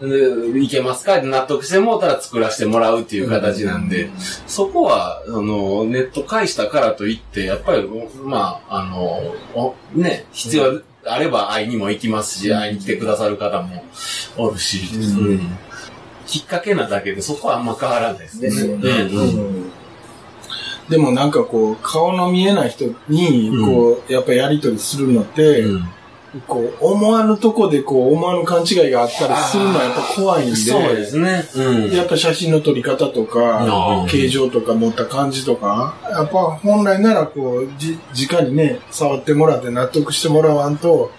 [0.00, 1.16] でいけますか？
[1.16, 4.10] って納得してもうたら作らせてもらうっていう形なんで、
[4.46, 7.88] そこは、あの、ネット返したからといって、やっぱり、
[8.22, 13.84] まあ、あの、おね、必要あれば会いにも行きますし、会いに来てくださる方も
[14.36, 15.56] おるし、うん。
[16.26, 18.50] きっかけなだけで、そこはあんま変わらないですね。
[18.50, 18.90] ですよね。
[18.90, 19.36] うんうん。
[19.36, 19.72] うん
[20.88, 25.88] でもなんかこう、顔の見えない人に、こう、やっぱやりとりするのって、うん
[26.46, 31.44] こう、思わぬとこでこう、思わぬ勘違いがあったりするのはやっぱ怖いんで、そうですね。
[31.54, 31.90] うん。
[31.90, 37.98] やっぱ写真の撮り方とうかん、形状とか持った感じとか、やっぱ本来ならこう、じ、
[38.28, 41.10] 直にね、触ってもらって納得してもらわんと、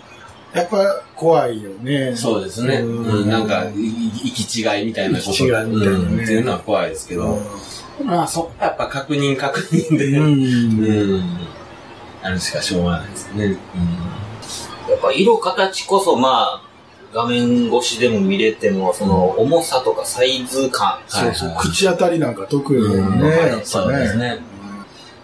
[0.54, 2.16] やっぱ怖いよね。
[2.16, 2.76] そうですね。
[2.78, 3.30] うんうん。
[3.30, 5.32] なんか、い行き違いみたいなこと。
[5.32, 7.40] 行き違いみたいなねうんっていうのは怖いですけど。
[8.04, 10.06] まあ、そこはやっぱ確認確認で。
[10.08, 10.86] うん。
[10.86, 11.24] うん。
[12.22, 13.58] あるしかしょうがないですね。
[14.90, 16.62] やっぱ色形こそまあ、
[17.14, 21.00] 画面越しでも見れても、その重さとかサイズ感。
[21.08, 23.20] そうそう、はいはい口当たりなんか特にうん。
[23.22, 24.40] ね、はいやっぱそうですね。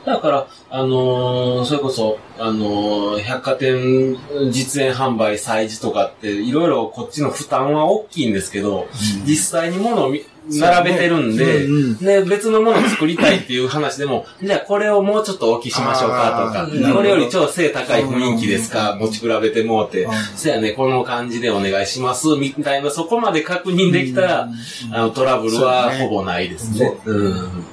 [0.06, 4.18] だから、あのーそれこそ、あのー百貨店
[4.52, 8.88] 実演販売催事とかって、いろいろこっちの負担は大きいんですけど、
[9.26, 11.98] 実際に物を見並べてるんで、うんうん。
[11.98, 20.04] で、別のものを作りたいっていう話でも、じゃあこれをもうちょっと大きしましょうかとかこれより超背高い雰囲気ですか、持ち比べてもうて。
[20.04, 24.50] うん、そやね、この感じでお願いします、みたいな、そこまで確認できたら、
[24.92, 26.98] あの、トラブルはほぼないですね。
[27.06, 27.30] う。
[27.30, 27.66] ん。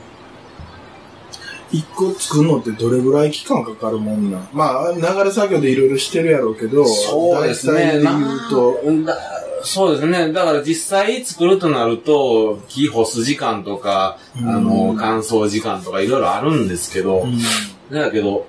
[1.72, 4.48] 一個作るのってどれぐらい期間かかるもんなん？
[4.52, 7.72] まあ、流れ作業でいろいろしてるやろうけど、そうですね。
[7.72, 8.80] 大体で言うと、
[9.64, 10.32] そうですね。
[10.32, 17.26] だから実際作るとなると、木干す時間とか、うんあの、乾燥時間とかいろいろあるんですけど、
[17.90, 18.46] だけど、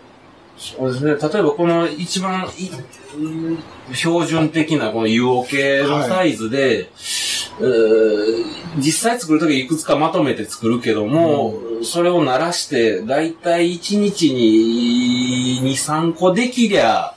[0.57, 1.15] そうですね。
[1.15, 2.69] 例えばこの一番い
[3.17, 3.57] うん
[3.93, 6.89] 標準的なこの UO 系のサイズで、
[7.59, 8.45] うー
[8.77, 17.15] 実際作るときいくつかまとめて作るけども、それを鳴らして、だいたい1日に2、3個できりゃ、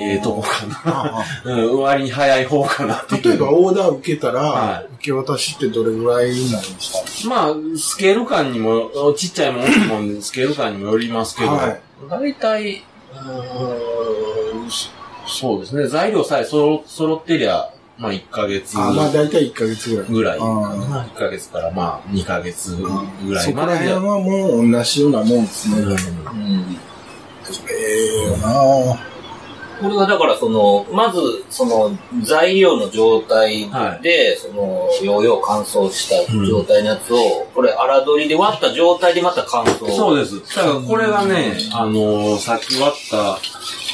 [0.00, 1.24] ええとこかな。
[1.44, 2.94] うん、割に早い方かな。
[2.96, 3.28] っていう。
[3.30, 4.84] 例えばオーダー受けたら、はい。
[4.96, 6.92] 受け渡しってどれぐらいになるんです
[7.28, 7.34] か？
[7.34, 11.80] まあ、スケール感にも、ちっちゃいもん、大きいもん、スケール感にもよりますけど、はい。
[12.10, 12.82] だいたい、
[13.12, 14.88] うーんそ
[15.26, 20.06] そうですね、材料さえ揃揃ってりゃ、まあ1ヶ月あまあ、大体1ヶ月ぐらい。
[20.08, 21.06] ぐらいかあな。
[21.14, 25.76] 1ヶ月からまあ2ヶ月ぐらそこら辺はもう同じようなもんですね。
[25.80, 26.76] うん。
[27.70, 29.00] ええよな
[29.80, 33.68] これはだからその、まず、その、材料の状態
[34.02, 39.90] で、その、ヨーヨー乾燥した状態のやつを、これ、粗取りで割った状態でまた乾燥。
[39.90, 40.40] そうです。
[40.56, 43.38] だからこれがね、あのーさっき割った、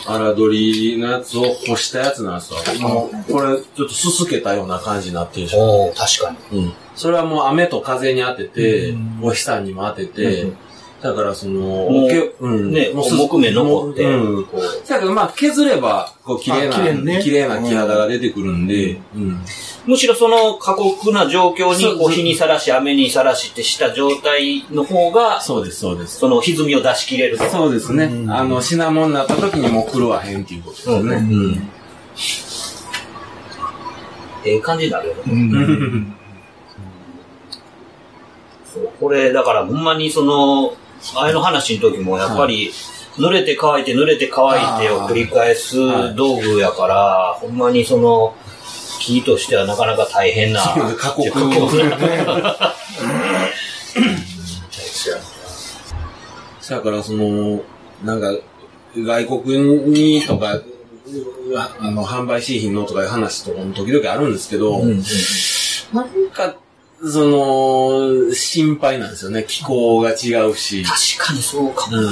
[0.06, 2.60] 荒取りのやつを干したやつなんですわ。
[2.88, 5.60] もう、これ、ちょっとすすけたような感じになってるでしょ。
[5.60, 6.58] おお確かに。
[6.60, 6.72] うん。
[6.94, 10.56] それはもう雨と風に当てて、お日さんにも当てて、うん
[11.04, 14.44] だからその、もうけうんね、もうす木目残って、うん。
[14.46, 19.38] こうだけどまあ削れば、こう綺麗あ綺麗ね綺麗な木肌が出てくるんで、うん。
[19.84, 26.20] むしろその過酷な状況にこう日にさらし、雨にさらしってした状態の方が、そうです、そうです。
[26.20, 27.44] その歪みを出し切れると。
[27.50, 28.10] そうですね。
[28.30, 31.16] あの、品物になった時にもう狂わへんっていうことですね。
[31.16, 31.70] うん。
[34.46, 35.22] ええ感じになるよね。
[35.26, 36.16] うん。
[38.72, 40.74] そうこれ、だからほんまにその、
[41.14, 42.72] あれの話の時もやっぱり、
[43.16, 45.76] 濡れて乾いて濡れて乾いてを繰り返す
[46.16, 48.34] 道具やから、ほんまにその、
[49.00, 50.60] 木としてはなかなか大変な。
[50.96, 51.30] 過酷。
[51.30, 52.74] 過酷な。
[56.70, 57.62] だからその、
[58.02, 58.32] なんか、
[58.96, 59.58] 外国
[59.90, 60.60] にとか、
[61.80, 64.82] あの、販売しひんのとかいう話とかも時々あるんですけど、
[65.92, 66.56] なんか、
[67.06, 69.44] その、心配なんですよね。
[69.46, 70.84] 気候が違うし。
[70.84, 71.98] 確かにそうかも。
[71.98, 72.06] うん。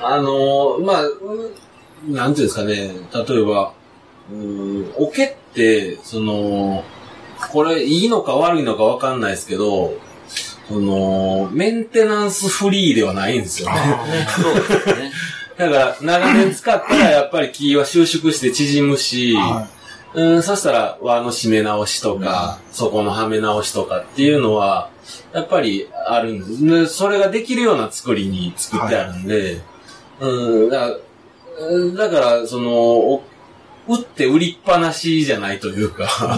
[0.00, 1.14] あの、まあ、うん
[2.08, 3.72] なんていうんですかね、例えば、
[4.30, 6.84] うん、桶って、その、
[7.50, 9.94] これいいのか悪いのかわかんないですけど、
[10.68, 13.76] その、メンテナンスフリーではないんですよね。
[14.28, 15.12] そうですね。
[15.56, 19.68] だから、長年使ったらやっぱり木は収縮して縮むし、は
[20.14, 24.90] うん、そしたら輪の締め直しとか、底のはめ直しとかっていうのは、
[25.32, 26.64] やっぱりあるんです。
[26.64, 29.60] でそれができるような作りに作ってあるんで、
[30.20, 30.96] うん、だから、
[31.66, 33.22] うんだから、その、お
[33.86, 36.36] 打って売りっぱなしじゃないというか、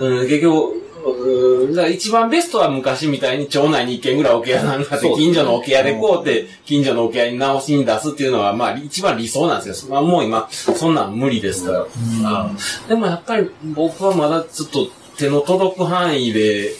[0.00, 1.70] うん、結局、う。
[1.70, 11.86] んだ一番ベストは昔みたいに町内に一軒ぐらい桶屋なんかで近所の桶屋でこうって近所の桶屋に直しに出すっていうのはまあ一番理想なんですけど、まあもう今そんなん無理ですから。
[12.24, 12.50] あ
[12.88, 16.72] でもやっぱり僕はまだちょっと手の届く範囲で、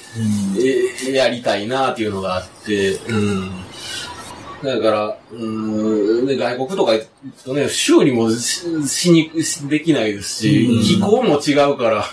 [1.06, 3.50] えやりたいなっていうのがあって、うん。
[4.62, 7.08] だから、うん、で外国とか行く
[7.44, 12.04] とね、修理もししにしできないですし、気候も違うから、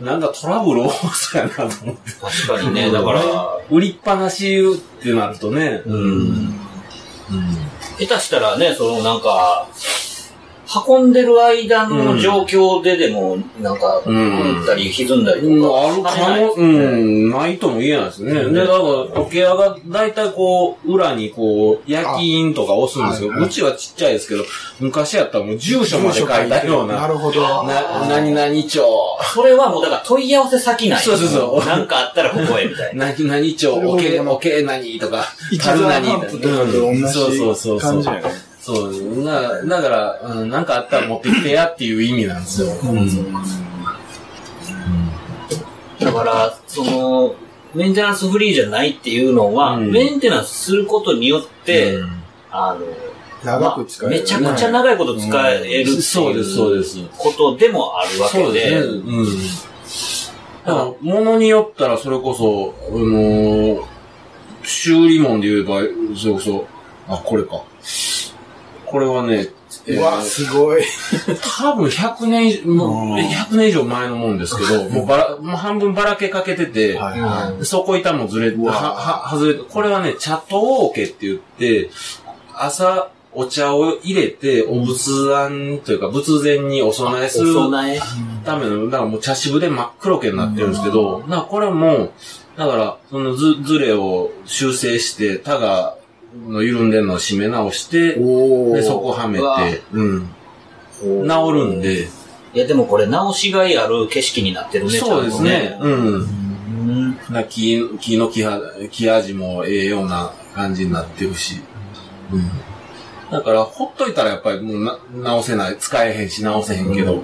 [0.00, 2.12] なんかトラブル多そうやなと思って。
[2.12, 6.58] 確かにね、だから、売りっぱなしってなるとね、うん。
[7.98, 9.68] 下手したらね、そのなんか、
[10.88, 15.68] 運んでる間の状況ででも、なんか、うんたり歪んだりとうん、か。
[15.82, 18.32] あるかも、うん、ないとも言えないですね。
[18.32, 24.44] で、だから、時計屋が大体こう、裏にこう、焼き印とか押すんですけど、はいはいうちはちっちゃいですけど、
[24.80, 27.42] 昔やったらもう住所まで書いたような、なるほど。
[27.64, 28.80] な、何々町、
[29.34, 31.02] それはもうだから問い合わせ先ない。
[31.02, 33.06] そうそうそうなんかあったらここへみたいな。
[33.12, 36.30] 何々町、おけ、おけ何とか、一座何とか
[37.12, 38.22] そうそうそうそうじ感じやね。
[38.62, 42.68] そう、な、だから、うん、なんかあったら持ってきてやっていう意味なんですよ。
[42.82, 43.08] うん
[45.98, 47.34] だから、その、
[47.74, 52.86] メンテナンスフリーじゃないっていうのは、うんメンテナンスすることによって、うんあの、
[53.44, 54.20] 長く使える。
[54.20, 56.98] めちゃくちゃ長いこと使えるっていうそうです、そうです。
[57.18, 58.78] ことでもあるわけで、そうですね。
[58.84, 59.26] うん。
[60.66, 63.92] だから、ものによったら、それこそ、あのー
[64.64, 65.80] 修理門で言えば、
[66.16, 66.66] それこそ、
[67.08, 67.64] あ、これか。
[68.92, 69.48] これはね、
[69.86, 70.82] えーうわ、すごい。
[71.58, 81.88] 多分100年以上、もうんうえ100年以上前のもんですけど、 もうばら、もう半分ばらけかけてて、はいは底板もずれて、は、は、外れて、これはね、茶糖桶って言って、
[82.54, 87.98] 朝、お茶を入れて、お仏壇というか、仏前にお供えするお供え。
[88.44, 92.12] ための、だからもう茶渋で真っ黒けになってるんですけど、だからこれも、
[92.58, 95.96] だから、そのず、ずれを修正して、タガ
[96.48, 100.28] の緩んでるのを締め直して、おで、そこはめて、うん。
[101.02, 102.08] 治るんで、
[102.54, 104.90] いや、でもこれ直しがいある景色になってるね。
[104.92, 105.78] そうですね。
[105.80, 105.92] うん。
[105.94, 107.18] うん。
[107.30, 108.60] な木、木の木は、
[108.90, 111.60] 木味もええような感じになってるし。
[112.30, 112.50] うん。
[113.30, 117.22] だから、ほっといたらやっぱりもうな直せない、使えへんし直せへんけど、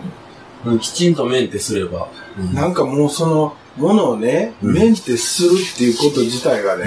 [0.65, 2.09] うんきちんとメンテすれば。
[2.39, 6.85] うんなんかもうその、ものをね、うんメンテするっていうこと自体がね、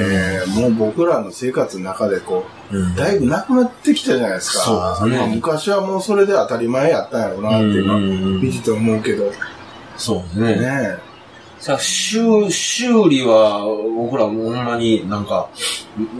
[0.55, 4.59] もう僕らの生活の中でこうだいぶなくなってきたじゃないですか。
[4.59, 9.31] そうですねまあ昔はもうそれで当たり前やったんやろうなって今、うんうんうん見てて思うけど、
[9.97, 10.55] そうですね。
[10.55, 11.11] ね
[11.61, 13.63] さあ、修、修理は、
[13.95, 15.51] 僕らもうほんまになんか、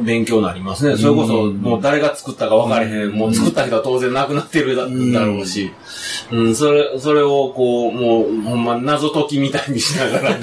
[0.03, 0.95] 勉強になりますね。
[0.97, 3.11] それこそ、もう誰が作ったか分かれへん。
[3.13, 5.71] もう作った人は当然なくなってるだろうし。
[6.31, 10.37] うん、それ、それをこう、もう、ほんま謎解きみたいにしながら、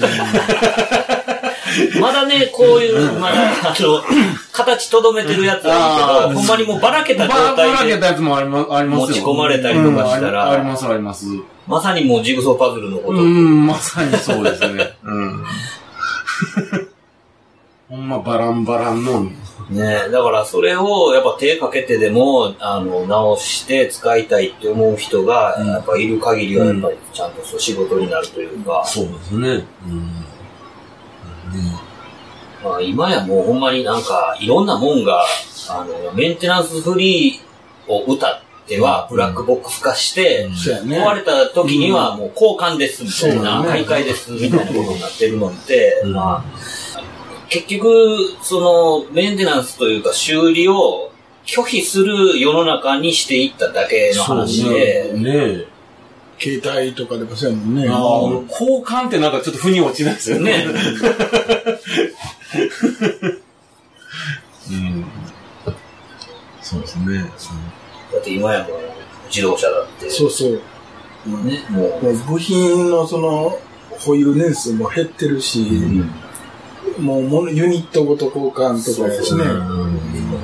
[1.99, 4.01] まだね、こういう、まだ、あの、
[4.51, 8.87] 形とどめてるやつはいいけど、ほんまにもうばらけた状ばばら態で、けたやつもありますよ。
[8.87, 11.25] 持ち込まれたりとかしたらあります、あります。
[11.67, 13.19] まさにもうジグソーパズルのこと。
[13.19, 14.93] うん、まさにそうですね。
[15.03, 15.43] うん。
[17.89, 19.23] ほんまバランバランの。
[19.71, 25.67] ねだからそれをやっぱ手かけてでも、あの、直して使いたいって思う人が、うん。
[25.67, 29.65] やっぱいる限りはやっぱりちゃんとそう仕事になるというか、そうですね。
[29.87, 30.11] うん。
[32.63, 35.23] まあ今やもうほんまになんかいろんなもんが、
[35.69, 41.03] あの、メンテナンスフリーを歌ってはブラックボックス化して、そうやね。
[41.03, 46.13] 壊れた時にはもう交換ですみたいな、買い替えですみたいなことになってるのって、うん。
[46.13, 46.88] まあ、
[47.49, 51.11] 結局、その、メンテナンスというか修理を
[51.45, 55.67] 拒否する世の中にしていっただけの話で、ねえ。
[56.39, 57.89] 携帯とかでもそうやもんね。
[57.89, 57.97] ああ、
[58.49, 60.59] 交換ってなんかちょっと腑に落ちないですよね。
[60.59, 60.65] ね、
[64.71, 65.05] うん。
[66.61, 67.29] そうですね。
[68.13, 68.79] だって今やもう
[69.27, 70.61] 自動車だって、そうそう。
[71.43, 73.59] ね、もう、もう部品のその、
[73.99, 76.07] 保有年数も減ってるし、もう
[76.99, 79.43] ものユニットごと交換とかやしね。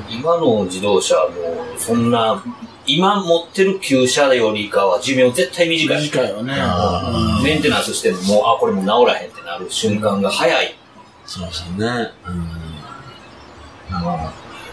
[0.08, 2.42] 今の自動車はもう、そんな、
[2.86, 6.02] 今持ってる旧車よりかは寿命絶対短い。
[6.02, 6.54] 短いよね。
[6.56, 10.74] あメンテナンスしてももう、あ、これもう治らへんってなる瞬間が早い。
[11.26, 12.12] そうですね。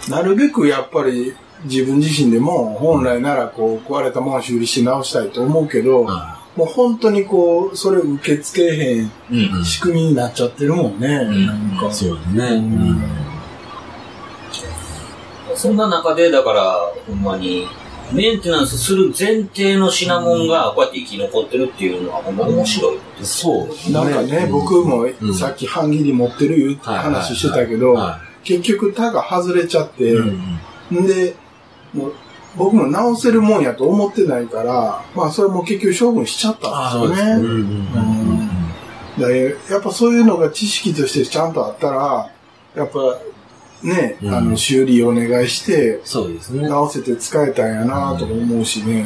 [0.10, 1.34] なるべくやっぱり
[1.64, 6.08] 自分自身でも本来ならこう壊れたものを修理して直したいと思うけど、
[6.56, 9.66] もう本当にこう、それを受け付けへんうん。
[9.66, 11.08] 仕組みになっちゃってるもんね。
[11.08, 11.92] んなんか。
[11.92, 12.64] そうですね。
[15.56, 16.78] そんな中で、だから、
[17.08, 17.68] ほんまに、
[18.12, 23.40] メンテナンスする前提の品物がこうやって生き残ってるっていうのはほんま面白いです。
[23.40, 23.94] そうですね。
[23.94, 30.24] なんかね、僕もんさっき半切り持ってるいう話してたけど、は結局他が外れちゃって、いう
[30.92, 31.36] んんで、
[31.94, 32.14] もう
[32.56, 37.32] 僕も直せるもんやと思ってないから、まあそれも結局処分しちゃったんですよね。
[37.34, 38.50] うんうん
[39.14, 42.32] だからやっぱそういうのが知識としてちゃんとあったら、
[42.76, 43.20] やっぱ
[43.84, 44.34] ね、うん。
[44.34, 46.68] あの修理お願いして、そうですね。
[46.68, 49.06] 直せて使えたんやなとか思うしね。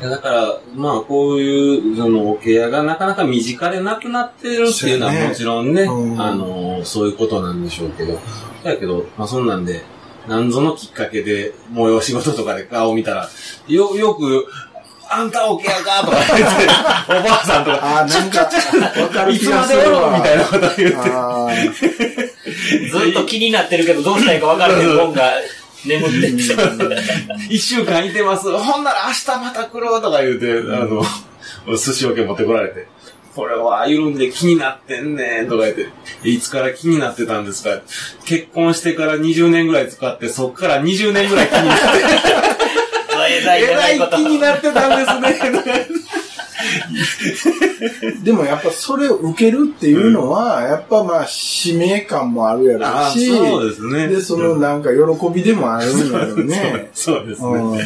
[0.00, 6.20] いやだから、まあ、こういう、その、おケアがなかなか身近でなくなってるっていうのはもちろんね、うん。
[6.20, 8.18] あの、そういうことなんでしょうけど、
[8.64, 9.82] だけど、まあ、そんなんで、
[10.28, 13.28] なんぞのきっかけで、催し事とかで顔見たら、
[13.68, 14.46] よ、よく、
[15.10, 16.64] あんたおケアかとか言って、
[17.12, 18.40] おばあさんとか、あーなんか、
[19.02, 20.16] わかるいつまでおろうわ。
[20.18, 20.74] みたいなこと言っ
[21.74, 25.32] て、ずっと気になってるけど、どうしたいか分からへんもんが
[25.84, 26.56] 眠ってて。
[27.50, 28.50] 一週間いてます。
[28.50, 31.04] ほんなら明日また来るとか言うて、あの、
[31.76, 32.93] 寿司桶持ってこられて。
[33.34, 35.88] これは緩んで気になってんねんとか言って、
[36.28, 37.80] いつから気になってたんですか？
[38.24, 41.84] 結婚してから20年ぐらい使って、そっから20年ぐらい気になって、
[43.40, 44.16] えらいえらいこと。
[44.16, 45.86] 気になってたんですね。
[48.22, 54.08] でもやっぱそれを受けるっていうのは、やっぱまあ使命感もあるやろあうし、そうですね。
[54.08, 54.98] で、そのなんか喜
[55.34, 56.90] びでもあるんだよね。
[56.94, 57.48] そうそうですね。
[57.48, 57.78] うん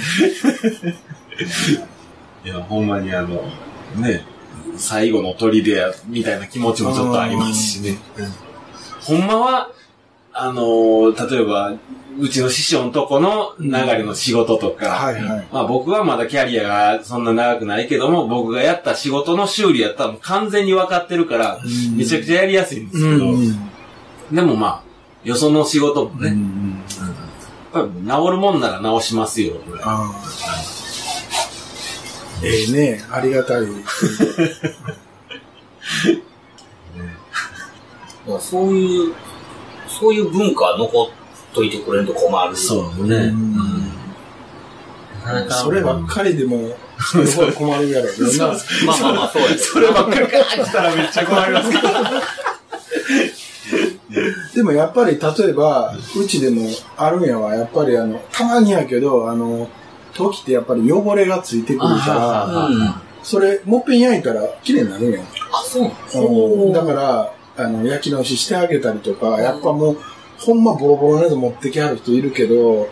[2.44, 3.42] いや、ほんまにあの、
[3.96, 4.24] ね、
[4.78, 7.98] 最後の砦や、みたいな気持ちもちょっとありますしね。
[9.00, 9.70] ほんまは、
[10.32, 11.74] あのー例えば、
[12.20, 15.48] うちの師匠のとこの流れの仕事とか、はいはい。
[15.52, 21.96] まあ僕はまだキャリアがそんな長くないけども、僕がやった仕事の修理やったら完全に分かってるから、うん。
[21.96, 23.68] めちゃくちゃやりやすいんですけど、うん
[24.32, 24.82] でもまあ、
[25.24, 26.82] よその仕事もね、うん
[27.74, 29.84] やっぱり治るもんなら治しますよ、ぐらい
[32.42, 33.62] ええね、ありがたい。
[38.40, 39.14] そういう、
[39.88, 41.08] そういう文化は残っ
[41.54, 42.56] といてくれると困る。
[42.56, 43.16] そうね。
[43.16, 43.88] うん
[45.50, 48.06] そればっかりでも、すごい困るやろ。
[48.86, 49.48] まあまあまあ、そうや。
[49.58, 51.88] そればっかりかー来たらめっちゃ困りますけど。
[54.54, 59.68] でもやっぱり例えば、うちでもあるんやわ、やっぱりあの、たまにやけど、あの、
[60.18, 62.78] 時ってやっぱり汚れがついてくるかうん。
[62.80, 65.22] ら、それ、もっぺん焼いたら綺麗になるんやん。
[65.22, 65.26] あ、
[65.66, 66.24] そう
[66.66, 69.96] うんだから、あの、焼き直ししてあげたりとか、やっぱもう、
[70.38, 72.88] ほんまボロボロのやつ持ってきはる人いるけど、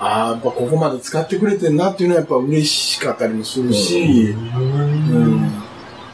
[0.00, 5.52] ああ、やっぱここまで使ってくれてんなっていうのはやっぱ嬉しかったりもするし、うん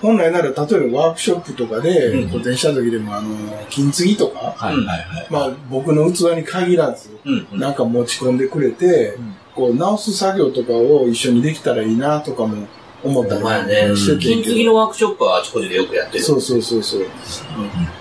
[0.02, 0.52] 本来なら例え
[0.90, 3.28] ばワークショップとかでうん個展した時でもあの、
[3.70, 4.54] 金継ぎとか。
[5.30, 7.58] まあ僕の器に限らず、うん。
[7.58, 9.16] なんか持ち込んでくれて、
[9.54, 12.66] こう直す作業とかを一緒にできたらいいなとかも
[13.04, 16.24] 思ったりしてて金継ぎのワークショップはあちこちでよくやってる。
[16.24, 17.06] そうそうそうそう。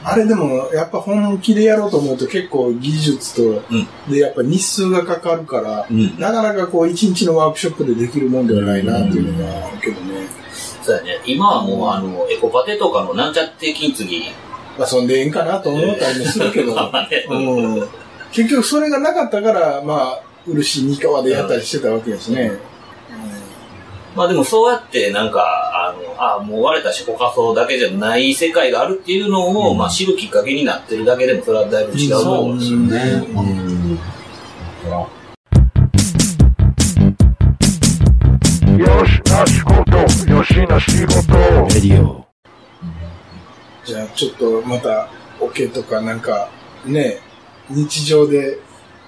[0.04, 10.28] あれでも、やっぱ本気でやろうと思うと結構技術と、うんで、やっぱ日数がかかるから、うんなかなかこう、一日のワークショップでできるもんではないなっていうのがあるけどね。
[10.82, 11.20] そうだね。
[11.26, 14.24] 今はもう、あの、エコパテとかのなんちゃって金継ぎ。
[14.78, 16.74] まあ、そんでええんかなと思ったりもするけど、
[17.30, 17.88] うん、
[18.32, 22.52] 結局それがなかったから、まあ、漆三河でやったりしてたわけですね。
[24.16, 32.72] まあでもそうやってなんか、あの、あもう割れたショコカソだけじゃない世界があるっていうのを、まあ知るきっかけになってるだけでもそれはだいぶ違うと思うし。
[32.72, 33.24] ね。
[33.28, 34.00] うん。
[38.78, 39.98] よしな仕事
[40.32, 41.34] よしな仕事
[41.76, 42.26] レディオ
[43.86, 45.10] じゃあちょっとまた、
[45.40, 46.20] オケとかなん。
[46.20, 46.50] か、
[46.86, 47.20] ね、
[47.70, 48.60] 日常で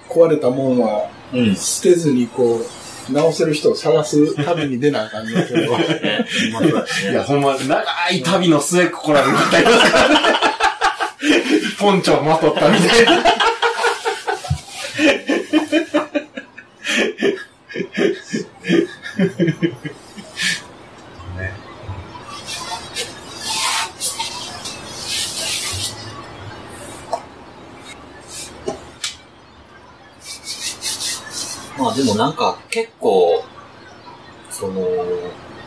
[0.08, 1.56] 壊れたもんはうん。
[1.56, 2.60] 捨てずにこ
[3.08, 5.60] う、直せる人を探す旅に出なあかんねんけど。
[7.10, 9.98] いや、ほんま、長い旅の末、ここらにまたいますか？
[9.98, 10.16] らね。
[11.78, 13.22] ポンチョをまとったみたいな。
[31.96, 33.42] でもなんか結構、
[34.50, 34.82] その、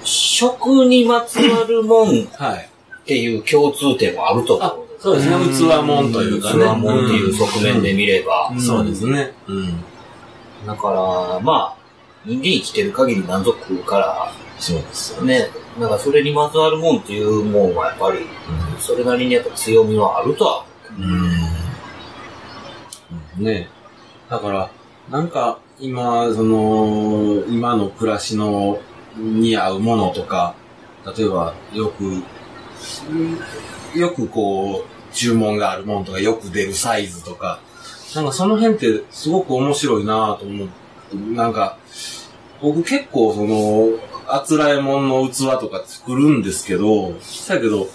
[0.04, 2.70] 食にまつわるもんっはい。
[3.06, 4.86] ていう共通点もあると思う。
[5.00, 6.64] そうですね、器もんというかね。
[6.66, 8.50] 器もんっていう側面で見れば。
[8.52, 9.34] うんそうですね。
[9.48, 9.84] うん。
[10.66, 11.80] だから、まあ、
[12.26, 15.48] 人間生きてる限り満足から、そうですよね、
[15.80, 18.20] なんかそれにまつわるもんっていうもんはやっぱり、
[18.78, 20.66] それなりにやっぱ強みはあるとは。
[23.38, 23.46] うん。
[23.46, 23.70] ね
[24.30, 24.70] だから、
[25.10, 28.80] なんか、今、その、今の暮らしの、
[29.18, 30.56] に合うものとか、
[31.18, 32.22] 例えば、よく、
[33.98, 37.62] よくこう、注文があるものとか、よく出るサイズとか、
[38.14, 40.70] なんかその辺ってすごく面白いなと思う。
[41.34, 41.78] なんか、
[42.62, 43.98] 僕結構その、
[44.28, 47.14] あつらえもんの器とか作るんですけど、
[47.48, 47.88] だけど、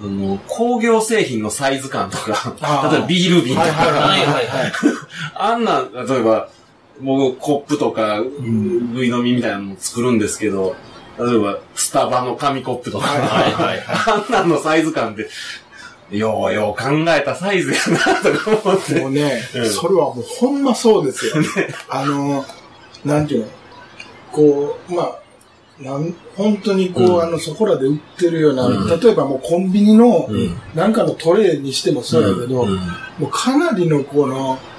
[0.00, 2.56] あの、工業製品のサイズ感とか、
[2.90, 4.18] 例えばビール瓶とか。
[5.34, 6.48] あんな、例えば、
[7.00, 10.76] 僕、コップとか、ぐい飲みみたいなのも作るんですけど、
[11.18, 15.28] 例えば、スタバの紙コップとか、はいはいあんなんのサイズ感って、
[16.16, 19.00] ようよう考えたサイズやな、とか思って。
[19.00, 19.70] もうね、うん。
[19.70, 21.34] それはもうほんまそうですよ。
[21.88, 22.44] あの、
[23.04, 23.46] なんていうの、
[24.30, 25.18] こう、まあ、
[25.80, 27.22] なん本当にこう、うん。
[27.22, 29.00] あの、そこらで売ってるような、うん。
[29.00, 30.56] 例えばもうコンビニの、うん。
[30.74, 32.76] なんかのトレーにしてもそうやけど、うん。
[32.76, 32.78] も
[33.22, 34.71] うかなりのこの、えー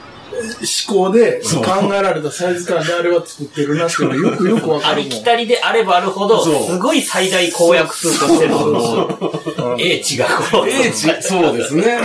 [0.43, 5.09] 思考で考えられたサイズ感であれは作ってるなっていうのよくよくわかあるもん。
[5.09, 11.99] りきたりであればあるほど、すごい最大公約数としての、英知がこう、英知、そうですね。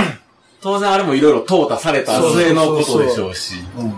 [0.62, 3.54] 当然あれもいろいろ淘汰された末のことでしょうし。
[3.78, 3.94] うん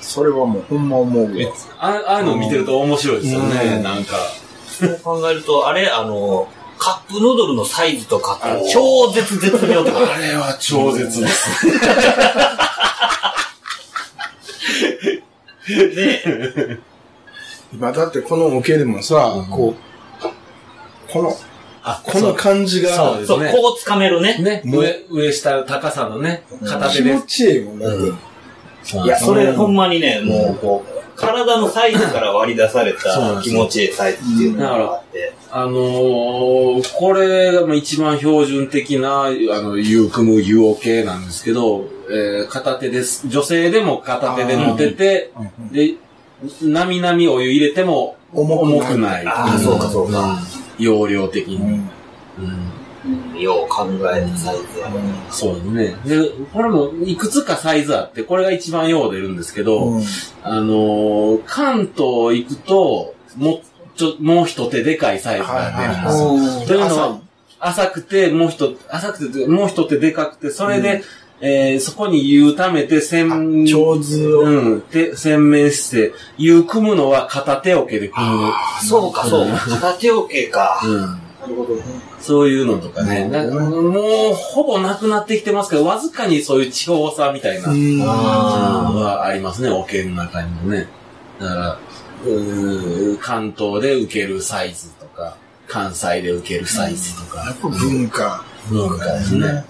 [0.00, 1.52] それはもうほんま思うわ。
[1.80, 4.16] あああいうの見てると面白いですよね、うんなんか。
[4.78, 6.46] そう考えると、あれ、あの、
[6.78, 8.38] カップヌードルのサイズとか
[8.72, 11.66] 超絶絶妙とあれは超絶です。
[15.68, 16.78] ね。
[17.72, 21.32] 今だってこの模型でもさ、こう、この、
[21.82, 23.52] あこの感じが、そうですそう、ね。
[23.52, 24.38] こう掴めるね。
[24.38, 27.22] ね、上、上下高さのね、片手で気持。
[27.26, 28.98] ちいいもんだって。
[28.98, 35.32] いや、それうんほんまにね、もうこう、体のサイズから割り出された気持ちいいサイズっていうのがあって。
[35.50, 43.28] あのー、これがまあ一番標準的な、あの、U 組む U 系なんですけど、えー片手です。
[43.28, 45.32] 女性でも片手で持てて、
[45.72, 45.94] で、
[46.62, 49.26] なみなみお湯入れても重くない。
[49.26, 50.20] ああ、そうかそうか。
[50.20, 51.56] うん容量的に。
[51.56, 51.90] うん
[52.38, 52.75] うん
[53.42, 55.00] よう考えたサイズやね。
[55.30, 55.96] そうですね。
[56.04, 60.02] で、これもいくつかサイズあって、これが一番よう出るんですけど、うん
[60.42, 63.60] あのー関東行くと、もう、
[63.96, 66.28] ちょ、もう一手でかいサイズが出るんですよ。
[66.60, 67.20] うんというのは、
[67.58, 71.02] 浅くて、もう一、浅くて、もう一手でかくて、それで、
[71.40, 73.28] えーそこに湯溜めて、洗、
[73.66, 78.52] 上手を、うん、で、洗面して、湯組むのは片手桶で組む。
[78.82, 79.58] そうかそうか。
[79.58, 80.80] 片手置けか。
[80.82, 81.00] うん。
[81.00, 81.82] なるほどね。
[82.26, 83.24] そういうのとかね。
[83.26, 88.02] もう、ほぼなくなってきてますけど、わずかにそういう地方差みたいな、うん。
[88.02, 90.88] あーはありますね、桶の中にもね。
[91.40, 91.78] だから、
[92.24, 95.36] うー関東で受けるサイズとか、
[95.68, 98.44] 関西で受けるサイズとか、やっぱ文化。
[98.68, 99.64] 文化ですね。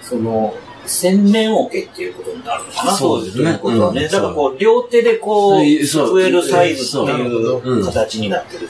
[0.00, 0.54] その、
[0.86, 2.92] 洗面桶っていうことになるのかな？
[2.92, 3.44] そうですね。
[3.44, 4.02] ということはね。
[4.02, 4.10] うん。
[4.10, 6.08] だからこう、両手でこう、そう。
[6.08, 8.68] そう救えるサイズっていう形になってる。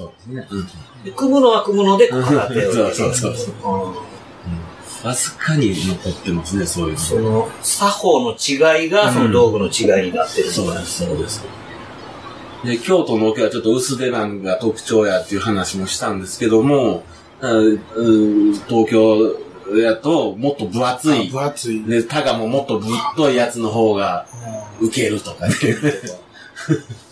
[0.00, 0.04] うん。
[0.04, 0.48] そうですね。
[0.50, 0.66] うん。
[1.04, 2.72] で組むのは組むので片手を入れる。
[2.72, 4.12] そうそうそううん
[5.04, 6.98] わずかに残ってますね、そういうの。
[6.98, 10.50] その、作法の違いが、その道具の違いになってる。
[10.50, 11.44] そうです、そうです。
[12.64, 17.02] で、京都の桶はちょっと薄手なんが特徴やっていう話もしたんですけども、
[17.40, 19.36] うんうん東京
[19.76, 21.28] やともっと分厚い。
[21.30, 21.82] 分厚い。
[21.84, 24.26] で、タガももっとぶっといやつの方が
[24.80, 25.54] 受けるとかね。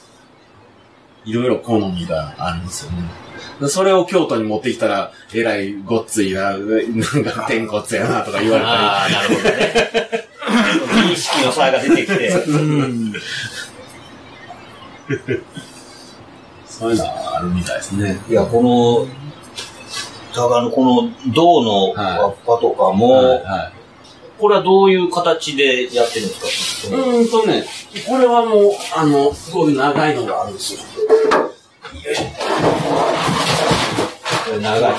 [1.30, 2.98] いろいろ好みがあるんですよね。
[3.60, 6.60] でそれを京都に持ってきたら、えらいごっついな、なん
[7.24, 8.76] か天骨やなとか言われたり。
[8.76, 10.28] ああ、なるほどね。
[11.08, 12.28] 美意識の差が出てきて。
[12.48, 13.12] うん。
[16.66, 18.18] そういうのはあるみたいですね。
[18.28, 23.79] いや、この、タガのこの銅の輪っぱとかも、はいはい
[24.40, 26.96] これはどういう形でやってるんですか？
[26.96, 27.64] うーんとね、
[28.06, 30.80] これはもう、あの、こういう長いのがあるんですよ。
[34.60, 34.98] 長いあ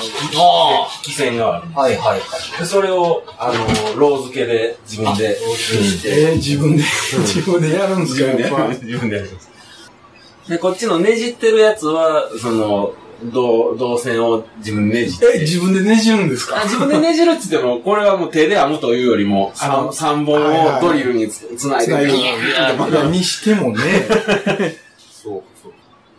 [1.02, 1.66] き線がある。
[1.74, 2.24] あ、はいはいは
[2.56, 2.58] い。
[2.58, 5.36] で、それを、あの、ロー付けで自分で、
[6.06, 8.68] えー、自分で、自分でやるんですか？
[8.68, 9.50] 自分でやります。
[10.48, 12.94] で、こっちのねじってるやつは、その、
[13.24, 15.26] 銅、銅線を自分でねじって。
[15.36, 16.60] え、自分でねじるんですか？
[16.60, 23.78] あ自分でねじるって言っても、これはもう手で編むというよりも、あの三三本をドリルにつつないで、ビーンにしてもね、
[25.22, 25.72] そうそう。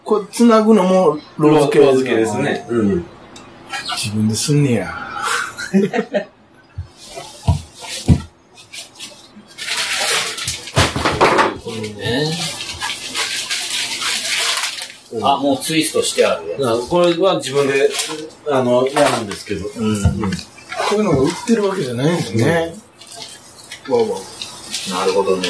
[0.04, 2.66] これ、つなぐのもローロー付け付けですね。
[2.70, 3.06] うん。
[3.98, 4.94] 自分ですんねや。
[11.98, 12.43] ね。
[15.24, 16.90] あ、もうツイストしてあるやつ。
[16.90, 17.90] これは自分で、
[18.50, 19.68] あの、やるんですけど。
[19.68, 20.02] うん。
[20.02, 22.76] こういうのが売ってるわけじゃないんですね。
[23.90, 24.06] わわ。
[24.90, 25.50] なるほどね。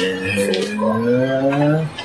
[0.52, 0.98] そうか。
[1.00, 2.04] へ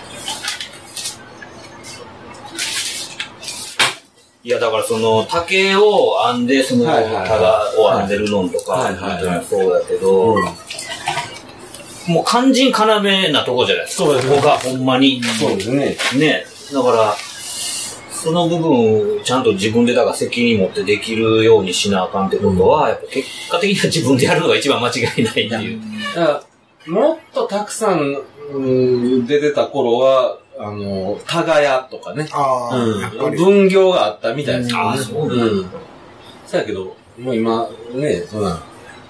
[4.41, 8.90] いや、だからその、竹を編んで、その、はいはいはいタガを編んでるのんとか、
[9.48, 10.38] そうだけど、
[12.08, 14.06] もう肝心要なとこじゃないですか。
[14.06, 15.22] そうですここがほんまに。
[15.22, 15.98] そうですね。
[16.18, 16.46] ね。
[16.74, 17.16] だから、
[18.24, 25.82] その部分をちゃんと自分でだから責任持ってできるようにしなあかんってことは、やっぱ結果的には自分でやるのが一番間違いないっていう。
[26.16, 26.44] だか
[26.88, 28.18] らもっとたくさん、
[28.52, 32.28] うん出てた頃は、あの、タガヤとかね。
[32.72, 33.32] うん。
[33.32, 33.38] り。
[33.38, 35.02] 分業があったみたいですああ、ね。
[35.04, 35.44] そうなんだ。
[35.46, 35.66] うん。
[36.48, 38.62] そうやけど、もう今、ね、そんな、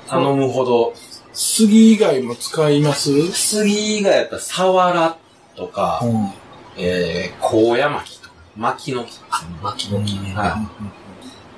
[0.08, 0.94] 頼むほど、
[1.32, 3.32] 杉以外も使います？
[3.32, 5.18] 杉がやったら、サワラ
[5.56, 6.34] とか、ん。
[6.78, 8.19] えー、高野巻
[8.60, 9.26] とか、巻きの木ですね。
[9.64, 10.34] 巻きの木ね。
[10.36, 10.52] はい。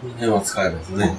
[0.01, 1.15] この辺は使えますね。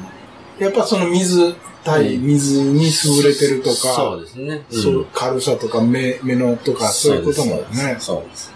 [0.58, 1.54] やっぱその水、
[1.84, 4.64] 対水に優れてるとか、そうですね。
[4.70, 7.96] そう軽さとか目、目のとか、そういうこともね。
[7.98, 8.52] そうです。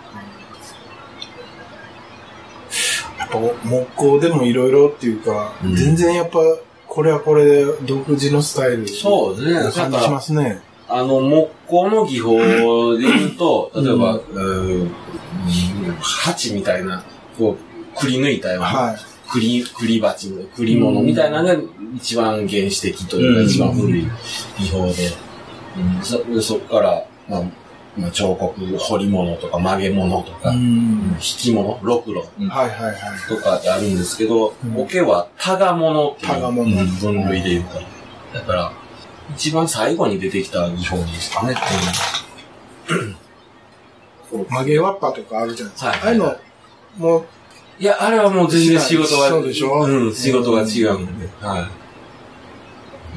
[3.19, 6.39] やっぱ木工でもいろいろっていうか、うん全然やっぱ、
[6.87, 8.89] これはこれで独自のスタイル。
[8.89, 10.63] そうですねな感じしますね。
[10.89, 14.91] あの、木工の技法で言うと、例えば、うーん、
[16.01, 17.03] 鉢みたいな、
[17.39, 17.57] こ
[17.95, 18.97] う、くり抜いたような、はい。
[19.31, 21.57] くり、くり鉢の、くり物みたいなのが
[21.97, 24.07] 一番原始的というか、うん一番古い
[24.59, 25.11] 技法で、
[25.77, 27.43] うんそでそこから、まあ、
[27.97, 31.17] まあ、彫刻、彫り物とか曲げ物とか、う引ん。
[31.19, 32.95] き物、ろくろはいはいはい。
[33.29, 37.81] とかってあるんですけど、うん桶はタガ物っていう分類で言うか
[38.35, 38.41] ら。
[38.41, 38.73] だから、
[39.35, 41.55] 一番最後に出てきた技法でしたね。
[44.51, 45.91] 曲げわっぱとかあるじゃないですか。
[45.91, 46.37] はいああいうの、
[46.97, 47.25] もう、
[47.79, 49.85] いや、あれはもう全然仕事が、そうでしょ？
[49.85, 51.29] うん、仕事が違うんで。
[51.41, 51.69] は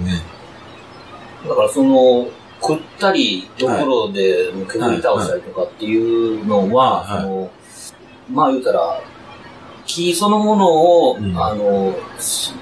[0.02, 0.04] い。
[0.04, 0.22] ね。
[1.48, 2.28] だからその、
[2.62, 7.22] 食ったり、ところで削り倒したりとかっていうのは、はい。
[7.22, 7.52] その
[8.30, 9.02] まあ言うたら、
[9.86, 10.68] 木そのもの
[11.10, 11.42] を、うん。
[11.42, 12.54] あの、す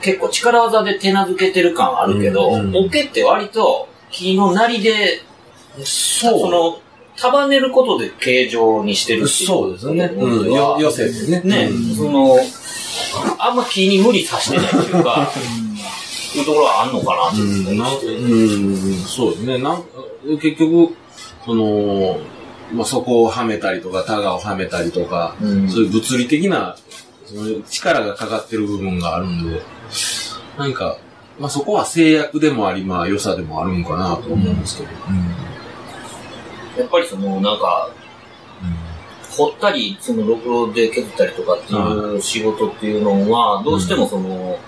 [0.00, 2.60] 結構力技で手なずけてる感あるけど、うん。
[2.60, 2.86] うん。
[2.86, 5.20] 桶って割と木のなりで、
[5.84, 6.40] そう。
[6.40, 6.80] その、
[7.22, 9.46] 束ねることで形状にしてるっていう。
[9.46, 10.06] そうですね。
[10.06, 10.52] うん。
[10.52, 11.40] よ、寄せてね。
[11.44, 12.36] ね、うんその、
[13.38, 15.30] あんま木に無理さしてないっていうか、
[16.34, 19.58] いうところはあんのかなってうん、そうですね。
[19.58, 19.84] なん
[20.40, 20.96] 結局、
[21.44, 22.18] その、
[22.72, 26.76] まあ、そこをはめたりとか、タガをはめたりとか、うんそういう物理的な、
[27.26, 29.62] その力がかかってる部分があるんで、
[30.58, 30.98] 何か、
[31.38, 34.88] まあ、そこは制約でもあり、まあ、良さでもあるんかなと思うんですけど。
[36.82, 37.90] やっぱりその、なんか、
[39.30, 44.58] 掘ったり、その、ろくろで削ったりとかっていう仕事っていうのは、どうしてもその、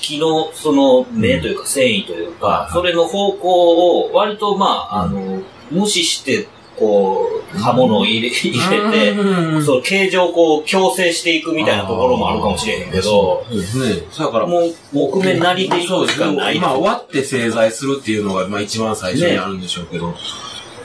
[0.00, 6.48] 木のその目というか繊維というか、それの方向を割とまあ、あの、無視して、
[6.78, 9.64] こう、刃物を入れ入れて、うん。
[9.64, 14.06] その形状をこう矯正していくみたいなところもあるかもしれへんけど、そうですね。
[14.16, 15.86] だから、もう木目なりでい。
[15.86, 16.60] くしかない。
[16.60, 20.14] まあ、割って製材するっていうのが、まあ、一番最初にあるんでしょうけど、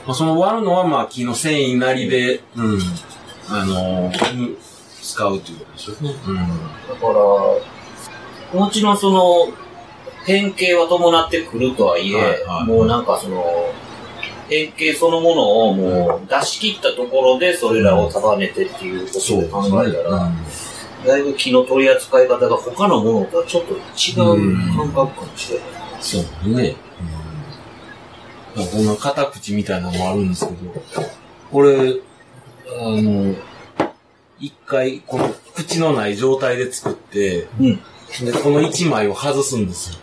[0.06, 2.78] まあ、その割るのは、まあ、木の繊維なりで、うん、
[3.48, 4.56] あのーうん
[5.02, 5.92] 使うっていうことでしょ？
[6.00, 6.14] うね。
[6.26, 6.36] うん。
[6.36, 6.48] だか
[8.52, 9.52] ら、もちろんその、
[10.24, 13.44] 変形は伴ってくるとはいえ、はいはいもうなんかその、
[14.48, 20.30] 変形そのものをもう出し切ったところでそれらを束ねてっていうことで考えたら、
[21.06, 25.68] だいぶ木の取り扱い方が他のものとはちょっと違う感覚かもしれない。
[26.00, 26.76] そうですね。
[28.56, 30.82] うん、こんな片口みたいなのもあるんですけど、
[31.50, 31.96] これ、
[32.68, 33.34] あの、
[34.38, 37.80] 一回、この口のない状態で作って、うん
[38.22, 39.98] で、この一枚を外すんですよ。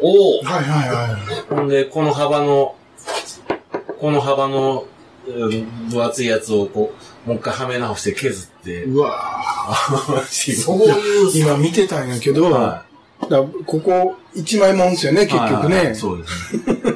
[0.00, 1.54] おおはいはいはい。
[1.54, 2.76] ほんで、この幅の、
[4.00, 4.88] この幅の、う
[5.54, 6.92] ん分厚いやつをこ
[7.26, 9.14] う、もう一回はめ直して削って、うわ
[10.26, 12.84] そういう、今見てたんやけど、は
[13.20, 15.94] だからここ一枚もんですよね、い結局はいはいね。
[15.94, 16.74] そうですね。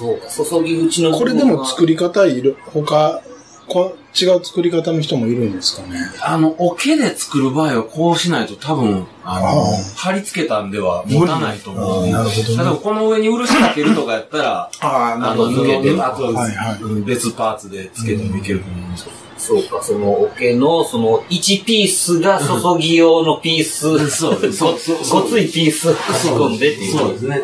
[0.00, 0.26] そうか、
[0.60, 3.20] 注ぎ口の部これでも作り方いる、他、
[3.68, 6.00] こ違う作り方の人もいるんですかね。
[6.22, 9.64] あの、桶で作る場合はこうしないと多分、あの、ああ
[9.94, 12.06] 貼り付けたんでは持たないと思う。
[12.08, 19.16] なるほどね例えばこの上に漆かけるとかやったら、ああ、あの、布付けてあと、はいはいうん別パーツで付けてもいけると思うんですけど。
[19.38, 24.34] そうか、その桶の、その1ピースが注ぎ用のピース、そうですそ
[24.72, 26.98] うそうごごついピース差し込んでっていう。
[26.98, 27.42] そうですね。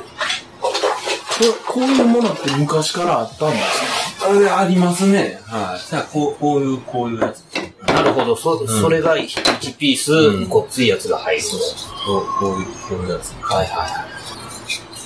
[1.38, 4.30] ここういうものって昔からあったんですか？
[4.30, 5.38] あれありますね。
[5.44, 5.90] はい。
[5.90, 7.44] じゃあ、こう、こういう、こういうやつ。
[7.92, 11.42] なるほど、そ、それが1ピース、ごっついやつが入る。
[12.06, 13.32] こう、こういう、こういうやつ。
[13.42, 13.90] はいはいはい。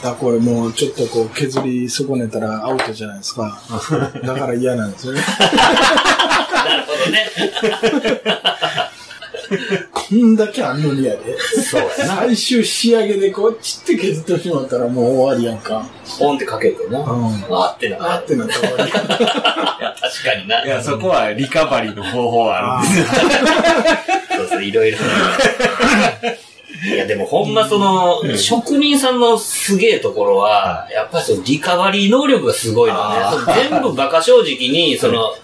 [0.02, 3.60] だこれもうちょっとこう削り損ねたらアウトじゃないですか。
[4.24, 5.20] だから嫌なんですよね。
[6.64, 7.30] なるほどね。
[10.10, 11.38] こんだけあんのにやで。
[11.38, 12.16] そうやな。
[12.16, 15.86] 最終仕上げでこうちって削ってしまったらもう終わりやんか。
[16.18, 16.98] ポンってかけてな。
[16.98, 17.44] うん。
[17.48, 18.14] あってな。
[18.14, 18.90] あってなったら終わり。
[18.90, 20.64] いや確かにな。
[20.64, 23.06] いや、そこはリカバリーの方法はあるんですよ。
[24.36, 24.98] そうそう、いろいろ。
[26.92, 33.16] いや、でもほんまその、職人さんのすげえところは、やっぱりそのリカバリー能力がすごいのね
[33.70, 35.38] 全部馬鹿正直に、その、し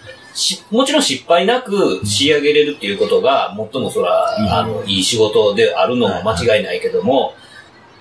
[0.70, 7.34] もちろん失敗なく仕上げれるっていうことが、最もそら、あの、いい仕事であるのも間違いないけども、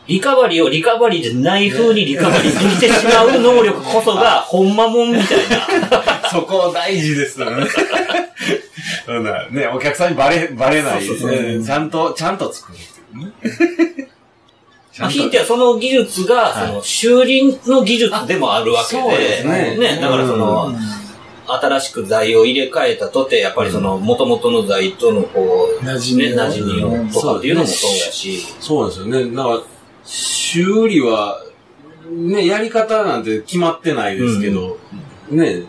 [0.08, 6.30] リカバリーをリカバリーじゃない風にリカバリーできてしまう能力こそが、 ほんまもんみたいな。
[6.30, 7.68] そこ大事ですよね。
[9.06, 11.08] そうだね、お客さんにバレ、バレない。
[11.08, 11.64] ですね。
[11.64, 14.10] ちゃんと、ちゃんと作るっていうね。
[14.94, 19.44] ち まあ、ひいてはその技術が、その、修理の技術でもあるわけで、そうです
[19.78, 20.00] ね。
[20.02, 20.76] だからその、
[21.48, 29.00] 新しく材を入れ替えたとて、やっぱりその、元々の材とのこう、馴染みね、馴染みをうんとかっていうのもそうやし、そうです。
[29.02, 29.36] よね。
[29.36, 29.62] だから、
[30.04, 31.42] 修理は、
[32.10, 34.78] ね、やり方なんて決まってないですけど、
[35.30, 35.62] ね、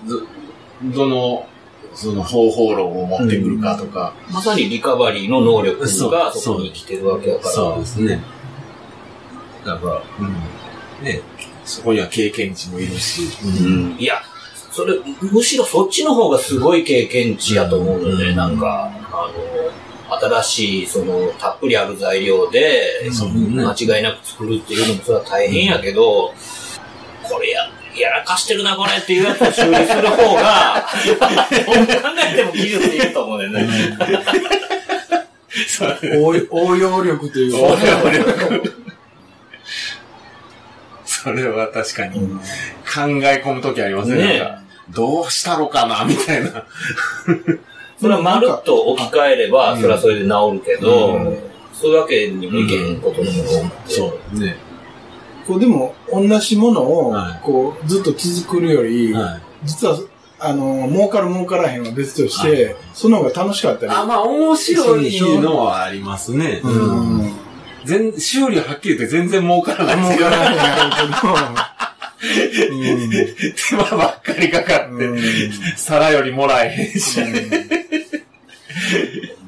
[0.83, 1.47] ど、どの、
[1.95, 5.87] その方法論を持ってくるかとか、まさにリカバリーの能力が
[6.33, 7.51] そこに生きてるわけだから。
[7.55, 8.23] そうですね。
[9.65, 10.25] だから、う
[11.03, 11.05] ん。
[11.05, 11.23] ね、
[11.65, 13.97] そこには経験値もいるし、うん。
[13.99, 14.23] いや、
[14.77, 18.37] それ、むしろそっちの方がすごい経験値やと思うので、うん。
[18.37, 19.33] なんか、あ
[20.11, 26.35] の、新しい、その、たっぷりある材料で、そうね間違いなく作るっていうのもそれは大変やけど、
[27.23, 27.63] これや、
[27.99, 31.25] やらかしてるな、これっていうやつを修理する方が、どう考
[32.31, 33.67] えても技術いると思うねんね。
[36.19, 37.59] 応応用力というか。
[41.07, 44.17] それは確かに考え込むときありますね。
[44.17, 46.65] ねなんかどうしたろかな、みたいな。
[47.99, 51.39] それはまるっと置き換えれば、それはそれで治るけど、うん
[51.79, 53.95] そういうわけにもいけへんことのも多くて。
[53.95, 54.39] そう。
[54.39, 54.57] ね。
[55.47, 59.41] こうでも、同じものをはい、こう、ずっと続くより、はい。
[59.65, 59.99] 実は、
[60.39, 63.93] あの、儲かる儲からへんは別として、その方が楽しかったり。
[63.93, 66.63] あ、まあ、面白いのはありますね。
[66.65, 67.33] ううんん。
[67.85, 71.76] 全、修理ははっきり言って全然儲からないですよ儲からへんやろうけど。
[72.21, 75.19] 手間ばっかりかかって、うん
[75.77, 77.21] 皿よりもらえへんし。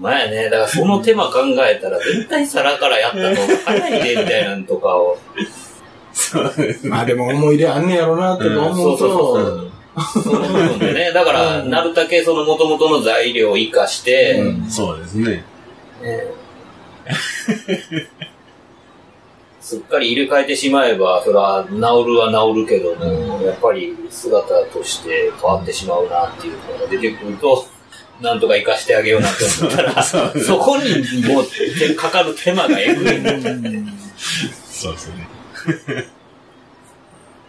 [0.01, 5.19] まあやね、だからその手間考えたら、絶対皿からやったのが早いで、みたいなのとかを。
[6.13, 6.91] そうですね。
[6.91, 9.71] まあでも思い入れあんねやろなって思うそうそう
[10.01, 15.25] と、その部分でね、だから、なるだけその元々の材料を活かして、そうですね。
[15.27, 15.45] ね
[19.69, 21.79] すっかり入れ替えてしまえば、それは治る
[22.19, 27.67] は治るけども、やっぱり姿として変わってしまうなっていうのが出てくると、
[28.23, 31.45] なんとか活かしてあげようなって思ったら、 そこにもう
[31.79, 33.07] 手かかる手間がえぐい。
[34.73, 35.29] そうですね。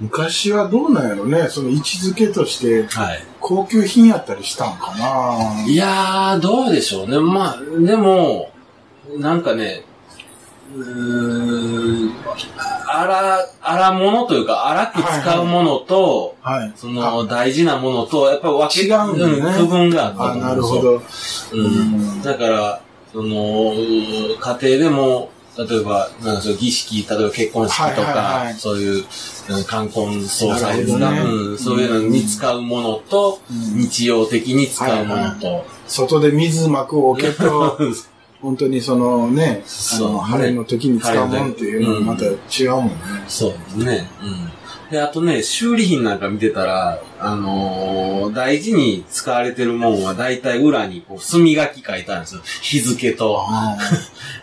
[0.02, 3.24] 昔はどうなんやろね、その位置づけとしてはい。
[3.40, 5.64] 高級品やったりしたんかな？
[5.66, 7.18] いやー、どうでしょうね。
[7.18, 8.52] まあ、でも、
[9.18, 9.84] なんかね、
[10.76, 12.14] うーん、
[12.88, 16.74] あら、あらものというか、荒く使うものと、はい。
[16.76, 20.76] その大事なものと、やっぱり分け違うんだねん区分があったなるほ。
[20.82, 21.00] ど。
[21.00, 22.22] そううん。
[22.22, 22.82] だから、
[23.12, 29.04] その、家庭でも、例えば、なんかそう儀式、例えば結婚式とはいはいかはい、そういう、
[29.50, 37.78] うん冠婚葬祭ですか、ねうん、そういうのに使うものと、うん日常的に使うものと、外で水まくおけと、
[38.42, 39.64] 本当にそのね、
[39.96, 42.96] あの、晴れの時に使うもんっていうのもまた違うもんね。
[43.28, 44.10] そうですね。
[44.22, 44.92] うん。
[44.92, 52.42] で、あとね、修理品なんか見てたら、あのー大事に使われてるもんは大体裏にこう墨書き書いてあるんですよ。
[52.62, 53.44] 日付と、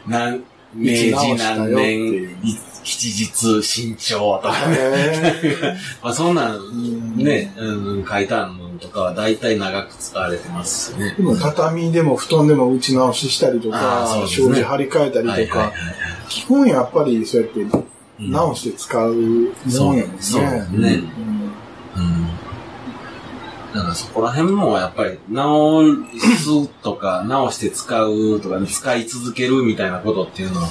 [0.07, 0.43] 何、
[0.75, 4.77] 明治何年、い吉日、身長とかね。
[4.79, 11.17] へ まあそんなんんね、うん、書いてあるのとかは大体長く使われてますしねー。
[11.17, 15.73] でも畳でも布団でも打ち直ししたりとか障子張り替えたりとか
[16.29, 17.87] 基本やっぱりそうやってうん
[18.19, 19.53] 直して使うもんやもんね。
[19.69, 21.03] そうですね
[21.97, 22.27] うんうん。
[23.75, 25.83] だからそこら辺もやっぱり直
[26.39, 30.69] すとか、 直して使うとか、使い続けるみたいなことっていうのは、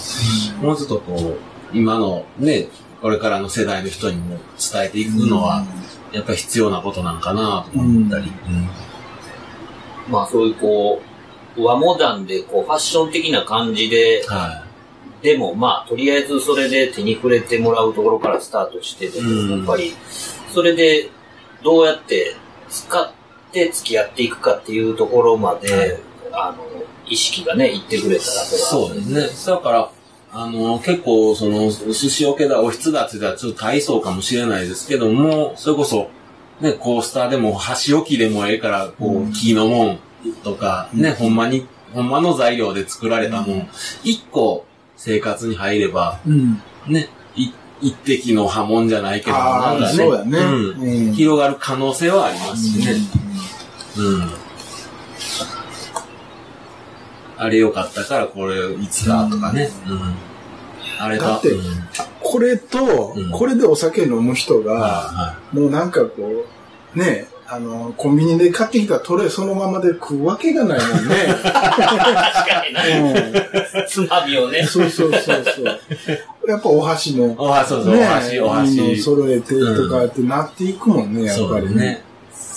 [0.62, 1.38] もうちょっとこ
[1.74, 2.68] う、今のね、
[3.02, 5.64] これからの世代の人にも伝えていくのは、
[6.16, 8.32] やっぱり必要なことなんかなと思ったり。
[10.10, 11.02] まあそういうこ
[11.58, 14.64] う、和モダンでこうファッション的な感じで、は
[15.22, 19.94] でもまあとりあえずそれで手に触れてもらうところからスタートしてでも、うんやっぱり
[20.54, 21.10] それで
[21.64, 22.36] どうやって
[22.70, 23.12] 使っ
[23.52, 26.00] て付き合っていくかっていうところまで、はい
[26.38, 26.66] あの、
[27.08, 28.46] 意識がね、いってくれたらい。
[28.46, 29.56] それはそうですね。
[29.56, 29.92] だから、
[30.38, 36.10] あの、結構、その、寿司桶だ、おひつだって言ったらちょっと大層かもしれないですけども、それこそ、
[36.60, 40.00] ね、コースターでも箸置きでもええから、こう、木のもん
[40.44, 43.70] とか、ね、ほんまに、ほんまの材料で作られたもん、
[44.04, 44.66] 一個
[44.98, 46.62] 生活に入れば、うん。
[46.88, 47.08] ね、
[47.38, 47.52] い
[47.82, 49.94] 一滴の波紋じゃないけど、なんか
[50.26, 51.14] ね、ね。
[51.14, 52.96] 広がる可能性はありますしね。
[53.98, 54.45] うん。
[57.38, 59.70] あれ良かったからこれいつだとかね。
[59.88, 60.16] うん。
[60.98, 61.62] あれだってうん
[62.22, 66.46] これとうん、これでお酒飲む人が、はもうなんかこ
[66.96, 71.16] う、ね、あの、コンビニで買ってきたトレーそのままで食うわけがないもんね。
[71.30, 75.80] 確かにね、うつまみをねん、、そうそうそうそう。
[76.50, 77.36] やっぱお箸も、い。
[77.38, 78.98] おはそうそう、お箸、お箸。
[78.98, 82.02] 揃えてとかってなっていくもんね、やっそぱりね。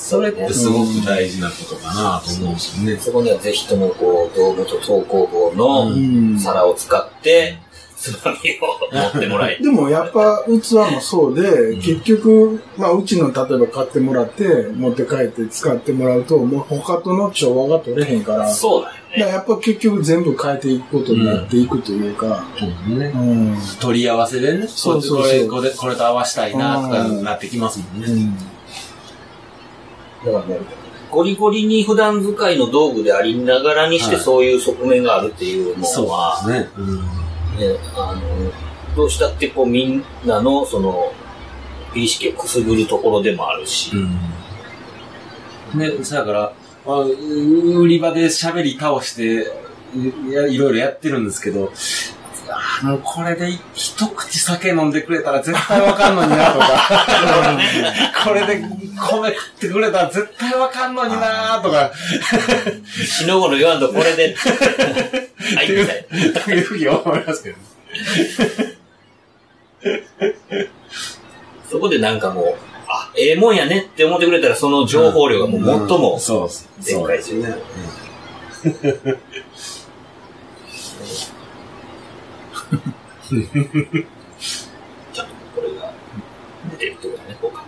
[0.09, 2.97] それってすごく大事なことかなと思うしね。
[2.97, 7.59] そこにはぜひともこう、道具と投稿棒のうん皿を使って、
[7.95, 9.59] つまみを持ってもらい。
[9.63, 19.25] でもやっぱ器もそうで、ん結局、まあうちの例えば買ってもらって、持って帰って使ってもらうと、もう他との調和が取れへんから、そうだよね。
[19.25, 23.19] らやっぱ結局全部変えていくことになっていくというか、そうねう。
[23.19, 23.59] ん。
[23.79, 24.67] 取り合わせでね。
[24.69, 28.07] そうそうそうこれ、これ、これと合わしたいなとかうんなってきますもんね。
[28.07, 28.39] うん。
[30.25, 30.61] だからね、
[31.11, 36.69] ゴリゴリに普段使いの道具でありながらにしてはいそういう側面があるっていうのそうは、ですね。
[36.77, 36.97] うん。
[36.97, 37.03] ね、
[37.97, 41.13] あの、どうしたってこうみんなのその、
[41.95, 45.79] 美意識をくすぐるところでもあるし、うん。
[45.79, 46.53] ね、だから、
[46.87, 49.53] まあ、売り場で喋り倒して、
[49.95, 51.73] いやいろいろやってるんですけど、
[52.83, 56.67] もうこれで一口酒飲んでくれたら絶対わかんのになとか、
[58.25, 61.91] これで米食ってくれたら絶対わかんのになとか、
[63.05, 64.37] しのごの言わんとこれで、
[65.57, 66.41] はい、みたいな。
[66.41, 67.57] というふうに思いますけど。
[71.71, 72.55] そこでなんかもう、
[72.87, 76.69] あ、ええもんやねって思ってくれたらその情報量がもう最も、そうです。
[76.85, 77.57] でっかいですよね
[82.69, 85.93] ちゃんとこれが
[86.73, 87.65] 出てるってことだね、こうか。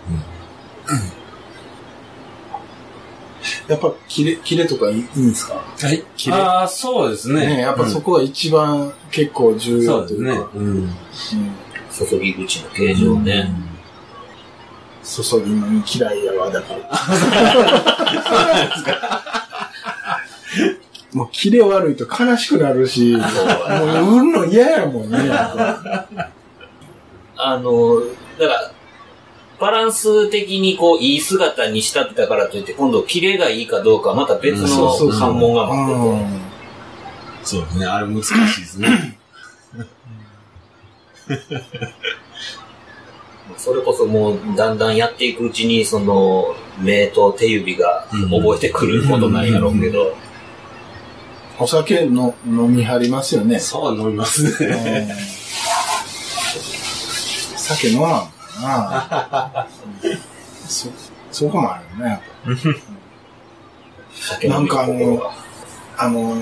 [3.69, 5.55] やっぱキレ、キレとかいいいんですか？
[5.55, 5.63] は
[5.93, 6.05] い。
[6.17, 7.47] 綺麗ああ、そうですね。
[7.47, 10.51] ねやっぱそこが一番結構重うんそうですね要というか、。
[10.55, 10.67] うん。
[10.67, 10.91] うん
[11.91, 13.51] 注ぎ口の形状ね。
[15.05, 16.81] 注ぎのに嫌いやわ、だから。
[21.13, 23.23] もうキレ悪いと悲しくなるし、もう
[24.17, 25.19] 売るの嫌やもんね。
[27.37, 28.01] あの、
[28.39, 28.73] だから、
[29.59, 36.09] バランス的にこう、いい姿に仕立てたからといって、今度、キレがいいかどうか、また別の関門が待ってて。
[36.09, 36.41] うん
[37.43, 37.87] そうですね。
[37.87, 39.19] あれ難しいですね。
[43.57, 50.17] それこそもう、だんだんやっていくうちに、その、目と手指が覚えてくることなんやろうけど、
[51.61, 53.61] お酒の飲みはりますよね。
[53.61, 55.09] そう飲みますね。
[55.09, 55.41] うん
[57.57, 58.31] 酒飲まんか
[58.63, 59.67] な。
[60.67, 60.89] そ、
[61.31, 62.21] そうかもあるね。
[64.49, 65.33] なんかあの
[65.97, 66.37] あの、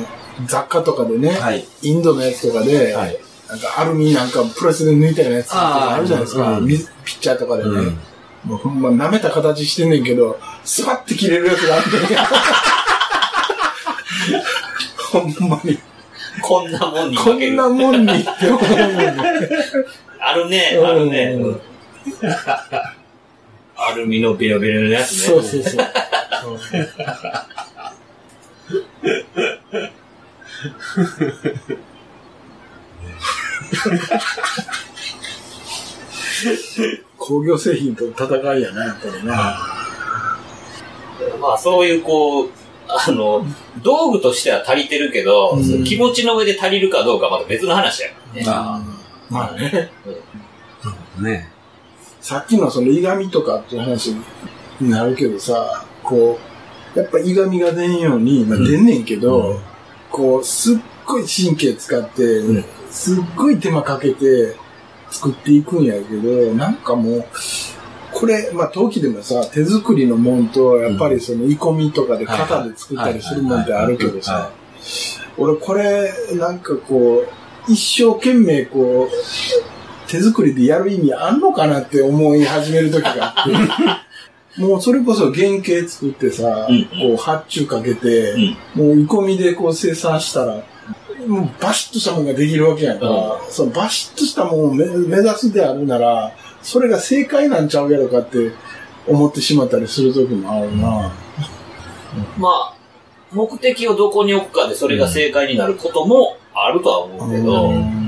[0.46, 1.66] 雑貨とかでね、はい。
[1.82, 3.18] インドのやつとかで、はい。
[3.48, 6.58] なんかアルミなんかプレスで抜いたようなやつとかあるじゃないですか。
[6.58, 7.70] うん水ピッチャーとかでね。
[7.70, 7.98] うん
[8.44, 12.20] もうほんま舐めた形してんねんけど、スパッて切れるやつがあってね。
[15.12, 15.78] ほんまに。
[16.42, 17.52] こんなもんにこかける。
[17.52, 18.24] んなもんに。
[20.20, 21.38] あるね、あるね。
[23.76, 25.18] アルミのベロベロのやつね。
[25.18, 25.86] そうそうそう。
[37.16, 38.26] 工業製品と戦
[38.56, 39.30] いやな、やっぱりね。
[41.40, 42.50] まあそういうこう、
[42.88, 43.44] あの、
[43.82, 48.44] 道具としては足りてるけど、うん気持ちの上で足りるかどうかはまた別の話やからね。
[48.48, 48.82] あ
[49.28, 49.90] まあね。
[51.18, 51.22] あ。
[51.22, 51.50] ね。
[52.20, 54.14] さっきのそのいがみとかっていう話
[54.80, 56.38] になるけどさ、こ
[56.94, 59.60] う、やっぱいがみが出んように、まあ、出んねんけど、うん
[60.10, 64.56] こう、すっごい神経使って、んすっごい手間かけて
[65.10, 67.24] 作っていくんやけど、なんかもう、
[68.12, 74.50] これ、まあ、陶器でもさ、手作りのもんと、やっぱりその、鋳込みとかで型で作ったりするもんってあるけどはさ、
[75.36, 77.24] 俺これ、なんかこ
[77.68, 86.84] う、一生懸命こう、手作りでやる意味あんのかなって思い始める時があって、 もうそれこそ原型作ってさ、うん。
[86.86, 88.86] こう発注かけて、うん。
[88.86, 90.64] もう見込みでこう生産したら、
[91.26, 93.06] もうバシッとしたものができるわけやんか。
[93.06, 96.32] うそのバシッとしたものを目目指すであるなら、
[96.62, 98.52] それが正解なんちゃうやろかって
[99.06, 101.12] 思ってしまったりする時もあるな。
[102.36, 102.74] まあ、
[103.32, 107.98] 目的をどこに置くかでそれが正解になることもあるとは思うけど、うん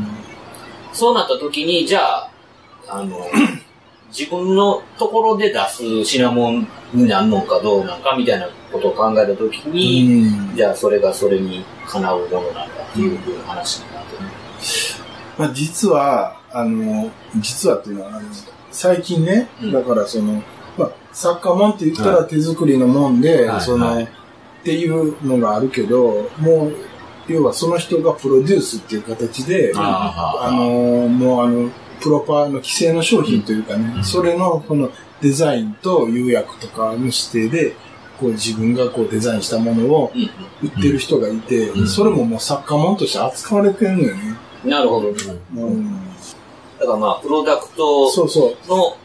[0.93, 2.31] そうなった時に、じゃあ、
[2.89, 3.17] あの、
[4.11, 14.31] 自分のところで出す品物になるのかどうなのかみたいなことを考えた時に、うんじゃあそれがそれにかなうものなんだっていう話になってね。
[15.39, 18.29] まあ、実は、あの、実はっていうのは、あの
[18.71, 19.73] 最近ね、うん。
[19.73, 20.43] だからその、
[20.77, 23.61] まあ、作家もんって言ったら手作りのもんで、はい。
[23.61, 24.05] その、はい。
[24.05, 24.09] っ
[24.63, 26.75] ていうのがあるけど、もう、
[27.29, 31.71] 要はその人がプロデュースっていう形で、ああの、もうあの、
[32.01, 34.05] プロパーの規制の商品というかね、うん。
[34.05, 34.91] それのこの
[35.21, 37.75] デザインと釉薬とかの指定で、
[38.19, 40.31] こう自分がこうデザインしたものをうん
[40.63, 41.89] 売ってる人がいて、うん。
[41.89, 44.37] それももう作家もんとして扱われてるのよね。
[44.65, 44.71] うん。
[44.71, 45.09] なるほど。
[45.09, 46.10] うん、
[46.81, 48.69] だからまあ、プロダクトそうそう。
[48.69, 48.97] の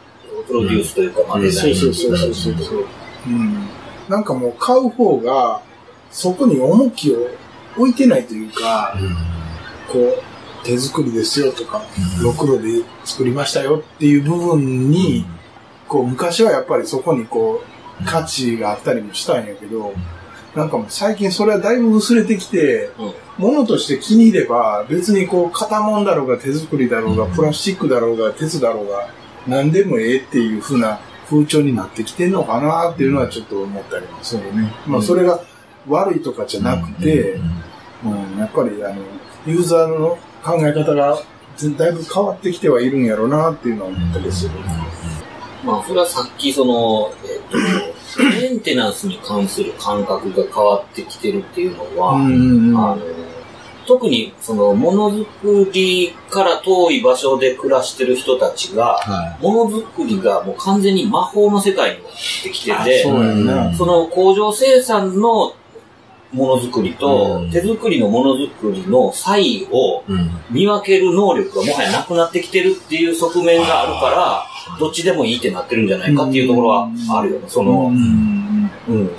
[0.46, 2.84] プロデュースというか、まあ、うんデザインそうそうそうそうそうそう。
[3.26, 3.68] うん。
[4.08, 5.60] なんかもう買う方が、
[6.10, 7.28] そこに重きを
[7.76, 8.96] 置いてないというか、
[9.92, 11.82] こう、手作りですよとか、
[12.22, 15.26] ろくろで作りましたよっていう部分に、
[15.86, 17.62] こう、昔はやっぱりそこにこ
[18.00, 19.92] う、価値があったりもしたんやけど、
[20.56, 29.10] なんかもう最近それはだいぶ薄れてきて、うん物として気に入れば、別にこう、型もんだろうが手作りだろうが、うんプラスチックだろうが、鉄だろうが、
[29.46, 34.72] 何でもええっていう風な風潮になってきてんのかなっていうのはちょっと思ったりもするね。
[34.86, 35.40] まあそれが
[35.86, 37.38] 悪いとかじゃなくて、
[38.02, 39.02] うん、やっぱりあの、
[39.46, 41.18] ユーザーの考え方が
[41.76, 44.52] だいぶ変わってきてはいるんやろうなっていうのは思ったりする。
[45.64, 47.58] まあ、それはさっきその、えっと、
[48.18, 52.98] メンテナンスに関する感覚が変わってきてるっていうのは、うんうんあの
[53.86, 62.12] 特にそのものづくりから遠い場所で暮らしてる人たちが、はものづくりがもう完全に魔法の世界になっ
[62.42, 63.72] てきてて、そうやんな。
[63.74, 65.54] その工場生産の
[66.32, 70.02] ものづくりと、うん手作りのものづくりの差異を。
[70.50, 74.46] 見分ける能力がもはやなくなってきてるっていう側面があるから、
[74.78, 77.44] どっちでもいいってなってるんじゃないかっていうところはあるよね。
[77.48, 79.10] その、うんうん。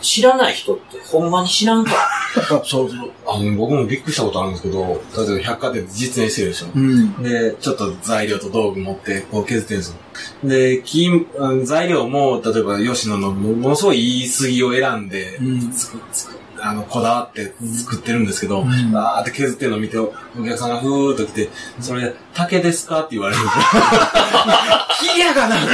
[0.00, 1.98] 知らない人ってほんまに知らんから。
[2.64, 3.10] そうそう。
[3.26, 6.66] あの、僕もびっくりしたことあるんですけど、例えば百貨店で実演してるでしょ。
[6.74, 7.22] うん。
[7.22, 9.96] で、ちょっと材料と道具持って、こう削ってるんですよ。
[10.44, 11.26] で、金、
[11.62, 18.92] 材料も、例えば吉野のもものすごいいい杉を選んで、うんつくつくあの、こだわって作ってるんですけど、ん。
[18.94, 21.50] わーって削ってるのを見て、お客さんがふーっと来て、
[21.80, 23.00] それ、竹ですか？
[23.00, 23.42] って言われる。
[25.14, 25.66] 木やがなって、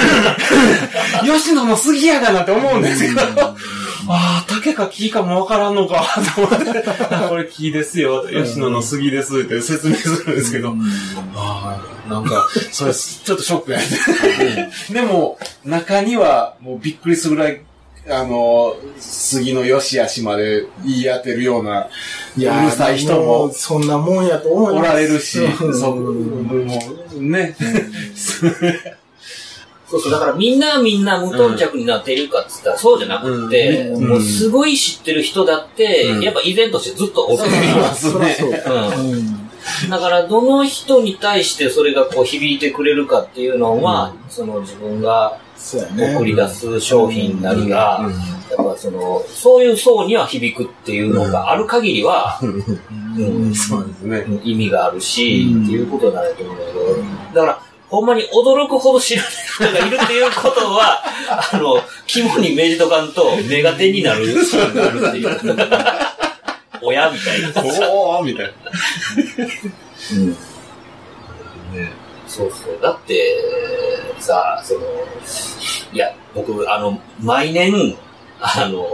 [1.30, 3.54] 吉野の杉やがなって思うんですけど、あ
[4.08, 6.04] あ、竹か木かもわからんのか、
[6.34, 10.74] と思って、あこれ木ですよ、吉野の杉ですって説明するんですけど、
[11.36, 14.72] ああ、なんか、それ、ちょっとショックやね。
[14.90, 17.62] でも、中には、もうびっくりするぐらい、
[18.10, 21.88] あの、杉の良し悪しまで言い当てるような、
[22.36, 24.66] いやうるさい人もそんなもんやと思。
[24.66, 26.78] おられるし、うんそう、も
[27.16, 27.56] う、ね。
[29.90, 37.38] そうそう、だからみんなみんな無頓着になっているかっつったらそうじゃなくて、うんもうすごい知ってる人だって、うんやっぱ依然としてずっとおる。
[37.38, 38.20] そりゃそう。
[38.20, 39.50] うんうん
[39.90, 45.38] だから、どの人に対してそれがこう響いてくれるかっていうのは、その自分が
[45.92, 46.14] ね。
[46.16, 48.12] 送り出す商品なりが、うん
[48.50, 54.40] やっぱその、そういう層には響くっていうのがある限りは、うんそうですね。
[54.42, 56.80] 意味があるし、うんっていうことになると思うんだけど、
[57.34, 61.02] だから、ほんまに驚くほど知らない人がいるっていうことは、
[61.52, 65.56] あの、肝に銘じとかんと、目が点になるシーンがあるっていう。
[66.82, 67.48] 親みたいな。
[67.92, 68.52] おーみたいな。
[70.16, 70.36] うん
[72.30, 72.78] そうそう。
[72.80, 73.36] だって、
[74.20, 74.80] さ、その、
[75.92, 77.96] いや、僕、あの、毎年、
[78.40, 78.86] あの、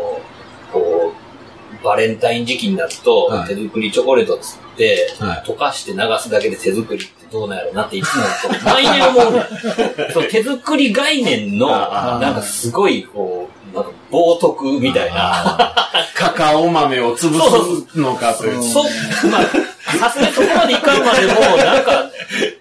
[0.73, 3.49] こう、バレンタイン時期になると、はい。
[3.49, 5.45] 手作りチョコレートつって、はい。
[5.47, 8.29] 溶かして流すだけで手作りってどうなんやろうなっていつもこ
[8.61, 9.47] う毎年思う
[10.13, 15.75] そう手作り概念の、なんかすごい、こう、なんか冒涜みたいな。
[16.15, 18.63] カカオ豆を潰すのかという。
[18.63, 18.83] そ、
[19.29, 22.56] まあ、さすがにそこまでいかんまでも、なんか、溶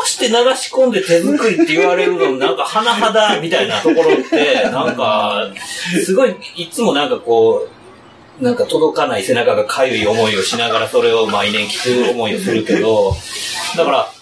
[0.00, 5.50] かして流し込んで手作りって言われるの、なんか、甚だみたいなところって、なんか、
[6.04, 7.68] すごい、いつもなんかこ
[8.40, 13.12] う、なんか届かない背中が痒い思いをしながらそれを毎年聞く思いをするけど、
[13.76, 14.12] だから、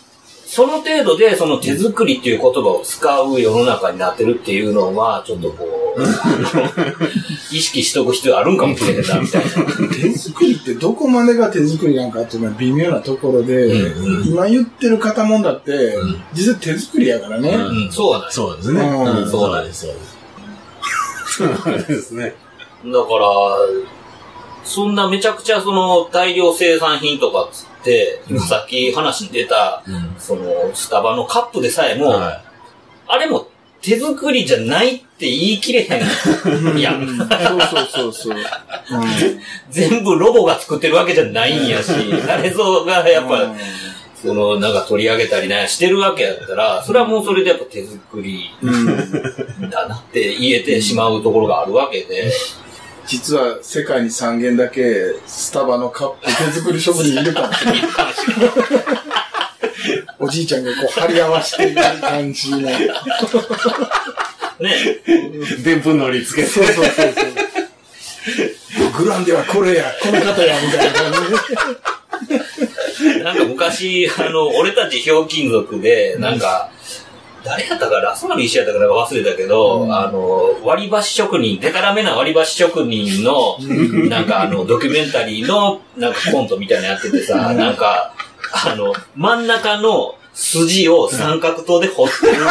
[0.47, 6.03] その程度でその手作りっていう言葉を使う世の中になってるっていうのは、ちょっとこう、
[7.51, 9.51] 意識しとく必要あるんかもしれへんな、みたいな。
[9.95, 15.97] 手作りってどこまでが手作りなんかっていうのは微妙なところで、うん今言ってる方もんだって、
[16.33, 17.51] 実は手作りやからね。
[17.51, 18.33] うんうん、そうはない。
[18.33, 18.81] そうですね。
[18.81, 20.19] うんそうなんです、そうです。
[21.29, 22.35] そうですね。
[22.85, 23.29] だから、
[24.65, 32.43] そんなめちゃくちゃその大量生産品とかっつって、今さっき話に出た、うんそのスタバのカップでさえも、は
[33.07, 33.49] あれも
[33.81, 35.99] 手作りじゃないって言い切れへ
[36.75, 36.79] ん。
[36.79, 38.37] いや、うんそうそうそうそう。
[38.37, 38.43] うん。
[39.71, 41.93] 全部ロボが作ってるわけじゃないんやし、
[42.27, 43.55] 誰ぞがやっぱ、
[44.21, 52.33] そのなんか取り上げたりね、してるわけやったら、それはもうそれでやっぱ手作りうんだなって言えてしまうところがあるわけで、
[53.07, 57.83] 実は世界に3軒だけスタバのカップ手作り職人いるかもしれない。
[60.21, 62.59] おじいちゃんがこう貼り合わせている感じの。
[62.61, 62.75] ね、
[65.07, 65.63] い。
[65.63, 66.49] でんぷんのりつけて。
[66.49, 67.15] そうそうそうそう。
[68.99, 71.13] グランデはこれや、この方や、みたいな感
[72.27, 73.23] じで。
[73.23, 76.71] なんか昔、あの、俺たちひょうきん族で、なんか、
[77.45, 83.59] 誰やったか、ラスマル石やったかなんか忘れたけど、うんあの、割り箸職人、デタラメな割り箸職人の、
[84.09, 88.15] なんかあの、ドキュメンタリーの、なんかコントみたいなのやっててさ、なんか、
[88.53, 92.47] あの、真ん中の筋を三角刀で掘ってるの。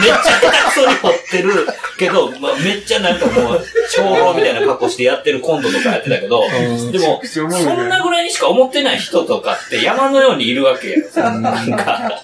[0.00, 1.66] めっちゃ下手くそに掘ってる
[1.98, 6.44] けど、 まあ、めっちゃなんかもう、長老みたいな格好してやってるコントとかやってたけど、
[6.92, 10.96] でも、そんなぐらいにしか思ってない人とかって山のようにいるわけや。
[11.40, 12.22] なんか、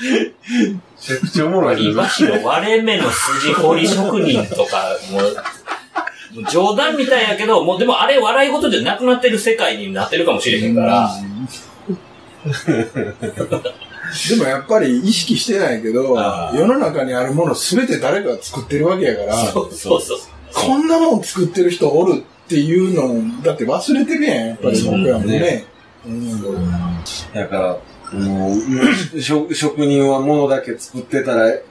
[0.00, 0.10] め
[1.00, 5.28] ちゃくちゃおもろい割り箸の割れ目の筋彫り職人とか、もう、も
[6.48, 11.10] う冗談みたいやけど、もうでもあれ笑い事じゃなくなってる世界になってるかもしれへんから、
[14.28, 16.16] でもやっぱり意識してないけど、
[16.54, 20.18] 世の中にあるものすべて誰かが作ってるわけやから、そうそうそう。
[20.54, 25.64] こんなもん作ってる人おるっていうの、だって忘れてるやん、やっぱり僕らもね。
[26.06, 26.42] うん
[27.32, 27.56] だか
[28.12, 28.54] ら、も
[29.14, 31.62] う、職職人は物だけ作ってたらえ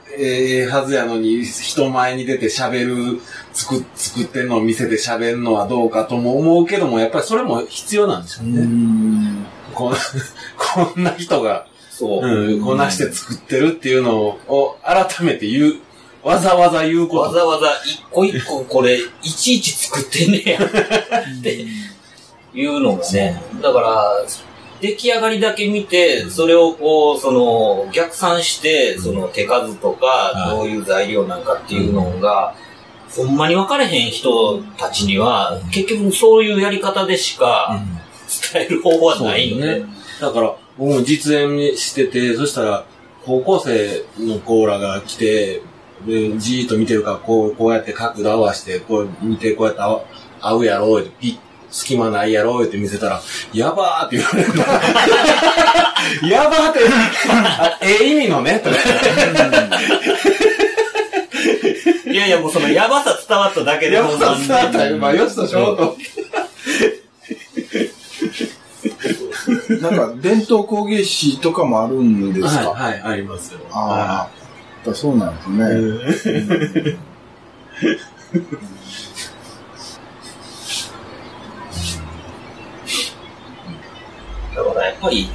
[0.64, 3.22] えはずやのに、人前に出て喋る、
[3.54, 8.60] 作作ってんのを見せて喋るのはどうかとも思うけども、やっぱりそれも必要なんでしょうね。
[8.60, 9.94] うんこん
[10.58, 12.26] こんな人が、そう。
[12.26, 15.76] うん、こなして作ってるっていうのを改めて言う、
[16.24, 17.22] わざわざ言うこと。
[17.24, 20.60] わざわざ一個一個これ、いちいち作ってんねや。
[20.60, 21.66] って
[22.54, 23.42] いうのがね。
[23.62, 24.26] だから、
[24.82, 32.56] 出来上がりだけ見て、それをこう、その、逆算して、その手数とか、はいどういう材料なんかっていうのが、
[33.16, 37.82] ほんまに分かれへん人たちには、結局そういうやり方でしか
[38.54, 39.86] 伝える方法はないので、ね。
[40.20, 42.86] だから、僕も実演してて、そしたら、
[43.26, 45.62] 高校生のコーラが来て、
[46.06, 49.82] で、じーっと見てるから、こう、こうやって角度合わして、こう見て、こうやって
[50.42, 51.38] 合うやろ、ってピッ、
[51.70, 53.22] 隙間ないやろ、って見せたら、
[53.54, 54.50] やばーって言われる。
[56.30, 56.80] やばーって、
[57.30, 58.78] あええ意味のね、とか。
[62.12, 64.98] いやいやもうそのやばさ伝わっただけでやもばさ伝わったよ。
[64.98, 65.98] まあ、よしとしようと。
[69.82, 73.60] なんか、伝統工芸士とかもあるんですか、はい、はい、ありますよ。
[73.72, 74.30] ああ、や
[74.84, 75.42] っぱそうなんで
[76.14, 76.98] すね。
[84.56, 85.30] だからやっぱり、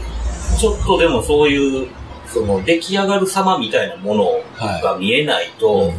[0.59, 1.89] ちょっとでもそういう、
[2.33, 4.41] その出来上がる様みたいなもの
[4.83, 5.93] が見えないと、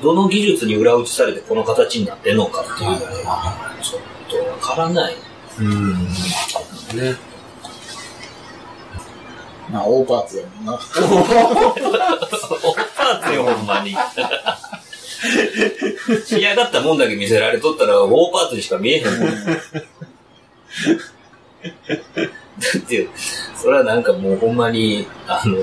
[0.00, 2.94] どの技術に裏打ちされてこの形になってんのかっていうの
[3.28, 4.00] は、ちょっ
[4.30, 5.16] とわからない。
[5.58, 5.94] うん。
[6.04, 7.31] ね。
[9.72, 10.74] まあ、大パーツやもんな。
[10.74, 10.80] オー
[12.94, 13.96] パーツよ、ほんまに。
[16.26, 19.18] 仕上がったもんだけ見せられとったら、ウォーパーツにしか見えへんもん。
[19.18, 19.24] だ
[22.76, 23.08] って、
[23.56, 25.56] それはなんかもうほんまに、あの、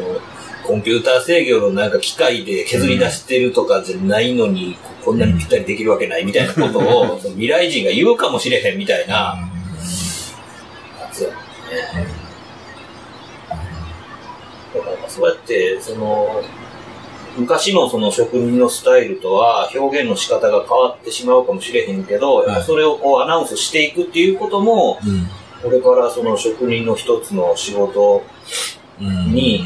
[0.65, 4.75] コンピューター制御のなんか機械で削り出してるとかじゃないのに、
[5.05, 9.37] こんなにぴったりできるわけないみたいなことを、未来人が言うかもしれへんみたいな、
[10.99, 12.28] やつやもんね。
[14.73, 16.43] だからそうやって、その、
[17.37, 24.99] 昔のその職人のスタイルとは表現の仕方が変わってしまうかもしれへんけど、やっぱそれをこうアナウンスしていくっていうことも、
[25.63, 28.23] これからその職人の一つの仕事
[29.01, 29.33] うん。
[29.33, 29.63] に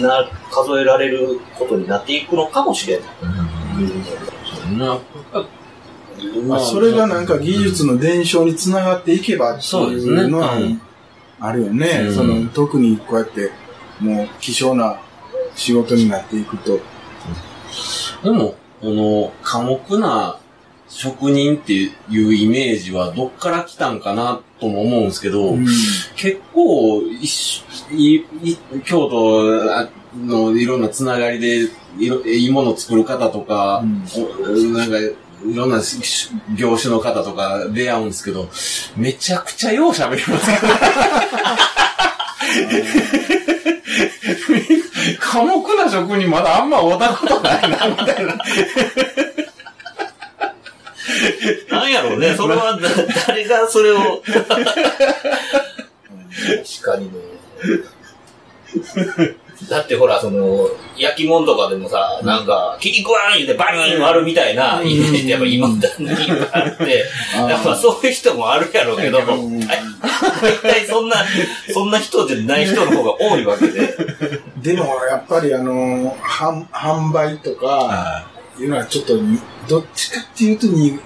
[0.00, 4.78] な、数えられることになっていくのかもしれない。
[4.78, 4.98] な
[6.46, 10.22] まあ、それがなんか技術の伝承につながっていけばってそうですね。
[10.22, 10.80] いうのはうん。
[11.40, 12.04] あるよね。
[12.08, 12.14] うん。
[12.14, 13.50] その特にこうやって
[14.00, 15.00] もう希少な
[15.54, 16.80] 仕事になっていくと。
[18.22, 20.38] でも、この、寡黙な
[20.88, 25.66] 職人っていうイメージはどっから来たんかなとも思うんですけど、うん。
[26.16, 27.02] 結構
[28.84, 31.68] 京都のいろんなつながりで
[31.98, 33.84] いろいいものを作る方とか、
[34.44, 35.14] おなんかい
[35.54, 38.48] ろんなし業種の方とか出会うんですけど、
[38.96, 40.50] めちゃくちゃよう喋ります
[45.20, 48.38] 寡黙な職人まだあんま会ったことないな、みたいな。
[51.70, 52.88] なんやろうね、それはだ
[53.26, 54.22] 誰がそれを。
[54.22, 54.42] 確
[56.82, 57.18] かにね。
[59.68, 66.10] だってほら、その、焼き物とかでもさ、なんか、切り食わん言うてバリーン割るみたいなイメージってやっぱ今だに
[66.52, 67.04] あって、
[67.34, 71.16] やっぱそういう人もあるやろうけど、大体そんな、
[71.72, 73.96] そんな人じゃない人の方が多いわけで。
[74.62, 78.26] でもやっぱりあの、販販売とか、
[78.58, 79.38] いうのはちょっとに、
[79.68, 80.98] どっちかっていうとに、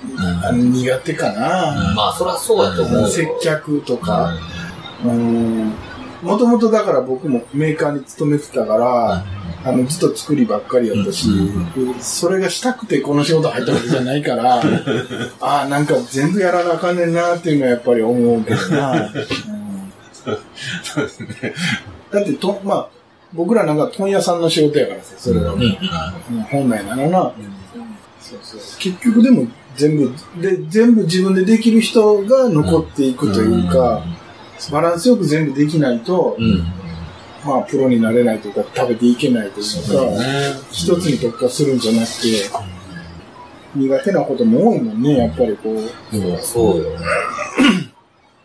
[0.43, 1.95] あの苦手かな。
[1.95, 3.09] まあ、そりゃそうだと思うよ。
[3.09, 4.33] 接客とか。
[5.05, 5.73] うん。
[6.25, 9.25] もともとだから僕もメーカーに勤めてたから、
[9.65, 11.29] あの、ずっと作りばっかりやったし、
[12.01, 14.61] それがしたくてこの仕事入ったわけじゃないから、
[15.41, 18.93] ああ、なんか全部やらなあかんねんなっていうのはやっぱり思うけどな。
[18.93, 19.13] うん。
[22.13, 22.89] だってと、まあ、
[23.33, 25.55] 僕らなんか問屋さんの仕事やからさ、それは。
[25.55, 26.43] うんうん。
[26.43, 27.33] 本来ならな。
[28.21, 28.61] そうそう。
[28.79, 29.47] 結局でも
[29.77, 34.05] 全部、で、全部自分でできる人が残っていくというか、
[34.71, 36.45] バランスよく全部できないと、うん。
[36.45, 36.65] うん。
[37.45, 42.51] まあ、プロになれないというか、食べていけないというか、ね一つに特化するんじゃなくて、
[43.75, 46.17] 苦手なことも多いもんね、やっぱりこう。
[46.17, 46.91] もうそうよ。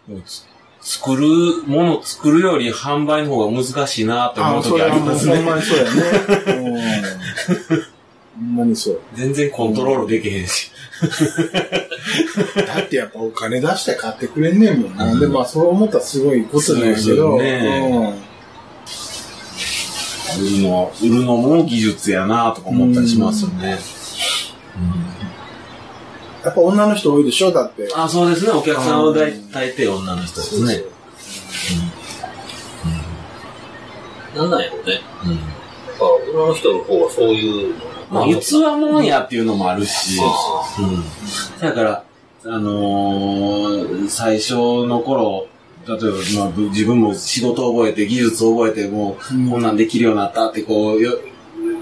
[0.07, 0.45] もうつ
[0.81, 1.27] 作る、
[1.67, 5.43] もの作るより販売の方が難しいなって思う時ありますほんね。
[5.43, 5.91] まにそうやね。
[8.39, 9.01] うんほんまにそう。
[9.13, 10.71] 全然コントロールできへんし。
[12.65, 15.19] だってやっぱお金出して買ってくれんねんもんな。
[15.19, 18.13] で、まあそう思ったらすごいことなんやけそうど、ね
[20.39, 23.79] 売るの、売るのも技術やなとか思ったりしますよね。
[24.77, 25.09] うん
[26.41, 27.51] やっぱ女の人多いでしょ？
[27.51, 27.89] だって。
[27.93, 28.51] あ、そうですね。
[28.51, 30.83] お客さんは大大抵女の人ですね。
[34.33, 35.01] なんなんやろうね。
[35.25, 35.58] うん
[35.99, 37.89] やっぱ、女の人の方はそういうの。
[38.11, 40.19] まあ、器もんやっていうのもあるし、
[40.79, 41.03] うん。
[41.61, 42.03] だから、
[42.45, 44.55] あのー最初
[44.87, 45.47] の頃、
[45.87, 51.19] 例えば、まあ、ぶ自分も仕事を覚えて、技術を覚えて、もう、うんこんなんできるようになったって、こう、よ、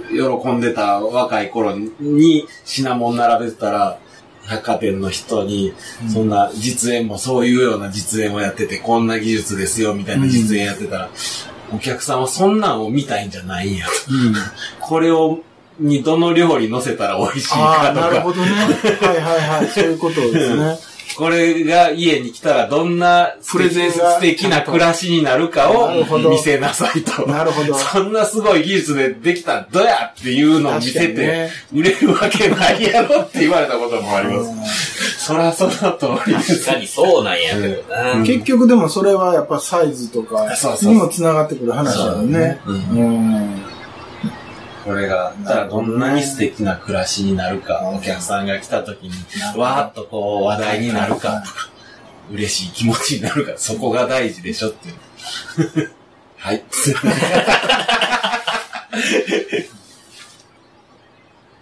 [0.10, 4.00] 喜んでた若い頃に品物並べてたら、
[4.48, 5.74] 百貨店の人に、
[6.12, 11.10] そんな実演もそういうような実演をやってて、こんな技術ですよ、みたいな実演やってたら、
[11.74, 13.92] お客さんはそんなんを見たいんじゃないんやと。
[14.80, 15.40] これを、
[15.80, 18.10] にどの料理乗せたら美味しいかとか。
[18.10, 18.52] なるほどね。
[18.52, 19.68] はいはいはい。
[19.68, 20.78] そういうことですね。
[21.16, 25.92] これが家に来たらどんなプレゼンが素敵な暮らしになるかを
[26.30, 27.28] 見せなさいと。
[27.28, 35.26] なるほどそんなすごい技術でできたらどうやっていうのを見せて売れるわけないやろって言われたこともあります。
[35.26, 36.66] そらその通りです。
[36.66, 38.12] 確かにそうなんやけどな。
[38.14, 40.48] うん結局でもそれはやっぱサイズとか
[40.82, 42.62] にも繋がってくる話だよね。
[42.66, 43.77] うん。
[44.88, 49.12] これが、だからどんなに素敵な暮らしになるか、お客さんが来た時に、
[49.60, 51.44] わーっとこう話題になるか、
[52.32, 54.96] 嬉しい気持ちになるか、そこが大事でしょっていう。
[56.40, 56.64] はい。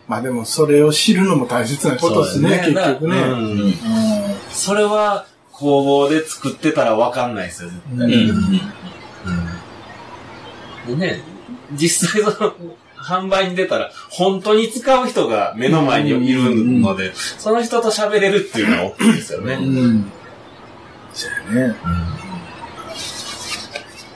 [0.08, 3.18] まあでもそれを知るのも大切なことですね、結局ね。
[3.22, 3.74] ううんん
[4.52, 8.06] それは工房で作ってたらわかんないですよ、絶対。
[8.06, 8.62] うん
[10.86, 11.24] でね、
[11.74, 12.54] 実際その、
[13.06, 19.54] 販売に出たら、本当に使う人が目の前にいるので、その人と喋れるっていうのは大きいですよね。
[19.54, 20.12] うん。
[21.14, 21.76] そうやね。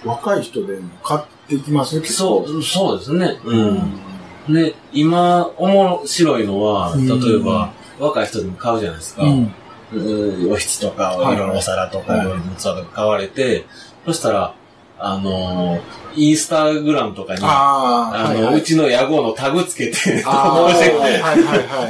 [0.03, 2.45] 若い人でも買っていきますよ、結構。
[2.48, 3.40] そう、そうですね。
[3.44, 4.53] うん。
[4.53, 9.24] で、今、面白いのは、うん例えば、若い人でも買うじゃないですか。
[9.24, 9.53] うん。
[9.91, 13.66] うん、お質とか、はいいろいろお皿とか、はいいろいろ器とか買われて、
[14.06, 14.56] そしたら、
[14.99, 20.95] あのー、インスタグラムとかに、あああ、の、うちの屋号のタグつけて、投 ああ、稿してて。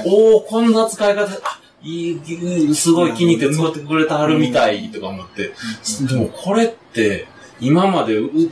[0.06, 5.52] おおこんな使い方、あいい、すごい気に入って作ってくれてはるみたいとか思って、
[6.08, 7.28] でもこれって、
[7.62, 8.16] 今まで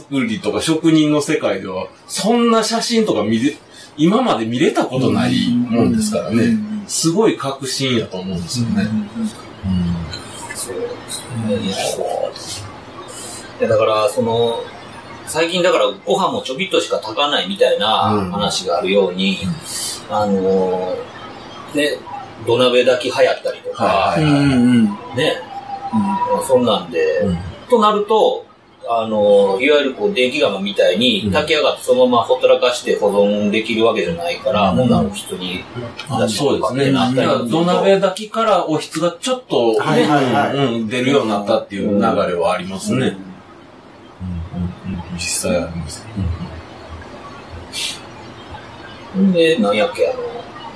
[0.00, 3.56] 作りとか職人の世界では、そんな写真とか見れ、
[3.96, 6.56] 今まで見れたことないもんですからね。
[6.86, 8.86] すごい革新やと思うんですよね。
[13.60, 14.60] いやだから、その、
[15.28, 18.30] 最近だからご飯もちょびっとしか炊かないみたいなうん。
[18.30, 19.38] 話があるように、
[20.10, 21.98] あのーね、
[22.46, 24.84] 土鍋炊き流行ったりとか、はいはいうんうん。
[25.16, 25.36] ね、
[26.46, 27.38] そんなんで、うん。
[27.68, 28.46] となると、
[28.90, 31.32] あのーいわゆるこう電気釜みたいにうん。
[31.32, 34.76] 炊き上がってそのままほったらかして保存できるわけじゃないから、うん。
[34.78, 35.62] もうなる普通に
[36.08, 36.86] あ出しそうですね。
[36.92, 40.56] とかってなったりだから土鍋炊きからお質がちょっと、ねはいはいはい。
[40.56, 43.16] うんうん出るようになったっていう流れはありますね。
[45.18, 46.06] 実際あります。
[49.32, 50.22] で、なんやっけ、あの、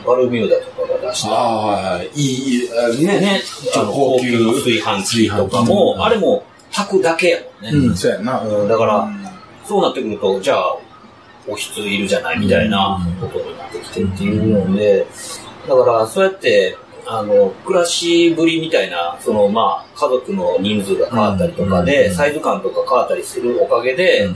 [0.05, 2.11] バルミューダとかが出した、ああ、はいはい。
[2.15, 3.21] いい、いね。
[3.21, 3.41] ね、
[3.77, 7.87] あの高級炊飯器とかも、あれも炊くだけやもんね。
[7.87, 8.41] うん、そうやな。
[8.41, 9.09] うんだから、
[9.65, 10.77] そうなってくると、じゃあ、
[11.47, 15.07] おひついるじゃないみたいなことになってきてっていうので、
[15.69, 16.77] だから、そうやって、
[17.07, 24.29] あの、暮らしぶりみたいな、その、まあ、家族の人数が変わったりとかで、うんサイズ感とか変わったりするおかげで、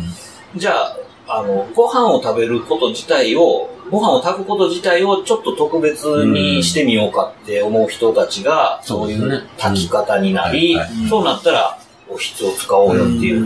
[0.56, 0.96] じゃあ、
[1.28, 10.76] あの、ご飯を食べること自体を、ご飯を炊くこと自体をちょっと特別にしてみようかって思う人たちが、そそういう炊き方になり
[11.08, 11.78] そうなったら、
[12.08, 13.44] おひつを使おうよっていう、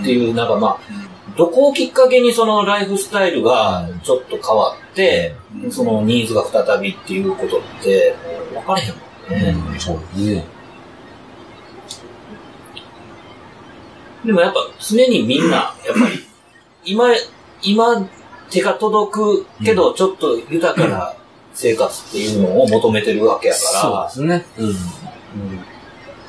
[0.00, 1.03] っていう、なんかまあ、
[1.36, 5.34] どこをきっかけにそのライフスタイルがちょっと変わって、
[5.70, 8.14] そのニーズが再びっていうことって、
[8.52, 9.80] 分かれへんもんね。
[9.80, 10.44] そうですね。
[14.24, 16.24] でもやっぱ常にみんな、 やっぱり、
[16.84, 17.08] 今、
[17.62, 18.08] 今
[18.50, 21.14] 手が届くけど、ちょっと豊かな
[21.52, 24.44] 生活っていうのを求めてるわけやそうかですね。
[24.58, 24.72] うん。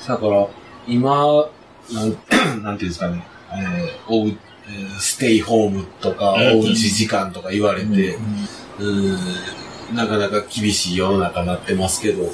[0.08, 0.48] ら、だから、
[0.88, 1.48] 今、
[1.92, 2.18] なん、
[2.64, 4.38] なんていうんですかね、えー
[5.00, 6.60] ステイホームとか、うん。
[6.60, 8.18] おうち時間とか言われて、
[8.80, 9.18] うん、
[9.96, 12.32] なかなか厳しい世の中になってますけど、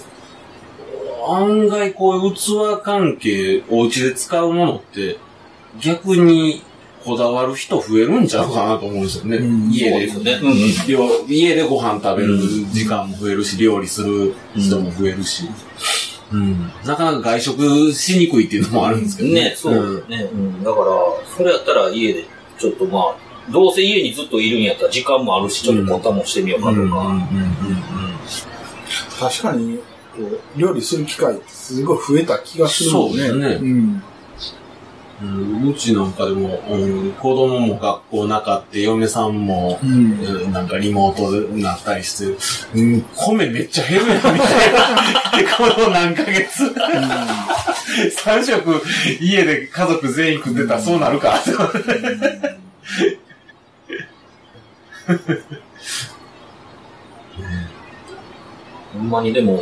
[1.28, 5.18] 案外こういう器関係、お家で使うものって、
[5.80, 6.64] 逆に
[7.04, 9.38] こだわる人増えるんちゃうかなと思うんですよね。
[9.38, 9.72] うん。
[9.72, 10.08] 家で。
[10.08, 10.40] ね。
[10.42, 11.28] うん。
[11.28, 12.38] 家でご飯食べる
[12.72, 15.46] 時間も増えるし、料理する人も増えるし。
[16.32, 16.72] うん。
[16.86, 20.64] なかなか外食しにくいっていうのもあるんですけどね、そうね、うん。
[20.64, 20.86] だから、
[21.38, 22.26] それやったら家で、
[22.58, 23.16] ちょっとまあ、
[23.52, 26.82] どうせ家にずっといるんやったら時間もあるし、ちょっとポタもしてみようかとか。
[26.82, 27.22] うんうんうんうん
[29.20, 29.84] 確かに、こ
[30.24, 33.28] う、料理する機会ってすごい増えた気がするもんね。
[33.28, 34.04] そうですねうん。
[35.22, 40.20] うんうちなんかでも、うん、子供も学校なかって、嫁さんも、うん。
[40.20, 42.26] うんなんかリモートになったりして、
[42.80, 44.40] うん、米めっちゃ減るやんみたい
[44.74, 44.80] な。
[45.58, 46.64] この何ヶ月。
[48.24, 48.82] 3食
[49.20, 51.40] 家で家族全員食ってたらそうなるか。
[58.94, 59.60] ほんまにでも、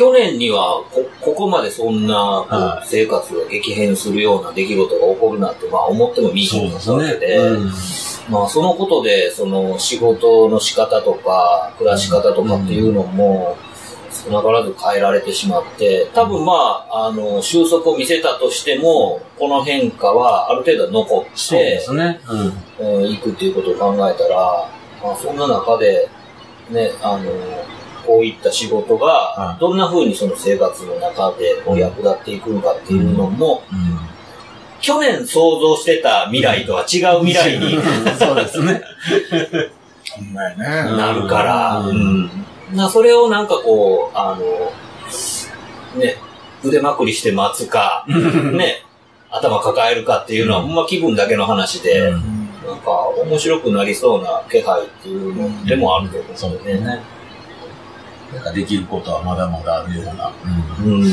[0.00, 7.70] 去年にはこ、ここまでそんな、生活が激変するような出来事が起こるなんて、まあ思っても見えへんかったわけで、うん
[8.30, 13.58] まあそのことで、その仕事の仕方とか、暮らし方とかっていうのも、
[14.10, 16.52] 少なからず変えられてしまって、多分ま
[16.88, 22.20] あ、あの、収束を見せたとしても、この変化はある程度残って、そうですね。
[22.26, 22.52] うん。
[22.78, 24.66] えー行くっていうことを考えたら、
[25.02, 26.08] まあ、そんな中で、
[26.70, 27.30] ね、あの、
[28.10, 33.62] こういった仕事がう、んどんな風にその生活の中で役立っていくのかっていうのも、
[34.80, 37.78] 去年想像してた未来とは違う未来に
[38.18, 38.82] そうですね。
[40.10, 40.64] ほんまやね。
[40.96, 42.22] なるから、ううん。
[42.24, 42.30] ん。
[42.74, 46.16] なそれをなんかこう、あの、ね、
[46.64, 48.84] 腕まくりして待つか、ね、
[49.30, 52.48] 頭抱えるかっていうのは、ほんま気分だけの話で、うん。
[52.66, 52.90] なんか
[53.24, 57.19] 面白くなりそうな気配っていうのでもあると思うんだよね。
[58.34, 60.32] なんかできることはまだまだあるような。
[60.84, 61.04] うん。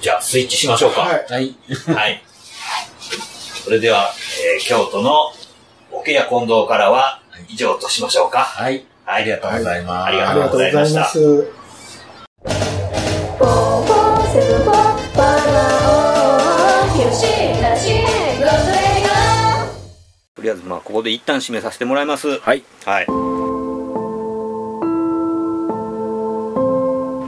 [0.00, 1.00] じゃあ、スイッチしましょうか。
[1.00, 1.26] はい。
[1.28, 1.56] はい。
[1.94, 2.22] はい。
[3.64, 4.12] それでは、
[4.56, 5.32] えー京都の
[5.90, 8.40] 桶屋近藤からは以上としましょうか。
[8.40, 8.84] はい。
[9.04, 9.22] はい。
[9.22, 10.06] ありがとうございます。
[10.06, 11.48] ありがとうございます。
[13.38, 13.63] ポ
[20.44, 22.38] りあえず、まあ、ここで一旦締めさせてもらいます。
[22.38, 22.62] はい。
[22.84, 23.06] はい。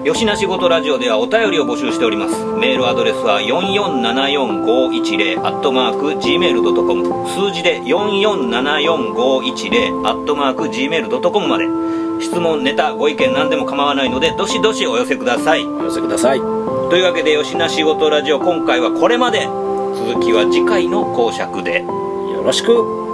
[0.06, 2.44] 吉な仕事ラジオではお便りを募集しております。
[2.60, 11.64] メールアドレスは4474510アットマーク gmail.com 数字で4474510アットマーク gmail.com まで
[12.22, 15.64] 質問、ネタ、ご意見何でも構わないのでどしどしお寄せください。
[15.64, 16.38] お寄せください。
[16.38, 23.05] というわけで吉な仕事ラジオ今回はこれまで続きは次回の講釈でよろしく。